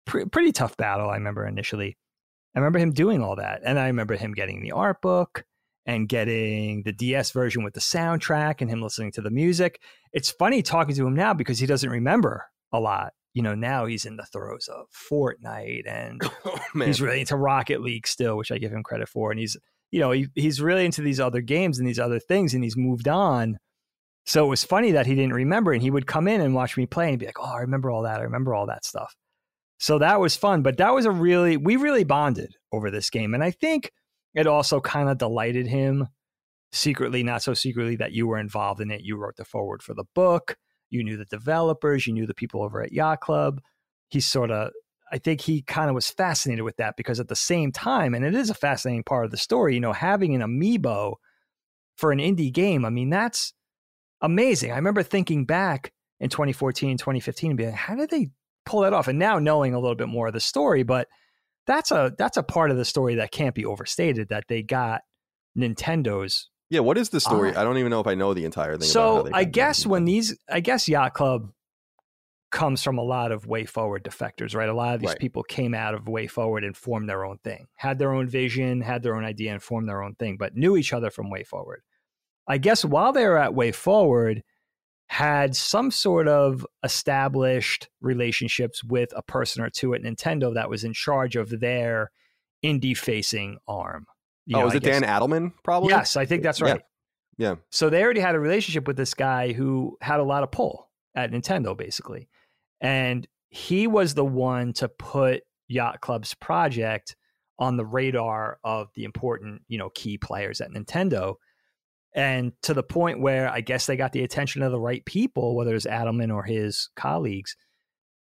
[0.05, 1.09] Pre- pretty tough battle.
[1.09, 1.97] I remember initially.
[2.55, 5.45] I remember him doing all that, and I remember him getting the art book
[5.85, 9.81] and getting the DS version with the soundtrack and him listening to the music.
[10.13, 13.13] It's funny talking to him now because he doesn't remember a lot.
[13.33, 17.81] You know, now he's in the throes of Fortnite and oh, he's really into Rocket
[17.81, 19.31] League still, which I give him credit for.
[19.31, 19.57] And he's,
[19.91, 22.77] you know, he, he's really into these other games and these other things, and he's
[22.77, 23.57] moved on.
[24.25, 26.77] So it was funny that he didn't remember, and he would come in and watch
[26.77, 28.19] me play and be like, "Oh, I remember all that.
[28.19, 29.15] I remember all that stuff."
[29.79, 33.33] So that was fun, but that was a really we really bonded over this game,
[33.33, 33.91] and I think
[34.33, 36.07] it also kind of delighted him
[36.71, 39.01] secretly, not so secretly, that you were involved in it.
[39.01, 40.55] You wrote the forward for the book.
[40.89, 42.07] You knew the developers.
[42.07, 43.61] You knew the people over at Yacht Club.
[44.09, 44.71] He sort of
[45.11, 48.23] I think he kind of was fascinated with that because at the same time, and
[48.23, 51.15] it is a fascinating part of the story, you know, having an amiibo
[51.97, 53.53] for an indie game, I mean, that's
[54.21, 54.71] amazing.
[54.71, 58.29] I remember thinking back in 2014, 2015 and being like, how did they
[58.65, 59.07] pull that off?
[59.07, 61.07] And now knowing a little bit more of the story, but
[61.67, 65.01] that's a that's a part of the story that can't be overstated that they got
[65.57, 67.53] Nintendo's yeah, what is the story?
[67.53, 68.87] I don't even know if I know the entire thing.
[68.87, 71.51] So I guess when these, I guess Yacht Club
[72.51, 74.69] comes from a lot of WayForward defectors, right?
[74.69, 75.19] A lot of these right.
[75.19, 79.03] people came out of WayForward and formed their own thing, had their own vision, had
[79.03, 81.77] their own idea, and formed their own thing, but knew each other from WayForward.
[82.47, 84.41] I guess while they were at WayForward,
[85.11, 90.85] had some sort of established relationships with a person or two at Nintendo that was
[90.85, 92.09] in charge of their
[92.63, 94.05] indie facing arm.
[94.45, 95.51] You oh, know, is it Dan Adelman?
[95.65, 95.89] Probably.
[95.89, 96.81] Yes, I think that's right.
[97.37, 97.49] Yeah.
[97.49, 97.55] yeah.
[97.71, 100.89] So they already had a relationship with this guy who had a lot of pull
[101.13, 102.29] at Nintendo, basically,
[102.81, 107.15] and he was the one to put Yacht Club's project
[107.59, 111.35] on the radar of the important, you know, key players at Nintendo.
[112.15, 115.55] And to the point where I guess they got the attention of the right people,
[115.55, 117.55] whether it's Adelman or his colleagues,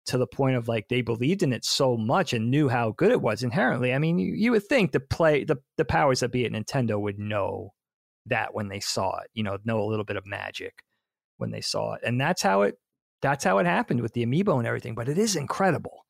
[0.07, 3.11] to the point of like they believed in it so much and knew how good
[3.11, 3.93] it was inherently.
[3.93, 6.99] I mean, you, you would think the play the the powers that be at Nintendo
[6.99, 7.73] would know
[8.25, 10.83] that when they saw it, you know, know a little bit of magic
[11.37, 12.01] when they saw it.
[12.05, 12.77] And that's how it
[13.21, 16.05] that's how it happened with the amiibo and everything, but it is incredible.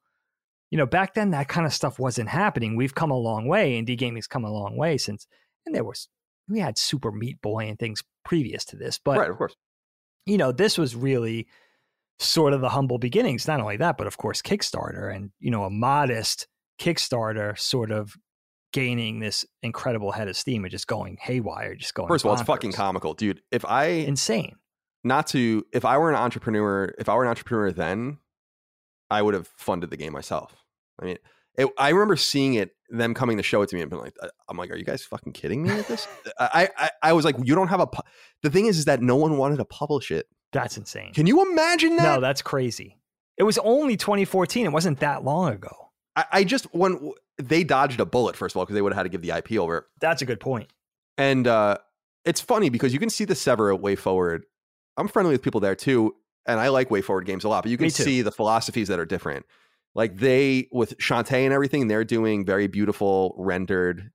[0.72, 2.76] You know, back then that kind of stuff wasn't happening.
[2.76, 3.78] We've come a long way.
[3.78, 5.26] and Indie gaming's come a long way since
[5.66, 6.08] and there was
[6.50, 9.56] we had Super Meat Boy and things previous to this, but right, of course.
[10.26, 11.48] You know, this was really
[12.20, 13.48] sort of the humble beginnings.
[13.48, 16.48] Not only that, but of course, Kickstarter and, you know, a modest
[16.80, 18.16] Kickstarter sort of
[18.74, 22.08] gaining this incredible head of steam and just going haywire, just going.
[22.08, 23.42] First of all, it's fucking comical, dude.
[23.52, 24.56] If I insane.
[25.08, 28.18] Not to, if I were an entrepreneur, if I were an entrepreneur then,
[29.10, 30.56] I would have funded the game myself.
[31.02, 31.18] I mean,
[31.58, 34.16] it, I remember seeing it, them coming to show it to me, and being like,
[34.22, 36.08] uh, I'm like, are you guys fucking kidding me with this?
[36.40, 37.88] I, I, I was like, you don't have a.
[37.88, 38.04] Pu-.
[38.44, 41.14] The thing is, is that no one wanted to publish it that's insane.
[41.14, 42.04] Can you imagine that?
[42.04, 42.98] No, that's crazy.
[43.38, 44.66] It was only 2014.
[44.66, 45.92] It wasn't that long ago.
[46.16, 48.98] I, I just when they dodged a bullet first of all because they would have
[48.98, 49.88] had to give the IP over.
[50.00, 50.72] That's a good point.
[51.18, 51.78] And uh,
[52.26, 54.42] it's funny because you can see the sever at WayForward.
[54.98, 56.16] I'm friendly with people there too,
[56.46, 57.64] and I like WayForward games a lot.
[57.64, 59.46] But you can see the philosophies that are different.
[59.96, 64.12] Like they with Shantae and everything, they're doing very beautiful rendered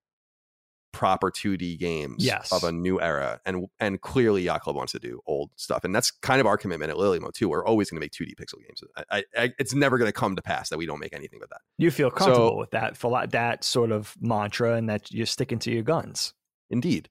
[0.92, 2.52] proper 2D games yes.
[2.52, 3.40] of a new era.
[3.44, 5.84] And and clearly Yacht Club wants to do old stuff.
[5.84, 7.48] And that's kind of our commitment at Lilymo too.
[7.48, 8.84] We're always going to make 2D pixel games.
[9.10, 11.50] I, I, it's never going to come to pass that we don't make anything but
[11.50, 11.60] that.
[11.78, 15.58] You feel comfortable so, with that for that sort of mantra and that you're sticking
[15.60, 16.34] to your guns.
[16.70, 17.08] Indeed.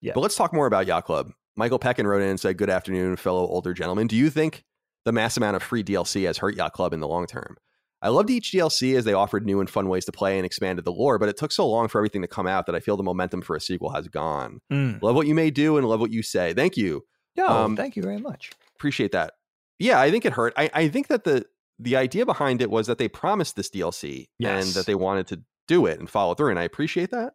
[0.00, 0.12] Yeah.
[0.14, 1.32] But let's talk more about Yacht Club.
[1.56, 4.06] Michael Peckin wrote in and said, Good afternoon, fellow older gentlemen.
[4.06, 4.64] Do you think
[5.04, 7.56] the mass amount of free DLC has hurt Yacht Club in the long term?
[8.00, 10.84] I loved each DLC as they offered new and fun ways to play and expanded
[10.84, 12.96] the lore, but it took so long for everything to come out that I feel
[12.96, 14.60] the momentum for a sequel has gone.
[14.72, 15.00] Mm.
[15.00, 16.52] Love what you may do and love what you say.
[16.52, 17.04] Thank you.
[17.36, 18.50] Yeah, um, thank you very much.
[18.74, 19.34] Appreciate that.
[19.78, 20.52] Yeah, I think it hurt.
[20.56, 21.46] I, I think that the
[21.78, 24.64] the idea behind it was that they promised this DLC yes.
[24.64, 27.34] and that they wanted to do it and follow through, and I appreciate that.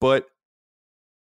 [0.00, 0.26] But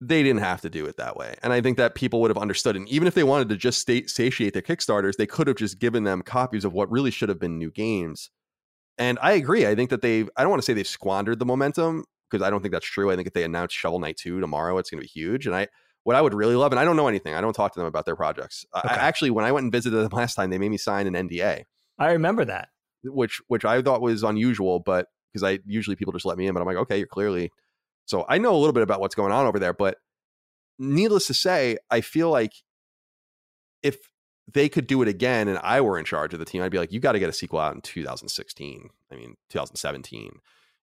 [0.01, 1.35] they didn't have to do it that way.
[1.43, 2.75] And I think that people would have understood.
[2.75, 5.79] And even if they wanted to just state, satiate their Kickstarters, they could have just
[5.79, 8.29] given them copies of what really should have been new games
[8.99, 9.65] and I agree.
[9.65, 12.49] I think that they've, I don't want to say they've squandered the momentum because I
[12.49, 13.09] don't think that's true.
[13.09, 15.47] I think if they announce Shovel Knight 2 tomorrow, it's going to be huge.
[15.47, 15.69] And I,
[16.03, 17.87] what I would really love, and I don't know anything, I don't talk to them
[17.87, 18.65] about their projects.
[18.75, 18.89] Okay.
[18.89, 21.29] I, actually, when I went and visited them last time, they made me sign an
[21.29, 21.63] NDA.
[21.97, 22.67] I remember that.
[23.03, 26.53] Which, which I thought was unusual, but because I usually people just let me in,
[26.53, 27.51] but I'm like, okay, you're clearly.
[28.09, 29.97] So I know a little bit about what's going on over there, but
[30.79, 32.53] needless to say, I feel like
[33.83, 33.97] if
[34.51, 36.79] they could do it again and I were in charge of the team, I'd be
[36.79, 38.89] like, you got to get a sequel out in 2016.
[39.11, 40.21] I mean, 2017.
[40.23, 40.31] You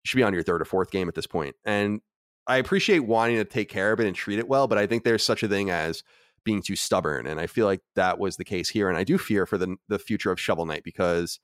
[0.04, 1.56] should be on your third or fourth game at this point.
[1.66, 2.02] And
[2.46, 5.04] I appreciate wanting to take care of it and treat it well, but I think
[5.04, 6.04] there's such a thing as
[6.44, 7.26] being too stubborn.
[7.26, 8.88] And I feel like that was the case here.
[8.88, 11.40] And I do fear for the, the future of Shovel Knight because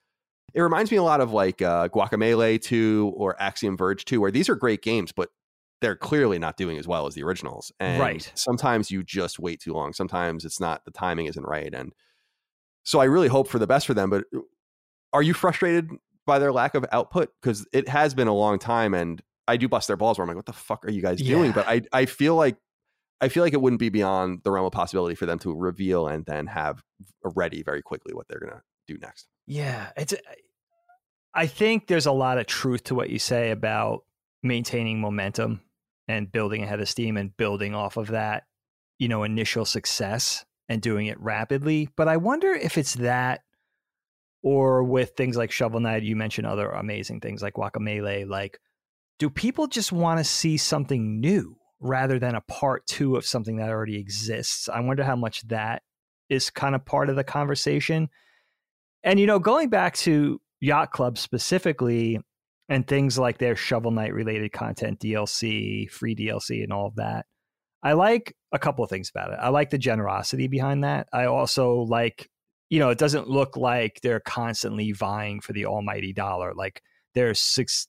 [0.54, 4.30] it reminds me a lot of like uh, Guacamelee 2 or Axiom Verge 2, where
[4.30, 5.30] these are great games, but
[5.82, 7.72] they're clearly not doing as well as the originals.
[7.80, 8.32] And right.
[8.36, 9.94] sometimes you just wait too long.
[9.94, 11.74] Sometimes it's not, the timing isn't right.
[11.74, 11.92] And
[12.84, 14.10] so I really hope for the best for them.
[14.10, 14.40] But uh,
[15.14, 15.90] are you frustrated
[16.26, 17.30] by their lack of output?
[17.42, 20.30] Because it has been a long time, and I do bust their balls where I'm
[20.30, 21.36] like, "What the fuck are you guys yeah.
[21.36, 22.58] doing?" But I I feel like
[23.20, 26.08] I feel like it wouldn't be beyond the realm of possibility for them to reveal
[26.08, 26.82] and then have
[27.24, 29.28] ready very quickly what they're gonna do next.
[29.46, 30.14] Yeah, it's.
[31.34, 34.04] I think there's a lot of truth to what you say about
[34.44, 35.62] maintaining momentum
[36.12, 38.44] and building ahead of steam and building off of that,
[39.00, 41.90] you know, initial success and doing it rapidly.
[41.96, 43.42] But I wonder if it's that
[44.44, 48.28] or with things like Shovel Knight, you mentioned other amazing things like Guacamelee.
[48.28, 48.60] Like,
[49.20, 53.58] do people just want to see something new rather than a part two of something
[53.58, 54.68] that already exists?
[54.68, 55.84] I wonder how much that
[56.30, 58.10] is kind of part of the conversation.
[59.04, 62.20] And, you know, going back to Yacht Club specifically
[62.72, 67.26] and things like their Shovel Knight related content, DLC, free DLC, and all of that,
[67.84, 69.40] I like a couple of things about it.
[69.42, 71.10] I like the generosity behind that.
[71.12, 72.30] I also like,
[72.70, 76.54] you know, it doesn't look like they're constantly vying for the almighty dollar.
[76.56, 76.82] Like
[77.14, 77.34] they're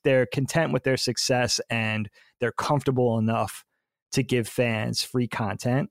[0.02, 2.10] they're content with their success and
[2.40, 3.64] they're comfortable enough
[4.10, 5.90] to give fans free content.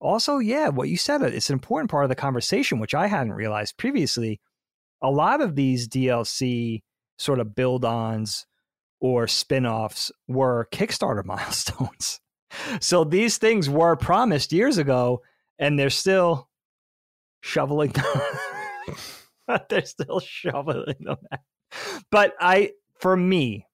[0.00, 3.34] Also, yeah, what you said, it's an important part of the conversation, which I hadn't
[3.34, 4.40] realized previously.
[5.02, 6.80] A lot of these DLC
[7.22, 8.46] sort of build ons
[9.00, 12.20] or spin offs were Kickstarter milestones
[12.80, 15.22] so these things were promised years ago,
[15.58, 16.48] and they're still
[17.40, 17.94] shoveling.
[19.68, 21.16] they're still shoveling them.
[22.10, 23.66] But I, for me,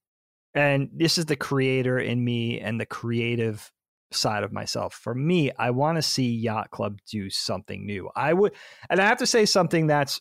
[0.55, 3.71] and this is the creator in me and the creative
[4.11, 4.95] side of myself.
[4.95, 8.11] For me, I want to see Yacht Club do something new.
[8.17, 8.53] I would,
[8.89, 10.21] and I have to say something that's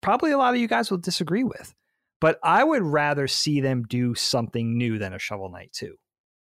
[0.00, 1.74] probably a lot of you guys will disagree with,
[2.20, 5.96] but I would rather see them do something new than a Shovel Knight 2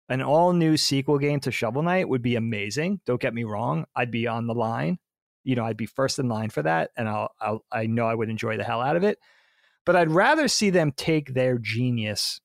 [0.08, 3.00] an all new sequel game to Shovel Knight would be amazing.
[3.04, 3.84] Don't get me wrong.
[3.94, 4.98] I'd be on the line.
[5.44, 6.90] You know, I'd be first in line for that.
[6.96, 9.18] And I'll, I'll, I know I would enjoy the hell out of it.
[9.84, 12.40] But I'd rather see them take their genius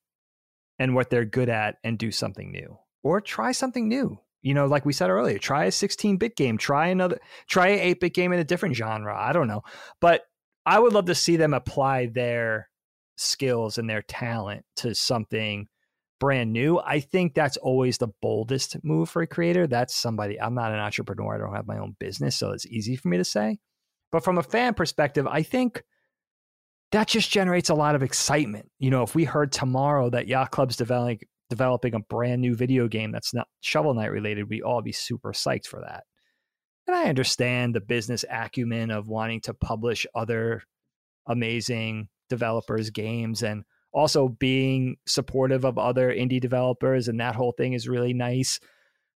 [0.78, 4.18] and what they're good at and do something new or try something new.
[4.42, 7.18] You know, like we said earlier, try a 16 bit game, try another,
[7.48, 9.16] try an 8 bit game in a different genre.
[9.18, 9.62] I don't know.
[10.00, 10.22] But
[10.66, 12.68] I would love to see them apply their
[13.16, 15.68] skills and their talent to something
[16.20, 19.66] brand new, I think that's always the boldest move for a creator.
[19.66, 22.96] That's somebody, I'm not an entrepreneur, I don't have my own business, so it's easy
[22.96, 23.58] for me to say.
[24.10, 25.82] But from a fan perspective, I think
[26.92, 28.70] that just generates a lot of excitement.
[28.78, 31.18] You know, if we heard tomorrow that Yacht Club's developing
[31.50, 35.32] developing a brand new video game that's not Shovel Knight related, we all be super
[35.32, 36.04] psyched for that.
[36.86, 40.62] And I understand the business acumen of wanting to publish other
[41.26, 47.72] amazing developers' games and also being supportive of other indie developers and that whole thing
[47.72, 48.58] is really nice.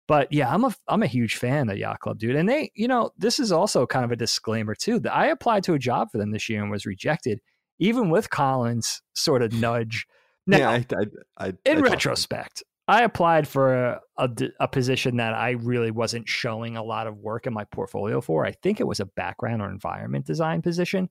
[0.06, 2.36] But yeah, I'm a I'm a huge fan of Yacht Club, dude.
[2.36, 5.00] And they, you know, this is also kind of a disclaimer too.
[5.00, 7.40] That I applied to a job for them this year and was rejected,
[7.78, 10.06] even with Collins' sort of nudge.
[10.48, 14.30] Now, yeah, I, I, I, in retrospect, I applied for a, a,
[14.60, 18.46] a, position that I really wasn't showing a lot of work in my portfolio for.
[18.46, 21.10] I think it was a background or environment design position,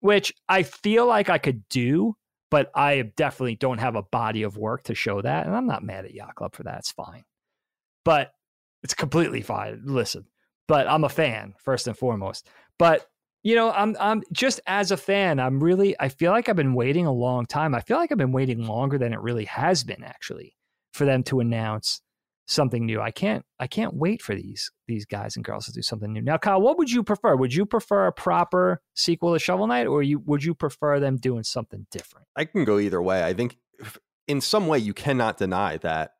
[0.00, 2.16] which I feel like I could do,
[2.50, 5.46] but I definitely don't have a body of work to show that.
[5.46, 6.78] And I'm not mad at Yacht Club for that.
[6.78, 7.24] It's fine.
[8.04, 8.32] But
[8.82, 9.82] it's completely fine.
[9.84, 10.26] Listen,
[10.66, 12.48] but I'm a fan first and foremost.
[12.78, 13.06] But
[13.42, 16.74] you know, I'm I'm just as a fan, I'm really I feel like I've been
[16.74, 17.74] waiting a long time.
[17.74, 20.56] I feel like I've been waiting longer than it really has been actually
[20.92, 22.02] for them to announce
[22.48, 23.00] something new.
[23.00, 26.22] I can't I can't wait for these these guys and girls to do something new.
[26.22, 27.36] Now, Kyle, what would you prefer?
[27.36, 31.16] Would you prefer a proper sequel to Shovel Knight, or you would you prefer them
[31.16, 32.26] doing something different?
[32.34, 33.22] I can go either way.
[33.22, 33.58] I think
[34.26, 36.12] in some way you cannot deny that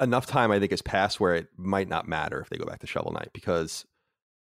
[0.00, 2.80] enough time I think has passed where it might not matter if they go back
[2.80, 3.84] to Shovel Knight because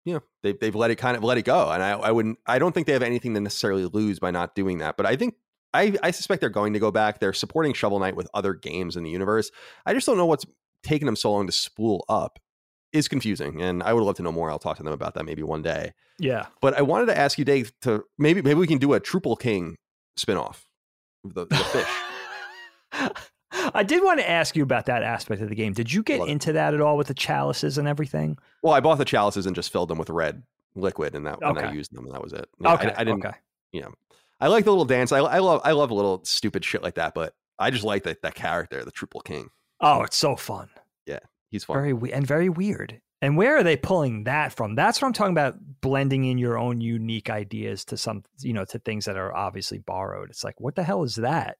[0.04, 2.38] you know they they've let it kind of let it go, and I I wouldn't
[2.46, 4.96] I don't think they have anything to necessarily lose by not doing that.
[4.96, 5.34] But I think
[5.74, 7.18] I, I, suspect they're going to go back.
[7.18, 9.50] They're supporting Shovel Knight with other games in the universe.
[9.84, 10.46] I just don't know what's
[10.84, 12.38] taking them so long to spool up
[12.92, 15.24] is confusing and i would love to know more i'll talk to them about that
[15.24, 18.66] maybe one day yeah but i wanted to ask you dave to maybe maybe we
[18.66, 19.76] can do a Troupple King
[20.18, 20.64] spinoff
[21.24, 21.88] the, the fish
[23.74, 25.72] I did want to ask you about that aspect of the game.
[25.72, 28.36] Did you get into that at all with the chalices and everything?
[28.62, 30.42] Well, I bought the chalices and just filled them with red
[30.74, 31.46] liquid, and that okay.
[31.46, 32.48] and I used them, and that was it.
[32.60, 33.24] Yeah, okay, I, I, didn't.
[33.24, 33.36] Okay.
[33.72, 33.94] You know,
[34.40, 35.12] I like the little dance.
[35.12, 38.02] I, I love I love a little stupid shit like that, but I just like
[38.04, 39.50] that that character, the Troupple King.
[39.80, 40.68] Oh, it's so fun.
[41.06, 41.18] Yeah,
[41.50, 41.76] he's fun.
[41.76, 43.00] Very we- and very weird.
[43.22, 44.74] And where are they pulling that from?
[44.74, 45.56] That's what I'm talking about.
[45.80, 49.78] Blending in your own unique ideas to some, you know, to things that are obviously
[49.78, 50.28] borrowed.
[50.28, 51.56] It's like, what the hell is that?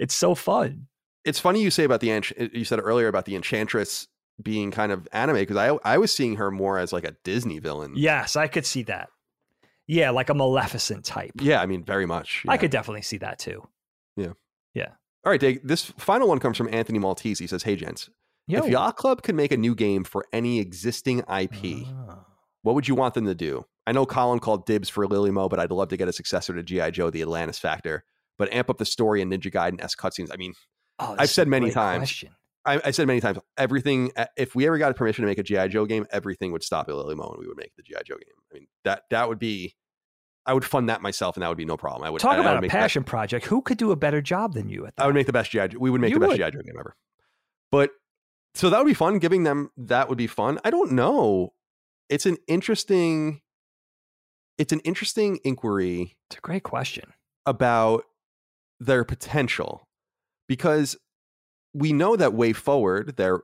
[0.00, 0.88] It's so fun.
[1.24, 2.22] It's funny you say about the
[2.52, 4.08] you said earlier about the enchantress
[4.42, 7.58] being kind of anime because I I was seeing her more as like a Disney
[7.58, 7.94] villain.
[7.96, 9.08] Yes, I could see that.
[9.86, 11.32] Yeah, like a Maleficent type.
[11.40, 12.42] Yeah, I mean, very much.
[12.44, 12.52] Yeah.
[12.52, 13.66] I could definitely see that too.
[15.26, 15.58] All right, Dave.
[15.64, 17.40] This final one comes from Anthony Maltese.
[17.40, 18.08] He says, "Hey, gents,
[18.46, 18.60] Yo.
[18.60, 22.24] if Yacht Club could make a new game for any existing IP, oh.
[22.62, 23.66] what would you want them to do?
[23.88, 26.54] I know Colin called dibs for Lily Mo, but I'd love to get a successor
[26.54, 28.04] to GI Joe: The Atlantis Factor,
[28.38, 30.30] but amp up the story and Ninja Gaiden s cutscenes.
[30.32, 30.54] I mean,
[31.00, 32.24] oh, I've said many times."
[32.64, 34.10] I, I, said many times, everything.
[34.36, 36.96] If we ever got permission to make a GI Joe game, everything would stop at
[36.96, 38.34] Lily Mo, and we would make the GI Joe game.
[38.50, 39.74] I mean, that that would be
[40.46, 42.04] I would fund that myself, and that would be no problem.
[42.04, 43.46] I would Talk I, I about would a passion project.
[43.46, 45.02] Who could do a better job than you at That?
[45.02, 45.76] I would make the best GI.
[45.78, 46.52] We would make You the best would.
[46.52, 46.94] GI Joe game ever.
[47.72, 47.90] But
[48.54, 49.18] so that would be fun.
[49.18, 50.58] Giving them that would be fun.
[50.64, 51.52] I don't know.
[52.08, 53.40] It's an interesting.
[54.58, 57.12] It's an interesting inquiry It's a great question.
[57.44, 58.04] about
[58.80, 59.86] their potential
[60.48, 60.96] because
[61.74, 63.40] we know that WayForward their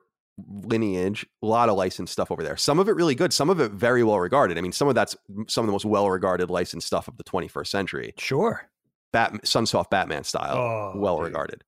[0.63, 3.61] lineage a lot of licensed stuff over there some of it really good some of
[3.61, 5.15] it very well regarded i mean some of that's
[5.47, 8.69] some of the most well regarded licensed stuff of the 21st century Sure.
[9.13, 11.65] Bat, sunsoft batman style Oh, well regarded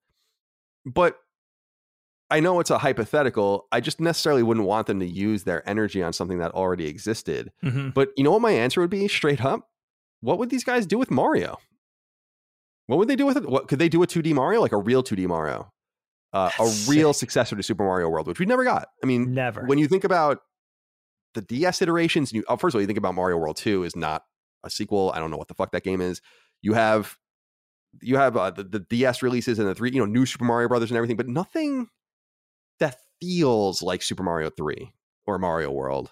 [0.87, 1.19] but
[2.31, 6.03] i know it's a hypothetical i just necessarily wouldn't want them to use their energy
[6.03, 7.93] on something that already existed Mhm.
[7.93, 9.69] but you know what my answer would be straight up?
[10.23, 11.59] What would these guys do with Mario?
[12.87, 13.47] What would they do with it?
[13.47, 15.71] What could they do a 2D Mario, like a real 2D Mario?
[16.35, 17.31] Uh, a real sick.
[17.31, 18.89] successor to Super Mario World, which we never got.
[19.03, 19.65] I mean, Never.
[19.67, 20.41] when you think about
[21.35, 23.95] the DS iterations, you oh, first of all, you think about Mario World 2 is
[23.95, 24.25] not
[24.65, 25.13] a sequel.
[25.15, 26.21] I don't know what the fuck that game is.
[26.61, 27.17] You have
[28.03, 30.69] you have uh, the, the DS releases and the three, you know, new Super Mario
[30.69, 31.89] Brothers and everything, but nothing
[32.81, 34.93] that feels like Super Mario 3
[35.27, 36.11] or Mario World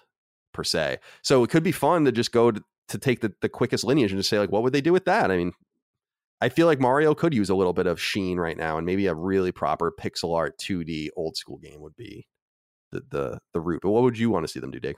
[0.53, 0.99] per se.
[1.21, 4.11] So it could be fun to just go to, to take the, the quickest lineage
[4.11, 5.31] and just say, like, what would they do with that?
[5.31, 5.53] I mean,
[6.43, 9.07] I feel like Mario could use a little bit of sheen right now, and maybe
[9.07, 12.27] a really proper pixel art 2D old school game would be
[12.91, 13.79] the the the route.
[13.81, 14.97] But what would you want to see them do, Dig?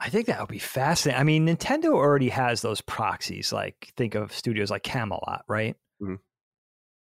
[0.00, 1.20] I think that would be fascinating.
[1.20, 3.52] I mean, Nintendo already has those proxies.
[3.52, 5.76] Like, think of studios like Camelot, right?
[6.00, 6.18] Mhm.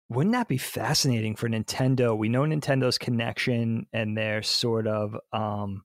[0.10, 2.18] Wouldn't that be fascinating for Nintendo?
[2.18, 5.84] We know Nintendo's connection and their sort of um,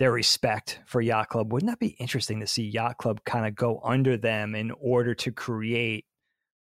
[0.00, 1.52] their respect for Yacht Club.
[1.52, 5.14] Wouldn't that be interesting to see Yacht Club kind of go under them in order
[5.14, 6.05] to create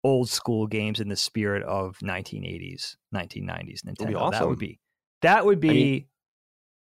[0.03, 4.07] old school games in the spirit of 1980s, 1990s Nintendo?
[4.09, 4.79] be That would be
[5.21, 6.05] that would be mean-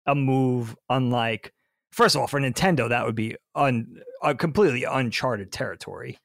[0.06, 1.54] a move unlike
[1.92, 6.18] first of all for Nintendo that would be un, a completely uncharted territory.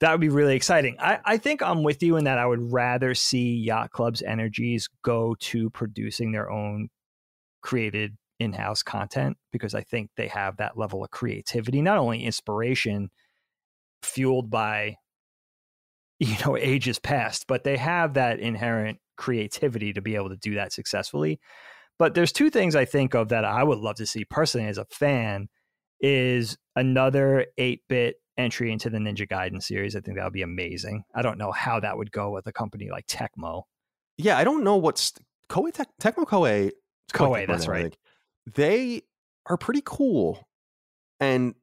[0.00, 0.96] That would be really exciting.
[1.00, 4.88] I, I think I'm with you in that I would rather see Yacht Club's energies
[5.02, 6.88] go to producing their own
[7.62, 13.10] created in-house content because I think they have that level of creativity, not only inspiration
[14.02, 14.96] fueled by
[16.18, 20.54] you know ages past, but they have that inherent creativity to be able to do
[20.54, 21.40] that successfully.
[21.98, 24.78] But there's two things I think of that I would love to see personally as
[24.78, 25.48] a fan
[26.00, 29.96] is another 8-bit entry into the Ninja Gaiden series.
[29.96, 31.02] I think that would be amazing.
[31.12, 33.64] I don't know how that would go with a company like Tecmo.
[34.16, 35.12] Yeah, I don't know what's
[35.50, 36.70] Koei Tec- Tecmo Koei.
[37.12, 37.96] Koei, that's right.
[38.54, 39.02] They
[39.46, 40.46] are pretty cool,
[41.20, 41.54] and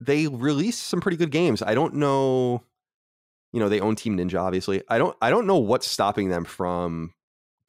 [0.00, 1.62] they release some pretty good games.
[1.62, 2.62] I don't know.
[3.52, 4.82] You know, they own Team Ninja, obviously.
[4.88, 5.16] I don't.
[5.22, 7.12] I don't know what's stopping them from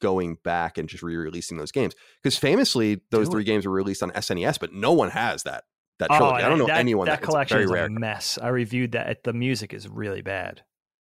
[0.00, 4.10] going back and just re-releasing those games because famously those three games were released on
[4.12, 5.64] SNES, but no one has that
[5.98, 6.42] that oh, trilogy.
[6.44, 7.98] I don't know Oh, that, anyone that that, collection it's is very a rare.
[7.98, 8.38] mess.
[8.40, 9.24] I reviewed that.
[9.24, 10.62] The music is really bad.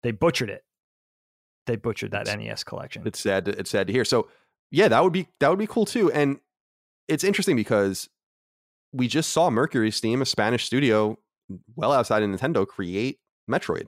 [0.03, 0.63] They butchered it.
[1.67, 3.03] They butchered that It's- NES collection.
[3.07, 4.29] it's sad to, it's sad to hear so
[4.71, 6.39] yeah that would be that would be cool too and
[7.09, 8.09] it's interesting because
[8.93, 11.19] we just saw mercury steam a spanish studio
[11.75, 13.19] well outside of nintendo create
[13.51, 13.87] metroid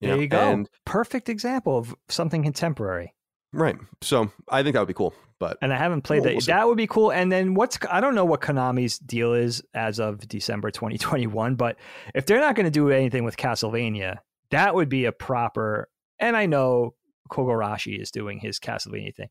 [0.00, 0.38] there know, you go.
[0.38, 3.14] and Perfect example of something contemporary.
[3.52, 6.34] right so i think that would be cool but And I haven't played Well, that.
[6.34, 7.10] we'll that would be cool.
[7.10, 11.76] And then what's I don't know what Konami's deal is as of December 2021, but
[12.14, 14.18] if they're not going to do anything with Castlevania,
[14.50, 15.88] that would be a proper.
[16.18, 16.92] And I know
[17.30, 19.28] Kogarashi is doing his Castlevania thing.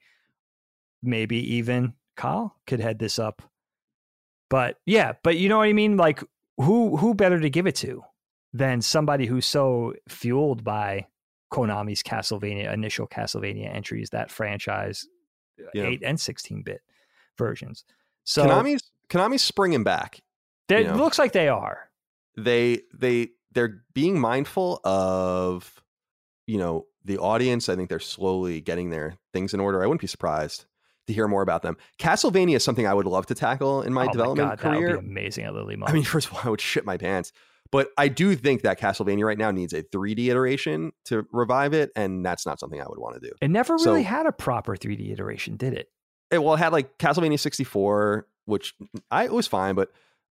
[1.03, 3.43] Maybe even Kyle could head this up.
[4.49, 5.95] But yeah, but you know what I mean?
[5.95, 6.23] Like
[6.57, 8.01] who who better to give it to
[8.53, 11.07] than somebody who's so fueled by
[11.51, 15.05] Konami's Castlevania initial Castlevania entries, that franchise,
[15.59, 15.83] uh, Yeah.
[15.85, 16.81] eight and sixteen bit
[17.37, 17.83] versions.
[18.23, 20.19] So konami's konami's springing back
[20.69, 20.95] it you know.
[20.97, 21.89] looks like they are.
[22.37, 25.81] they they they're being mindful of
[26.45, 30.01] you know the audience i think they're slowly getting their things in order i wouldn't
[30.01, 30.65] be surprised
[31.07, 34.05] to hear more about them castlevania is something i would love to tackle in my
[34.05, 36.33] oh development my God, That career would be amazing at Lily I mean, first of
[36.35, 37.31] all, I would shit my pants.
[37.71, 41.91] But I do think that Castlevania right now needs a 3D iteration to revive it,
[41.95, 43.33] and that's not something I would want to do.
[43.41, 45.89] it never so- really had a proper 3D iteration, did it?
[46.31, 48.75] It, well, it had like Castlevania 64, which
[49.11, 49.91] I it was fine, but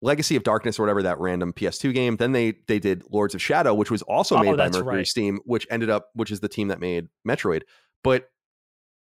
[0.02, 2.16] Legacy of Darkness or whatever that random PS2 game.
[2.18, 5.08] Then they they did Lords of Shadow, which was also Oh, made by Mercury right.
[5.08, 7.64] Steam, which ended up which is the team that made Metroid.
[8.04, 8.30] But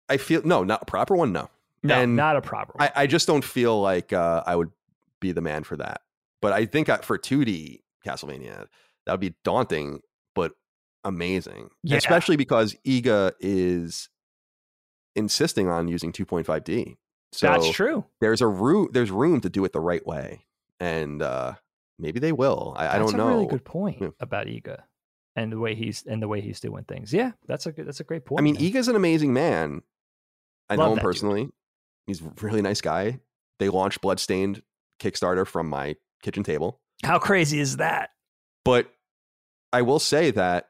[0.08, 1.32] I feel no, not a proper one.
[1.32, 1.50] No,
[1.82, 2.72] No, And not a proper.
[2.76, 2.88] One.
[2.96, 4.70] I, I just don't feel like uh, I would
[5.20, 6.00] be the man for that.
[6.40, 8.66] But I think I, for 2D Castlevania,
[9.06, 10.00] that would be daunting,
[10.34, 10.52] but
[11.04, 11.70] amazing.
[11.82, 11.96] Yeah.
[11.96, 14.08] Especially because Iga is
[15.16, 16.96] insisting on using 2.5D.
[17.32, 18.04] So That's true.
[18.20, 20.46] there's a room there's room to do it the right way.
[20.80, 21.54] And uh,
[21.98, 22.74] maybe they will.
[22.76, 23.04] I, I don't know.
[23.06, 23.28] That's a know.
[23.28, 24.08] really good point Yeah.
[24.20, 24.78] about Iga
[25.36, 27.12] and the way he's and the way he's doing things.
[27.12, 28.40] Yeah, that's a good, that's a great point.
[28.40, 28.62] I mean, man.
[28.62, 29.82] Iga's an amazing man.
[30.70, 31.08] I Love know him that dude.
[31.08, 31.48] personally.
[32.06, 33.20] He's a really nice guy.
[33.58, 34.62] They launched Bloodstained
[35.00, 36.80] Kickstarter from my kitchen table.
[37.04, 38.10] How crazy is that?
[38.64, 38.92] But
[39.72, 40.68] I will say that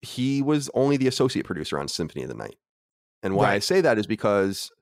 [0.00, 2.56] he was only the associate producer on Symphony of the Night.
[3.22, 4.72] And why I say that is because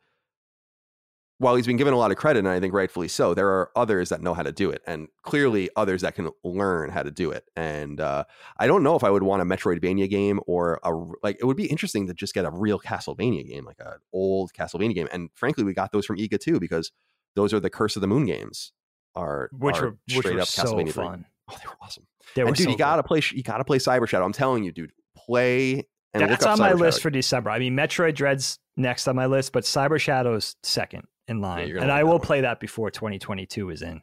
[1.41, 3.71] while he's been given a lot of credit, and I think rightfully so, there are
[3.75, 7.11] others that know how to do it, and clearly others that can learn how to
[7.11, 7.45] do it.
[7.57, 8.25] And uh,
[8.59, 10.91] I don't know if I would want a Metroidvania game or a
[11.23, 11.39] like.
[11.41, 14.95] It would be interesting to just get a real Castlevania game, like an old Castlevania
[14.95, 15.09] game.
[15.13, 16.93] And frankly, we got those from Iga too because
[17.37, 18.73] those are the Curse of the Moon games.
[19.17, 20.91] Are Which are were which straight were up so 3.
[20.93, 21.27] fun.
[21.51, 22.07] Oh, they were awesome.
[22.35, 23.21] They were And dude, so you gotta play.
[23.33, 24.25] You gotta play Cyber Shadow.
[24.25, 24.93] I'm telling you, dude.
[25.17, 27.51] Play and That's on up my Cyber list for December.
[27.51, 31.79] I mean, Metroid Dread's next on my list, but Cyber Shadow's second in line, you're
[31.81, 32.21] and I will one.
[32.21, 34.01] play that before 2022 is in.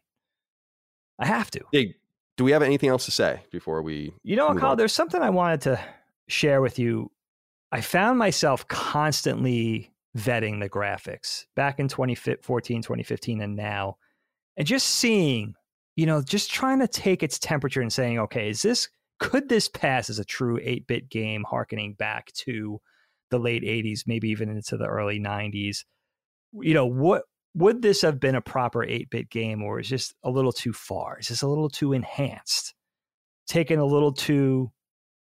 [1.20, 1.62] I have to.
[1.72, 1.96] Hey,
[2.38, 4.14] do we have anything else to say before we?
[4.24, 4.72] You know Kyle?
[4.72, 4.78] on.
[4.78, 5.80] There's something I wanted to
[6.28, 7.12] share with you.
[7.72, 13.98] I found myself constantly vetting the graphics back in 2014, 2015, and now,
[14.58, 15.54] and just seeing,
[15.96, 18.90] you know, just trying to take its temperature and saying, okay, is this,
[19.20, 22.80] could this pass as a true 8 bit game, harkening back to
[23.32, 25.86] the late 80s, maybe even into the early 90s?
[26.54, 27.24] You know, what,
[27.54, 30.74] would this have been a proper 8 bit game or is just a little too
[30.74, 31.20] far?
[31.20, 32.74] Is this a little too enhanced?
[33.48, 34.72] taken a little too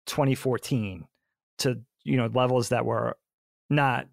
[0.06, 1.04] 2014
[1.58, 3.16] to you know levels that were
[3.70, 4.06] not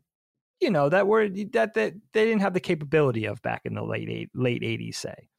[0.64, 3.84] you know that were that that they didn't have the capability of back in the
[3.84, 5.30] late late 80s say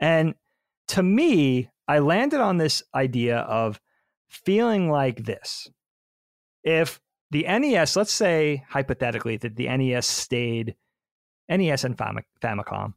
[0.00, 0.34] and
[0.88, 3.80] to me i landed on this idea of
[4.28, 5.68] feeling like this
[6.64, 7.00] if
[7.30, 10.76] the nes let's say hypothetically that the nes stayed
[11.50, 12.94] nes and famicom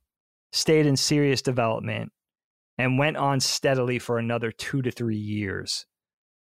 [0.52, 2.12] stayed in serious development
[2.78, 5.86] and went on steadily for another two to three years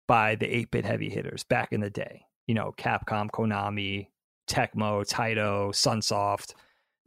[0.08, 2.22] by the 8 bit heavy hitters back in the day.
[2.48, 4.08] You know, Capcom, Konami,
[4.48, 6.54] Tecmo, Taito, Sunsoft,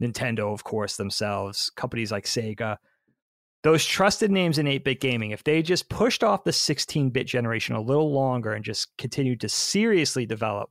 [0.01, 2.77] Nintendo, of course, themselves, companies like Sega.
[3.63, 7.25] Those trusted names in 8 bit gaming, if they just pushed off the 16 bit
[7.25, 10.69] generation a little longer and just continued to seriously develop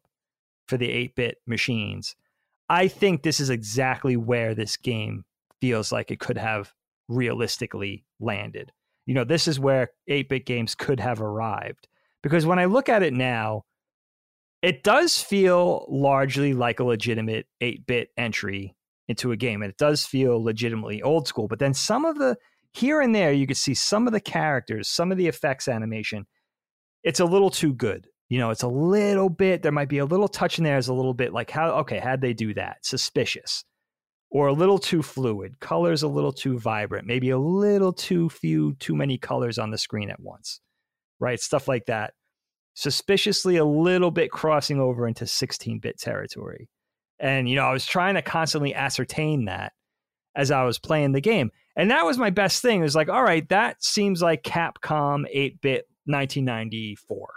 [0.68, 2.14] for the 8 bit machines,
[2.68, 5.24] I think this is exactly where this game
[5.60, 6.72] feels like it could have
[7.08, 8.72] realistically landed.
[9.06, 11.88] You know, this is where 8 bit games could have arrived.
[12.22, 13.64] Because when I look at it now,
[14.62, 18.74] it does feel largely like a legitimate 8 bit entry
[19.08, 19.62] into a game.
[19.62, 21.48] And it does feel legitimately old school.
[21.48, 22.36] But then some of the,
[22.72, 26.26] here and there, you can see some of the characters, some of the effects animation,
[27.02, 28.08] it's a little too good.
[28.28, 30.88] You know, it's a little bit, there might be a little touch in there, is
[30.88, 32.78] a little bit like, how, okay, how'd they do that?
[32.84, 33.64] Suspicious
[34.30, 38.74] or a little too fluid, colors a little too vibrant, maybe a little too few,
[38.74, 40.60] too many colors on the screen at once,
[41.20, 41.40] right?
[41.40, 42.14] Stuff like that.
[42.76, 46.68] Suspiciously a little bit crossing over into 16 bit territory.
[47.18, 49.72] And, you know, I was trying to constantly ascertain that
[50.34, 51.50] as I was playing the game.
[51.74, 52.80] And that was my best thing.
[52.80, 57.28] It was like, all right, that seems like Capcom 8 bit 1994,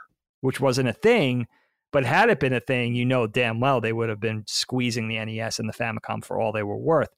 [0.41, 1.47] which wasn't a thing.
[1.93, 5.07] But had it been a thing, you know damn well they would have been squeezing
[5.07, 7.09] the NES and the Famicom for all they were worth.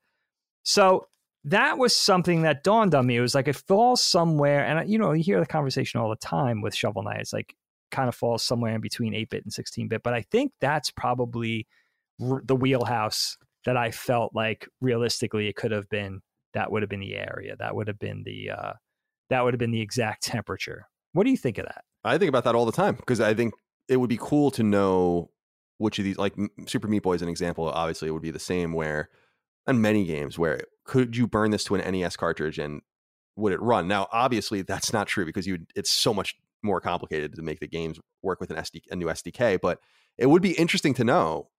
[0.64, 1.08] So
[1.46, 3.18] that was something that dawned on me.
[3.18, 6.16] It was like it falls somewhere, and you know, you hear the conversation all the
[6.16, 7.20] time with Shovel Knight.
[7.20, 7.56] It's like
[7.92, 10.04] kind of falls somewhere in between 8 bit and 16 bit.
[10.04, 11.68] But I think that's probably
[12.22, 16.22] r- the wheelhouse that I felt like realistically it could have been.
[16.54, 17.56] That would have been the area.
[17.58, 18.74] That would have been the uh,
[19.30, 20.88] that would have been the exact temperature.
[21.14, 21.84] What do you think of that?
[22.04, 23.54] I think about that all the time because I think
[23.88, 25.32] it would be cool to know
[25.78, 26.34] which of these, like
[26.68, 27.70] Super Meat Boy is an example.
[27.70, 29.10] Obviously, it would be the same where,
[29.66, 32.82] and many games where could you burn this to an NES cartridge and
[33.36, 33.88] would it run?
[33.88, 37.68] Now, obviously, that's not true because you it's so much more complicated to make the
[37.68, 39.60] games work with an SD, a new SDK.
[39.62, 39.80] But
[40.18, 41.50] it would be interesting to know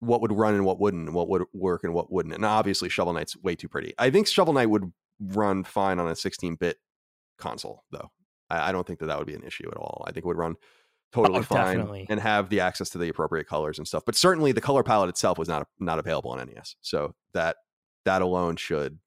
[0.00, 2.34] what would run and what wouldn't, and what would work and what wouldn't.
[2.34, 3.94] And obviously, Shovel Knight's way too pretty.
[3.98, 6.76] I think Shovel Knight would run fine on a 16-bit
[7.38, 8.10] console, though.
[8.50, 10.04] I, I don't think that that would be an issue at all.
[10.06, 10.56] I think it would run
[11.12, 12.06] totally Oh, fine definitely.
[12.10, 14.02] and have the access to the appropriate colors and stuff.
[14.04, 17.56] But certainly, the color palette itself was not not available on NES, so that
[18.04, 18.98] that alone should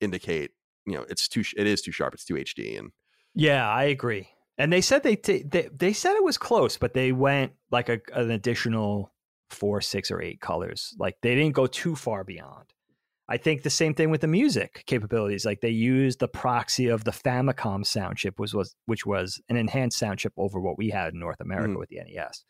[0.00, 0.52] indicate
[0.86, 2.14] you know it's too it is too sharp.
[2.14, 2.90] It's too HD and
[3.34, 4.28] Yeah, I agree.
[4.58, 7.88] And they said they t- they they said it was close, but they went like
[7.88, 9.12] a, an additional
[9.50, 10.94] four, six, or eight colors.
[10.98, 12.64] Like they didn't go too far beyond.
[13.30, 15.44] I think the same thing with the music capabilities.
[15.44, 19.56] Like they used the proxy of the Famicom sound chip, was was which was an
[19.56, 21.78] enhanced sound chip over what we had in North America Mhm.
[21.78, 22.42] with the NES.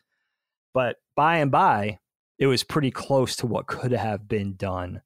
[0.73, 1.99] But by and by,
[2.39, 5.01] it was pretty close to what could have been done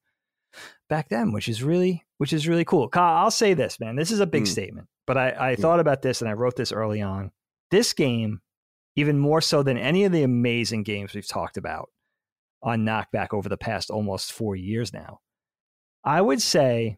[0.90, 2.88] back then, which is really which is really cool.
[2.88, 3.98] Kyle, I'll say this, man.
[3.98, 4.48] This is a big Mm.
[4.48, 5.60] statement, but I, I Mm.
[5.60, 7.34] thought about this and I wrote this early on.
[7.70, 8.40] This game,
[8.95, 11.90] even more so than any of the amazing games we've talked about
[12.62, 15.20] on Knockback over the past almost four years now,
[16.06, 16.98] I would say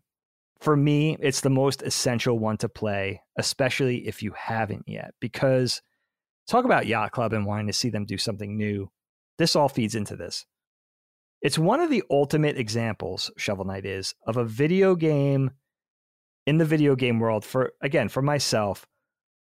[0.60, 5.82] for me, it's the most essential one to play, especially if you haven't yet, because
[6.48, 8.92] talk about Yacht Club and wanting to see them do something new.
[9.40, 10.46] This all feeds into this.
[11.46, 15.52] It's one of the ultimate examples, Shovel Knight is, of a video game
[16.48, 18.88] in the video game world for again, for myself,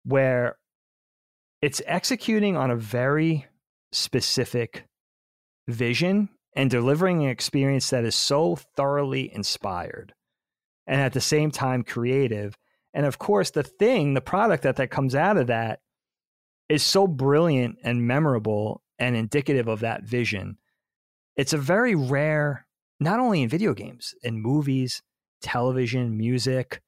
[0.03, 0.59] where
[1.63, 3.47] it's executing on a very
[3.91, 4.85] specific
[5.67, 10.13] vision and delivering an experience that is so thoroughly inspired
[10.85, 12.55] and at the same time creative.
[12.93, 15.79] And of course, the thing, the product that that comes out of that
[16.69, 20.59] is so brilliant and memorable and indicative of that vision.
[21.37, 22.65] It's a very rare,
[22.99, 25.01] not only in video games, in movies,
[25.41, 26.81] television, music,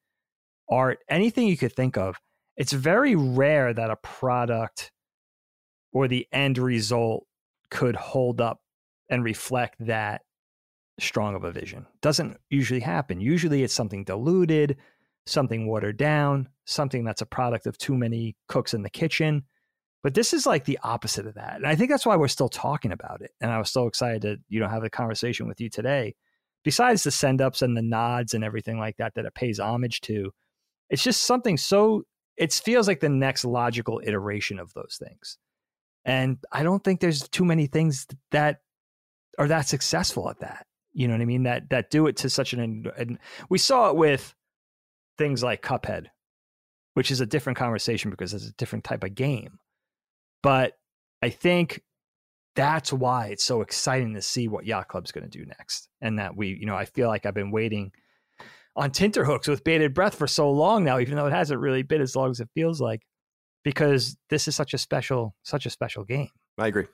[0.70, 2.16] art, anything you could think of.
[2.56, 4.90] It's very rare that a product
[5.92, 7.24] or the end result
[7.70, 8.60] could hold up
[9.08, 10.22] and reflect that
[10.98, 11.86] strong of a vision.
[12.02, 13.20] Doesn't usually happen.
[13.20, 14.76] Usually it's something diluted,
[15.26, 19.44] something watered down, something that's a product of too many cooks in the kitchen.
[20.08, 21.56] But this is like the opposite of that.
[21.56, 23.32] And I think that's why we're still talking about it.
[23.42, 26.14] And I was so excited to, you know, have a conversation with you today.
[26.64, 30.00] Besides the send ups and the nods and everything like that that it pays homage
[30.00, 30.32] to,
[30.88, 32.04] it's just something so
[32.38, 35.36] it feels like the next logical iteration of those things.
[36.06, 38.60] And I don't think there's too many things that
[39.38, 40.64] are that successful at that.
[40.94, 41.42] You know what I mean?
[41.42, 43.18] That that do it to such an and
[43.50, 44.34] we saw it with
[45.18, 46.06] things like Cuphead,
[46.94, 49.58] which is a different conversation because it's a different type of game.
[50.42, 50.74] But
[51.22, 51.82] I think
[52.54, 55.88] that's why it's so exciting to see what Yacht Club's going to do next.
[56.00, 57.92] And that we, you know, I feel like I've been waiting
[58.76, 62.00] on Tinterhooks with bated breath for so long now, even though it hasn't really been
[62.00, 63.02] as long as it feels like,
[63.64, 66.30] because this is such a special, such a special game.
[66.56, 66.86] I agree.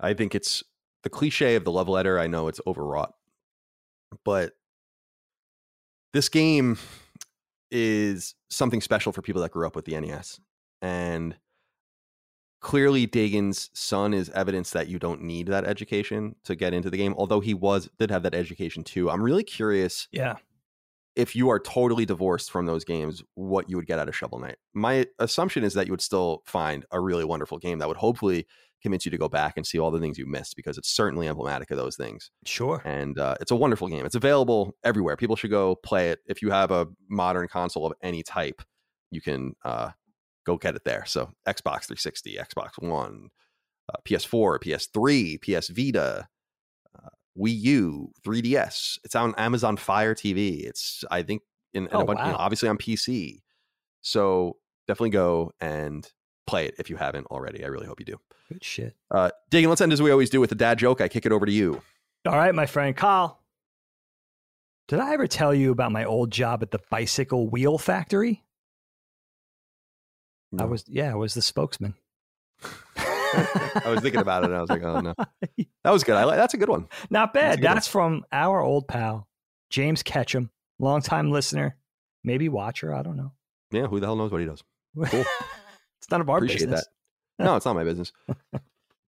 [0.00, 0.62] I think it's
[1.02, 2.18] the cliche of the love letter.
[2.18, 3.12] I know it's overwrought,
[4.24, 4.52] but
[6.12, 6.78] this game
[7.70, 10.40] is something special for people that grew up with the NES.
[10.80, 11.36] And
[12.60, 16.96] clearly Dagan's son is evidence that you don't need that education to get into the
[16.96, 19.10] game, although he was did have that education too.
[19.10, 20.36] I'm really curious Yeah.
[21.14, 24.38] if you are totally divorced from those games, what you would get out of Shovel
[24.38, 24.56] Knight.
[24.74, 28.46] My assumption is that you would still find a really wonderful game that would hopefully
[28.82, 31.26] convince you to go back and see all the things you missed because it's certainly
[31.26, 32.30] emblematic of those things.
[32.44, 32.82] Sure.
[32.84, 34.04] And uh, it's a wonderful game.
[34.04, 35.16] It's available everywhere.
[35.16, 36.18] People should go play it.
[36.26, 38.60] If you have a modern console of any type,
[39.10, 39.90] you can uh,
[40.46, 41.04] go get it there.
[41.06, 43.28] So Xbox 360, Xbox One,
[43.92, 46.28] uh, PS4, PS3, PS Vita,
[46.96, 47.08] uh,
[47.38, 48.98] Wii U, 3DS.
[49.04, 50.64] It's on Amazon Fire TV.
[50.64, 51.42] It's I think
[51.74, 53.40] in, in Oh, a bunch, you know, obviously on PC.
[54.00, 54.56] So
[54.86, 56.08] definitely go and
[56.46, 57.64] play it if you haven't already.
[57.64, 58.18] I really hope you do.
[58.48, 58.94] Good shit.
[59.10, 61.00] Uh, Dagan, let's end as we always do with a dad joke.
[61.00, 61.82] I kick it over to you.
[62.26, 63.40] All right, my friend Kyle.
[64.88, 68.44] Did I ever tell you about my old job at the bicycle wheel factory?
[70.58, 71.94] I was, yeah, I was the spokesman.
[72.96, 75.14] I was thinking about it and I was like, oh no.
[75.84, 76.16] That was good.
[76.16, 76.88] I like that's a good one.
[77.10, 77.58] Not bad.
[77.58, 77.62] one.
[77.62, 79.28] That's from our old pal,
[79.70, 80.50] James Ketchum,
[80.80, 81.76] longtime listener,
[82.24, 82.92] maybe watcher.
[82.92, 83.32] I don't know.
[83.70, 84.64] Yeah, who the hell knows what he does?
[84.96, 85.20] Cool.
[86.00, 86.86] it's none of our Appreciate business.
[87.38, 88.12] No, it's not my business.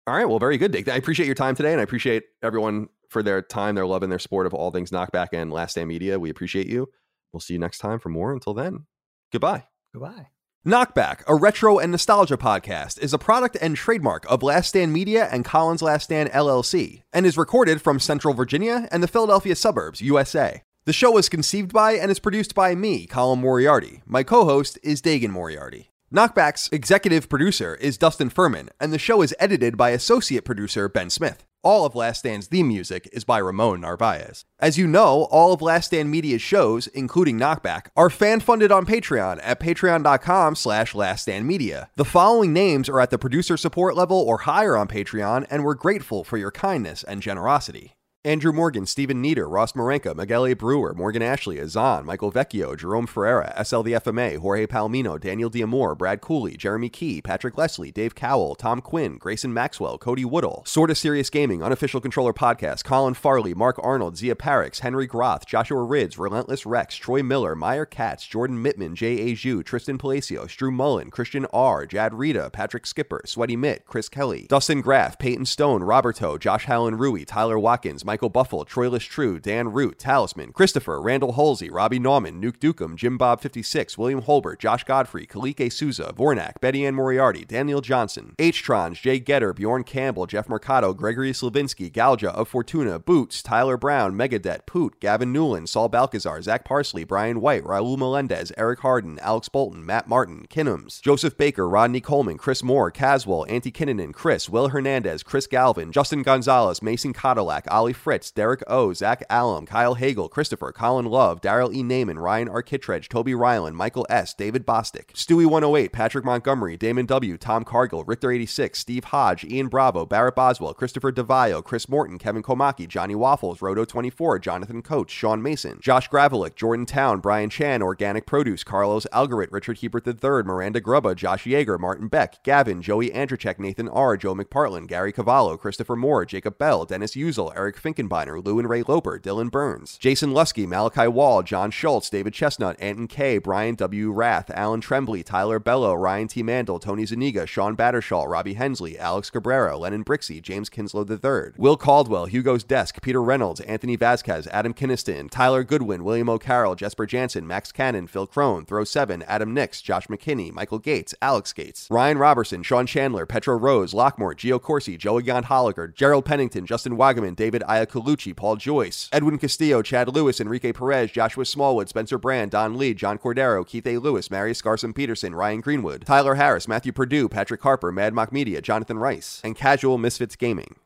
[0.07, 0.89] All right, well, very good, Dick.
[0.89, 4.13] I appreciate your time today, and I appreciate everyone for their time, their love, and
[4.13, 6.19] their support of all things Knockback and Last Stand Media.
[6.19, 6.89] We appreciate you.
[7.33, 8.33] We'll see you next time for more.
[8.33, 8.87] Until then,
[9.33, 9.65] goodbye.
[9.93, 10.29] Goodbye.
[10.67, 15.29] Knockback, a retro and nostalgia podcast, is a product and trademark of Last Stand Media
[15.31, 20.01] and Colin's Last Stand LLC, and is recorded from Central Virginia and the Philadelphia suburbs,
[20.01, 20.63] USA.
[20.85, 24.03] The show was conceived by and is produced by me, Colin Moriarty.
[24.07, 25.93] My co host is Dagan Moriarty.
[26.15, 31.11] Knockback's executive producer is Dustin Furman, and the show is edited by associate producer Ben
[31.11, 31.45] Smith.
[31.65, 34.45] All of Last Stand's theme music is by Ramon Narvaez.
[34.61, 39.41] As you know, all of Last Stand Media's shows, including Knockback, are fan-funded on Patreon
[39.43, 41.89] at patreon.com slash laststandmedia.
[41.97, 45.75] The following names are at the producer support level or higher on Patreon, and we're
[45.75, 47.97] grateful for your kindness and generosity.
[48.27, 50.55] Andrew Morgan, Stephen Nieder, Ross Marenka, Miguel A.
[50.55, 55.97] Brewer, Morgan Ashley, Azan, Michael Vecchio, Jerome Ferreira, SL the FMA, Jorge Palomino, Daniel Diamore,
[55.97, 60.97] Brad Cooley, Jeremy Key, Patrick Leslie, Dave Cowell, Tom Quinn, Grayson Maxwell, Cody Woodall, Sorta
[60.97, 66.19] Serious Gaming, Unofficial Controller Podcast, Colin Farley, Mark Arnold, Zia Parix, Henry Groth, Joshua Rids,
[66.19, 69.37] Relentless Rex, Troy Miller, Meyer Katz, Jordan Mittman, Jay A.
[69.37, 74.47] Zhu, Tristan Palacios, Drew Mullen, Christian R., Jad Rita, Patrick Skipper, Sweaty Mitt, Chris Kelly,
[74.49, 79.39] Dustin Graff, Peyton Stone, Roberto, Josh Hallen Rui, Tyler Watkins, Mike Michael Buffle, Troilus True,
[79.39, 84.59] Dan Root, Talisman, Christopher, Randall Halsey, Robbie Nauman, Nuke Dukem, Jim Bob 56, William Holbert,
[84.59, 90.25] Josh Godfrey, Kalike Souza, Vornak, Betty Ann Moriarty, Daniel Johnson, H-Trons, Jay Getter, Bjorn Campbell,
[90.25, 95.91] Jeff Mercado, Gregory Slavinsky, Galja of Fortuna, Boots, Tyler Brown, Megadet, Poot, Gavin Newland, Saul
[95.91, 101.37] Balcazar, Zach Parsley, Brian White, Raul Melendez, Eric Harden, Alex Bolton, Matt Martin, Kinnums, Joseph
[101.37, 106.81] Baker, Rodney Coleman, Chris Moore, Caswell, Antti Kinnanen, Chris, Will Hernandez, Chris Galvin, Justin Gonzalez,
[106.81, 111.83] Mason Cadillac, Ollie Fritz, Derek O, Zach Allum, Kyle Hagel, Christopher, Colin Love, Daryl E.
[111.83, 117.37] Naiman, Ryan Arkittredge, Toby Ryland, Michael S., David Bostic, Stewie 108, Patrick Montgomery, Damon W.,
[117.37, 122.45] Tom Cargill, Richter 86, Steve Hodge, Ian Bravo, Barrett Boswell, Christopher DeVio, Chris Morton, Kevin
[122.45, 127.83] Komaki, Johnny Waffles, Roto 24, Jonathan Coach, Sean Mason, Josh Gravelick, Jordan Town, Brian Chan,
[127.83, 133.11] Organic Produce, Carlos Algarit, Richard Hebert III, Miranda Grubba, Josh Yeager, Martin Beck, Gavin, Joey
[133.11, 138.45] Andrzejczyk, Nathan R., Joe McPartlin, Gary Cavallo, Christopher Moore, Jacob Bell, Dennis Uzel, Eric Finkenbeiner,
[138.45, 143.07] Lou and Ray Loper, Dylan Burns, Jason Lusky, Malachi Wall, John Schultz, David Chestnut, Anton
[143.07, 144.13] K, Brian W.
[144.13, 146.43] Rath, Alan Trembley, Tyler Bello, Ryan T.
[146.43, 151.77] Mandel, Tony Zuniga, Sean Battershaw, Robbie Hensley, Alex Cabrera, Lennon Brixey, James Kinslow III, Will
[151.77, 157.47] Caldwell, Hugo's Desk, Peter Reynolds, Anthony Vasquez, Adam Kinniston, Tyler Goodwin, William O'Carroll, Jesper Jansen,
[157.47, 162.19] Max Cannon, Phil Crone, Throw 7, Adam Nix, Josh McKinney, Michael Gates, Alex Gates, Ryan
[162.19, 167.37] Robertson, Sean Chandler, Petro Rose, Lockmore, Gio Corsi, Joey Gon Holliger, Gerald Pennington, Justin Wagaman,
[167.37, 172.79] David Iacolucci, Paul Joyce, Edwin Castillo, Chad Lewis, Enrique Perez, Joshua Smallwood, Spencer Brand, Don
[172.79, 173.99] Lee, John Cordero, Keith A.
[173.99, 178.63] Lewis, Marius Garson Peterson, Ryan Greenwood, Tyler Harris, Matthew Purdue, Patrick Harper, Mad Mock Media,
[178.63, 180.77] Jonathan Rice, and Casual Misfits Gaming.